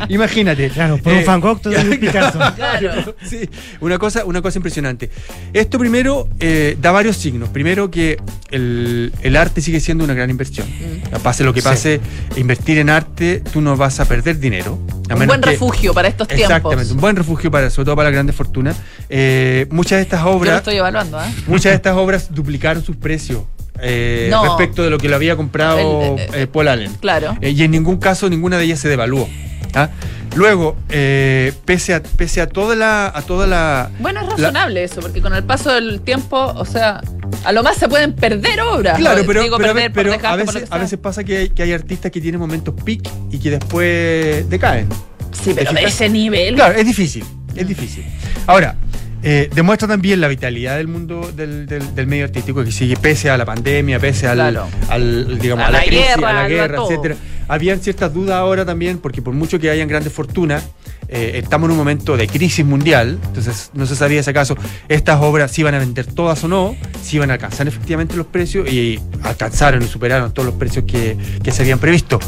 Imagínate. 0.10 0.70
Claro, 0.70 0.98
por 0.98 1.14
un 1.14 1.20
Eh, 1.20 1.24
Van 1.26 1.40
Gogh, 1.40 1.62
todo 1.62 1.74
un 1.80 1.90
Picasso. 2.00 2.40
Claro. 2.56 3.16
Sí, 3.24 3.50
una 3.82 3.98
cosa, 3.98 4.26
una 4.26 4.42
cosa 4.42 4.58
impresionante. 4.60 5.10
Esto 5.54 5.78
primero 5.80 6.28
eh, 6.40 6.78
da 6.80 6.92
varios 6.92 7.18
signos. 7.18 7.50
Primero 7.50 7.90
que 7.92 8.18
el, 8.52 9.14
el 9.22 9.36
arte 9.36 9.62
sigue 9.62 9.80
siendo 9.80 10.04
una 10.04 10.14
gran 10.14 10.30
inversión. 10.30 10.68
Mm. 10.68 11.20
Pase 11.22 11.44
lo 11.44 11.54
que 11.54 11.62
pase, 11.62 12.00
invertir 12.36 12.78
en 12.80 12.90
arte, 12.90 13.42
tú 13.52 13.62
no 13.62 13.76
vas 13.78 14.00
a 14.00 14.06
perder 14.06 14.40
dinero. 14.40 14.80
a 15.10 15.14
Un 15.14 15.20
menos 15.20 15.28
buen 15.28 15.42
que- 15.42 15.50
refugio 15.52 15.94
para 15.94 16.08
estos 16.08 16.28
Exactamente, 16.30 16.70
tiempos. 16.70 16.92
un 16.92 17.02
buen 17.02 17.16
refugio 17.16 17.52
para, 17.52 17.70
sobre 17.70 17.86
todo 17.86 17.96
para 17.96 18.10
las 18.10 18.14
grandes 18.14 18.36
fortunas. 18.36 18.78
Eh, 19.10 19.68
muchas 19.72 19.98
de 19.98 20.04
estas 20.04 20.22
Yo 20.22 20.26
lo 20.30 20.36
obras, 20.38 20.58
estoy 20.58 20.76
evaluando, 20.78 21.20
¿eh? 21.22 21.26
Muchas 21.50 21.72
de 21.72 21.76
estas 21.76 21.96
obras 21.98 22.34
duplicaron 22.34 22.84
sus 22.84 22.96
precios. 22.96 23.44
eh, 23.82 24.28
No. 24.30 24.44
respecto 24.44 24.84
de 24.84 24.90
lo 24.90 24.98
que 24.98 25.08
lo 25.08 25.16
había 25.16 25.38
comprado 25.38 26.18
El- 26.18 26.36
eh, 26.36 26.48
Paul 26.48 26.68
Allen. 26.68 26.92
Claro. 27.00 27.38
Eh, 27.40 27.52
y 27.52 27.64
en 27.64 27.72
ningún 27.72 27.96
caso 27.98 28.30
ninguna 28.30 28.58
de 28.58 28.66
ellas 28.66 28.80
se 28.80 28.90
devaluó. 28.90 29.26
¿ah? 29.74 29.88
Luego, 30.36 30.76
eh, 30.90 31.54
pese, 31.64 31.94
a, 31.94 32.04
pese 32.04 32.42
a 32.42 32.48
toda 32.50 32.76
la. 32.76 33.08
A 33.08 33.22
toda 33.22 33.48
la 33.48 33.90
Bueno, 34.00 34.20
es 34.20 34.28
la- 34.28 34.36
razonable 34.36 34.84
eso, 34.84 35.00
porque 35.02 35.22
con 35.22 35.34
el 35.34 35.44
paso 35.46 35.72
del 35.72 36.02
tiempo, 36.02 36.38
o 36.56 36.66
sea, 36.66 37.02
a 37.46 37.52
lo 37.54 37.64
más 37.64 37.78
se 37.78 37.88
pueden 37.88 38.14
perder 38.14 38.60
obras. 38.62 38.98
Claro, 38.98 39.22
pero, 39.26 39.42
digo, 39.44 39.58
pero, 39.58 39.72
a 39.72 39.74
perder 39.74 39.92
pero 39.94 40.10
veces, 40.12 40.64
a 40.72 40.76
pasa 40.98 41.24
que 41.24 41.38
hay, 41.38 41.50
que 41.50 41.64
hay 41.64 41.72
artistas 41.72 42.12
que 42.12 42.20
tienen 42.20 42.40
momentos 42.40 42.74
peak 42.84 43.10
y 43.32 43.40
que 43.40 43.50
después 43.52 44.50
decaen. 44.50 44.90
Sí, 45.32 45.54
pero 45.56 45.72
¿Te 45.72 45.80
de 45.80 45.86
ese 45.86 46.10
nivel. 46.10 46.56
Claro, 46.56 46.76
es 46.76 46.86
difícil, 46.86 47.24
es 47.56 47.66
difícil. 47.68 48.04
Ahora, 48.46 48.76
eh, 49.24 49.50
demuestra 49.54 49.88
también 49.88 50.22
la 50.22 50.28
vitalidad 50.28 50.78
del 50.78 50.88
mundo 50.88 51.32
del, 51.36 51.66
del- 51.66 51.94
del 51.96 52.08
medio 52.08 52.26
artístico 52.26 52.64
que 52.64 52.72
sigue 52.72 52.96
pese 52.96 53.30
a 53.30 53.38
la 53.38 53.46
pandemia, 53.46 54.00
pese 54.00 54.28
al, 54.28 54.38
Claro. 54.38 54.68
al, 54.90 55.40
digamos, 55.40 55.66
A 55.66 55.68
a, 55.68 55.72
la, 55.72 55.78
la 55.80 55.86
crisis, 55.86 56.06
guerra, 56.08 56.30
a 56.30 56.34
la 56.34 56.44
a 56.44 56.48
guerra, 56.48 56.76
todo. 56.78 56.90
etcétera. 56.92 57.16
Habían 57.48 57.80
ciertas 57.80 58.14
dudas 58.14 58.36
ahora 58.36 58.64
también, 58.64 59.00
porque 59.00 59.22
por 59.24 59.34
mucho 59.34 59.60
que 59.60 59.72
hayan 59.72 59.88
grandes 59.88 60.14
fortunas, 60.14 60.64
eh, 61.08 61.32
estamos 61.44 61.68
en 61.68 61.72
un 61.72 61.78
momento 61.80 62.16
de 62.16 62.28
crisis 62.28 62.64
mundial, 62.64 63.18
entonces 63.26 63.72
no 63.74 63.88
se 63.88 63.96
sabía 63.96 64.22
si 64.22 64.30
acaso 64.30 64.56
estas 64.88 65.20
obras 65.20 65.52
si 65.52 65.62
iban 65.62 65.74
a 65.74 65.80
vender 65.80 66.06
todas 66.06 66.44
o 66.44 66.48
no, 66.48 66.76
si 67.02 67.16
iban 67.16 67.32
a 67.32 67.34
alcanzar 67.34 67.68
efectivamente 67.68 68.16
los 68.16 68.28
precios 68.28 68.72
y 68.72 69.00
alcanzaron 69.24 69.82
y 69.82 69.88
superaron 69.88 70.32
todos 70.32 70.46
los 70.46 70.56
precios 70.56 70.86
que, 70.86 71.18
que 71.44 71.52
se 71.52 71.64
habían 71.64 71.80
previsto. 71.80 72.20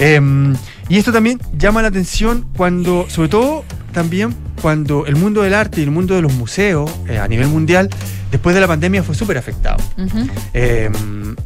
Em, 0.00 0.56
y 0.88 0.98
esto 0.98 1.12
también 1.12 1.40
llama 1.56 1.82
la 1.82 1.88
atención 1.88 2.46
cuando, 2.56 3.06
sobre 3.08 3.28
todo 3.28 3.64
también 3.92 4.34
cuando 4.60 5.06
el 5.06 5.16
mundo 5.16 5.42
del 5.42 5.54
arte 5.54 5.80
y 5.80 5.84
el 5.84 5.90
mundo 5.90 6.14
de 6.14 6.22
los 6.22 6.32
museos 6.34 6.90
eh, 7.08 7.18
a 7.18 7.26
nivel 7.28 7.48
mundial, 7.48 7.88
después 8.30 8.54
de 8.54 8.60
la 8.60 8.66
pandemia 8.66 9.02
fue 9.02 9.14
súper 9.14 9.38
afectado. 9.38 9.76
Eh, 10.54 10.90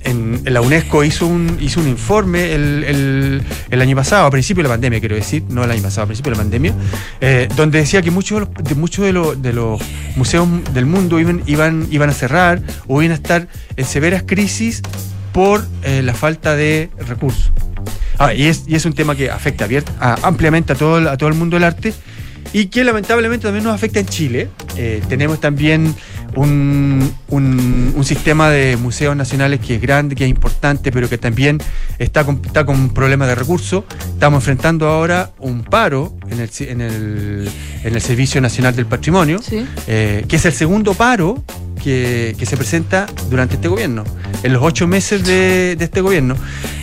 en, 0.03 0.41
en 0.45 0.55
la 0.55 0.61
UNESCO 0.61 1.05
hizo 1.05 1.27
un, 1.27 1.59
hizo 1.61 1.81
un 1.81 1.89
informe 1.89 2.53
el, 2.55 2.85
el- 2.85 3.43
el 3.71 3.81
año 3.83 3.95
pasado, 3.97 4.27
a 4.27 4.31
principio 4.31 4.63
de 4.63 4.69
la 4.69 4.75
pandemia, 4.75 4.99
quiero 5.01 5.15
decir, 5.17 5.45
no 5.49 5.63
el 5.65 5.71
año 5.71 5.83
pasado, 5.83 6.05
a 6.05 6.07
principio 6.07 6.31
de 6.33 6.37
la 6.37 6.43
pandemia, 6.43 6.75
eh, 7.21 7.49
donde 7.57 7.79
decía 7.79 8.03
que 8.03 8.11
muchos 8.11 8.49
de 8.63 8.75
muchos 8.75 9.05
de, 9.05 9.13
los, 9.13 9.41
de 9.41 9.53
los 9.53 9.81
museos 10.17 10.49
del 10.75 10.87
mundo 10.87 11.21
iban, 11.21 11.43
iban, 11.47 11.87
iban 11.91 12.11
a 12.11 12.15
cerrar 12.15 12.63
o 12.89 13.01
iban 13.03 13.13
a 13.13 13.17
estar 13.17 13.47
en 13.77 13.85
severas 13.85 14.25
crisis 14.27 14.83
por 15.33 15.65
eh, 15.83 16.03
la 16.03 16.15
falta 16.15 16.57
de 16.57 16.91
recursos. 17.07 17.53
Ah, 18.23 18.35
y, 18.35 18.45
es, 18.47 18.65
y 18.67 18.75
es 18.75 18.85
un 18.85 18.93
tema 18.93 19.17
que 19.17 19.31
afecta 19.31 19.67
a- 19.99 20.19
ampliamente 20.29 20.75
a 20.75 20.77
todo, 20.77 20.99
el- 20.99 21.09
a 21.09 21.17
todo 21.17 21.31
el 21.31 21.35
mundo 21.35 21.57
del 21.57 21.65
arte 21.65 21.95
y 22.53 22.67
que 22.67 22.85
lamentablemente 22.85 23.45
también 23.45 23.65
nos 23.65 23.75
afecta 23.75 23.99
en 23.99 24.07
Chile. 24.07 24.49
Eh, 24.77 25.01
tenemos 25.09 25.41
también 25.41 25.95
un, 26.37 27.11
un- 27.29 27.93
un 27.97 28.05
sistema 28.05 28.51
de 28.51 28.77
museos 28.77 29.17
nacionales 29.17 29.61
que 29.61 29.77
es 29.77 29.81
grande, 29.81 30.15
que 30.15 30.25
es 30.25 30.31
importante, 30.31 30.93
pero 30.93 31.09
que 31.09 31.17
también 31.17 31.59
está 31.99 32.25
con, 32.25 32.43
está 32.45 32.67
con 32.67 32.91
problemas 32.91 33.27
de 33.29 33.37
recursos. 33.37 33.85
Estamos 34.13 34.43
enfrentando 34.43 34.87
ahora 34.87 35.31
un 35.39 35.63
paro 35.65 36.15
en 36.29 36.41
el, 36.41 36.51
en 36.61 36.81
el, 36.83 37.49
en 37.85 37.95
el 37.95 38.01
Servicio 38.03 38.41
Nacional 38.43 38.77
del 38.77 38.85
Patrimonio, 38.87 39.41
Sí. 39.43 39.65
eh, 39.87 40.27
que 40.29 40.37
es 40.37 40.45
el 40.45 40.53
segundo 40.53 40.93
paro 40.93 41.43
que, 41.83 42.35
que 42.39 42.45
se 42.45 42.59
presenta 42.59 43.07
durante 43.31 43.55
este 43.55 43.69
gobierno, 43.69 44.05
en 44.43 44.53
los 44.53 44.63
ocho 44.63 44.87
meses 44.87 45.25
de, 45.25 45.77
de 45.77 45.85
este 45.87 46.03
gobierno. 46.03 46.35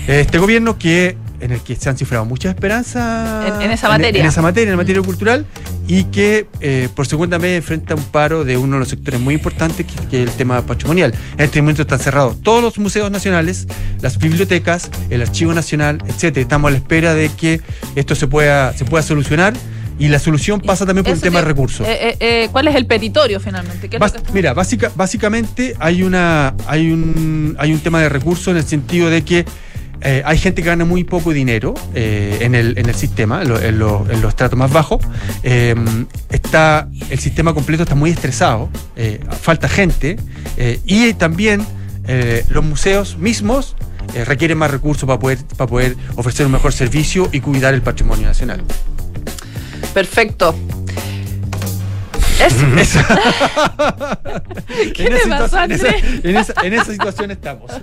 Eh, 0.07 0.21
Este 0.21 0.39
gobierno 0.39 0.77
que 0.79 1.15
en 1.39 1.51
el 1.51 1.61
que 1.61 1.75
se 1.75 1.89
han 1.89 1.97
cifrado 1.97 2.25
muchas 2.25 2.55
esperanzas 2.55 3.47
En- 3.55 3.61
en 3.61 3.71
esa 3.71 3.89
materia. 3.89 4.21
en 4.21 4.27
esa 4.27 4.41
materia, 4.41 4.65
en 4.71 4.77
la 4.77 4.83
materia 4.83 5.01
cultural, 5.01 5.45
y 5.87 6.05
que 6.05 6.47
eh, 6.59 6.89
por 6.95 7.07
segunda 7.07 7.37
vez 7.37 7.57
enfrenta 7.57 7.95
un 7.95 8.03
paro 8.03 8.43
de 8.43 8.57
uno 8.57 8.73
de 8.75 8.79
los 8.81 8.89
sectores 8.89 9.19
muy 9.19 9.35
importantes, 9.35 9.85
que, 9.85 10.07
que 10.07 10.23
es 10.23 10.29
el 10.29 10.35
tema 10.35 10.61
patrimonial. 10.63 11.13
En 11.37 11.45
este 11.45 11.61
momento 11.61 11.83
están 11.83 11.99
cerrados 11.99 12.41
todos 12.41 12.61
los 12.63 12.77
museos 12.79 13.09
nacionales, 13.11 13.67
las 14.01 14.17
bibliotecas, 14.17 14.89
el 15.09 15.21
Archivo 15.21 15.53
Nacional, 15.53 15.99
etcétera. 16.07 16.41
Estamos 16.41 16.69
a 16.69 16.71
la 16.71 16.77
espera 16.77 17.13
de 17.13 17.29
que 17.29 17.61
esto 17.95 18.15
se 18.15 18.27
pueda, 18.27 18.73
se 18.73 18.85
pueda 18.85 19.03
solucionar. 19.03 19.53
Y 19.99 20.09
la 20.09 20.19
solución 20.19 20.61
pasa 20.61 20.85
también 20.85 21.03
por 21.05 21.15
un 21.15 21.19
tema 21.21 21.39
de 21.39 21.45
recursos. 21.45 21.87
eh, 21.87 21.97
eh, 22.09 22.17
eh, 22.19 22.49
¿Cuál 22.51 22.67
es 22.67 22.75
el 22.75 22.85
petitorio 22.85 23.39
finalmente? 23.39 23.89
¿Qué 23.89 23.95
es 23.95 23.99
lo 23.99 24.05
Bas- 24.05 24.11
que 24.11 24.17
está- 24.19 24.31
Mira, 24.31 24.53
básica- 24.53 24.91
básicamente 24.95 25.75
hay 25.79 26.03
una 26.03 26.53
hay 26.67 26.91
un 26.91 27.55
hay 27.57 27.73
un 27.73 27.79
tema 27.79 27.99
de 27.99 28.07
recursos 28.07 28.49
en 28.49 28.57
el 28.57 28.63
sentido 28.63 29.09
de 29.09 29.23
que 29.23 29.43
eh, 30.01 30.21
hay 30.25 30.37
gente 30.37 30.61
que 30.61 30.67
gana 30.69 30.85
muy 30.85 31.03
poco 31.03 31.31
dinero 31.33 31.73
eh, 31.95 32.37
en, 32.41 32.55
el, 32.55 32.77
en 32.77 32.87
el 32.89 32.95
sistema, 32.95 33.41
en, 33.41 33.49
lo- 33.49 33.61
en 33.61 33.79
lo- 33.79 34.05
en 34.09 34.21
los 34.21 34.35
tratos 34.35 34.57
más 34.57 34.71
bajos. 34.71 35.01
Eh, 35.43 35.75
está, 36.29 36.87
el 37.09 37.19
sistema 37.19 37.53
completo 37.53 37.83
está 37.83 37.95
muy 37.95 38.09
estresado, 38.11 38.69
falta 39.41 39.67
gente 39.69 40.17
y 40.85 41.13
también 41.13 41.65
los 42.49 42.63
museos 42.63 43.17
mismos 43.17 43.75
requieren 44.25 44.57
más 44.57 44.71
recursos 44.71 45.05
para 45.05 45.19
poder, 45.19 45.39
para 45.57 45.67
poder 45.69 45.95
ofrecer 46.15 46.45
un 46.45 46.51
mejor 46.53 46.71
servicio 46.73 47.27
y 47.31 47.41
cuidar 47.41 47.73
el 47.73 47.81
patrimonio 47.81 48.27
nacional. 48.27 48.63
Perfecto. 49.93 50.55
Eso. 52.39 52.67
Eso. 52.77 52.99
¿Qué 54.93 55.05
esa 55.07 55.29
pasó, 55.39 55.57
Andrés? 55.57 55.81
en 56.23 56.73
esa 56.73 56.85
situación 56.85 57.31
estamos. 57.31 57.71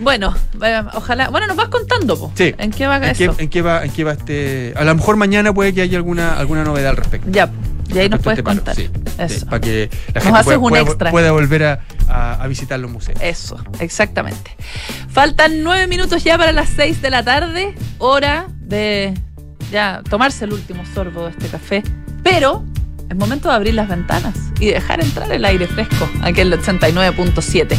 Bueno, 0.00 0.34
eh, 0.62 0.82
ojalá. 0.94 1.28
Bueno, 1.30 1.46
nos 1.46 1.56
vas 1.56 1.68
contando, 1.68 2.18
po. 2.18 2.32
Sí. 2.34 2.54
¿En 2.58 2.70
qué 2.70 2.86
va 2.86 2.96
¿En 2.96 3.14
qué, 3.14 3.24
eso? 3.24 3.36
en 3.38 3.48
qué 3.48 3.62
va, 3.62 3.84
en 3.84 3.90
qué 3.90 4.04
va 4.04 4.12
este.? 4.12 4.72
A 4.76 4.84
lo 4.84 4.94
mejor 4.94 5.16
mañana 5.16 5.52
puede 5.52 5.72
que 5.74 5.82
haya 5.82 5.96
alguna, 5.96 6.34
alguna 6.38 6.64
novedad 6.64 6.90
al 6.90 6.96
respecto. 6.96 7.28
Ya, 7.30 7.50
y 7.92 7.98
ahí 7.98 8.08
nos 8.08 8.20
puedes 8.20 8.38
este 8.38 8.42
paro, 8.44 8.56
contar. 8.56 8.76
sí, 8.76 8.90
Eso. 9.18 9.40
sí, 9.40 9.44
para 9.46 9.60
que 9.60 9.90
la 10.14 10.20
gente 10.20 10.44
pueda, 10.44 10.58
un 10.58 10.68
pueda- 10.68 10.82
extra. 10.82 11.10
pueda 11.10 11.32
volver 11.32 11.64
a, 11.64 11.80
a- 12.08 12.42
a 12.42 12.46
visitar 12.46 12.78
los 12.78 12.90
museos. 12.90 13.18
Eso, 13.22 13.56
exactamente. 13.80 14.56
Faltan 15.10 15.62
nueve 15.62 15.86
minutos 15.86 16.22
ya 16.24 16.36
para 16.38 16.52
las 16.52 16.68
seis 16.68 17.00
de 17.02 17.10
la 17.10 17.22
tarde, 17.22 17.74
hora 17.98 18.46
de 18.60 19.14
ya 19.72 20.02
tomarse 20.08 20.44
el 20.44 20.52
último 20.52 20.84
sorbo 20.94 21.24
de 21.24 21.30
este 21.30 21.48
café. 21.48 21.82
Pero 22.22 22.64
es 23.08 23.16
momento 23.16 23.48
de 23.48 23.54
abrir 23.54 23.74
las 23.74 23.88
ventanas 23.88 24.34
y 24.60 24.66
dejar 24.66 25.00
entrar 25.02 25.32
el 25.32 25.44
aire 25.46 25.66
fresco 25.66 26.08
aquí 26.22 26.42
en 26.42 26.52
el 26.52 26.60
89.7. 26.60 27.76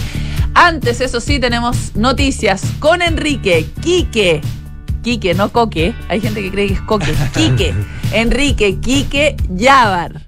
Antes, 0.54 1.02
eso 1.02 1.20
sí, 1.20 1.40
tenemos 1.40 1.96
noticias 1.96 2.64
con 2.80 3.02
Enrique, 3.02 3.68
Quique. 3.82 4.42
Quique, 5.04 5.34
no 5.34 5.52
Coque. 5.52 5.94
Hay 6.10 6.22
gente 6.22 6.42
que 6.42 6.52
cree 6.52 6.68
que 6.68 6.74
es 6.74 6.82
Coque. 6.82 7.14
Quique. 7.34 7.74
Enrique, 8.12 8.80
Quique, 8.80 9.38
Yabar. 9.50 10.26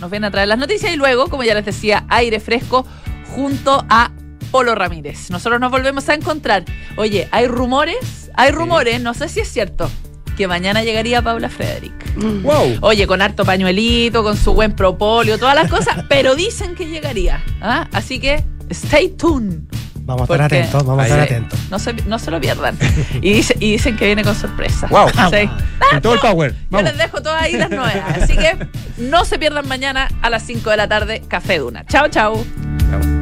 Nos 0.00 0.10
vienen 0.10 0.28
a 0.28 0.30
traer 0.30 0.48
las 0.48 0.58
noticias 0.58 0.92
y 0.92 0.96
luego, 0.96 1.28
como 1.28 1.42
ya 1.42 1.54
les 1.54 1.64
decía, 1.64 2.04
aire 2.08 2.40
fresco 2.40 2.86
junto 3.34 3.84
a 3.88 4.10
Polo 4.50 4.74
Ramírez. 4.74 5.30
Nosotros 5.30 5.60
nos 5.60 5.70
volvemos 5.70 6.08
a 6.08 6.14
encontrar. 6.14 6.64
Oye, 6.96 7.28
hay 7.30 7.46
rumores, 7.46 8.30
hay 8.34 8.50
rumores, 8.52 9.00
no 9.00 9.14
sé 9.14 9.28
si 9.28 9.40
es 9.40 9.48
cierto, 9.48 9.90
que 10.36 10.46
mañana 10.48 10.84
llegaría 10.84 11.22
Paula 11.22 11.48
Frederick. 11.48 11.94
¡Wow! 12.16 12.78
Oye, 12.80 13.06
con 13.06 13.20
harto 13.20 13.44
pañuelito, 13.44 14.22
con 14.22 14.36
su 14.36 14.54
buen 14.54 14.74
propóleo, 14.74 15.38
todas 15.38 15.54
las 15.54 15.70
cosas, 15.70 16.04
pero 16.08 16.34
dicen 16.34 16.74
que 16.74 16.86
llegaría. 16.86 17.42
¿ah? 17.60 17.88
Así 17.92 18.18
que, 18.18 18.44
stay 18.70 19.08
tuned. 19.10 19.60
Vamos 20.06 20.22
a 20.22 20.24
estar 20.34 20.42
atentos, 20.42 20.84
vamos 20.84 21.02
a 21.02 21.06
estar 21.06 21.20
atentos. 21.20 21.58
No 21.68 21.78
se, 21.80 21.92
no 21.92 22.18
se 22.20 22.30
lo 22.30 22.40
pierdan. 22.40 22.78
Y, 23.20 23.32
dice- 23.32 23.56
y 23.58 23.72
dicen 23.72 23.96
que 23.96 24.06
viene 24.06 24.22
con 24.22 24.36
sorpresa. 24.36 24.86
¡Wow! 24.90 25.08
Sí. 25.08 25.50
Con 25.90 26.00
todo 26.00 26.14
el 26.14 26.20
power. 26.20 26.54
Yo 26.70 26.82
les 26.82 26.96
dejo 26.96 27.20
todas 27.22 27.42
ahí 27.42 27.54
las 27.56 27.70
nuevas. 27.70 27.94
Así 28.22 28.36
que 28.36 28.56
no 28.98 29.24
se 29.24 29.38
pierdan 29.38 29.66
mañana 29.66 30.08
a 30.22 30.30
las 30.30 30.44
5 30.44 30.70
de 30.70 30.76
la 30.76 30.86
tarde, 30.88 31.22
Café 31.26 31.58
Duna. 31.58 31.84
Chao, 31.86 32.06
chao. 32.08 32.44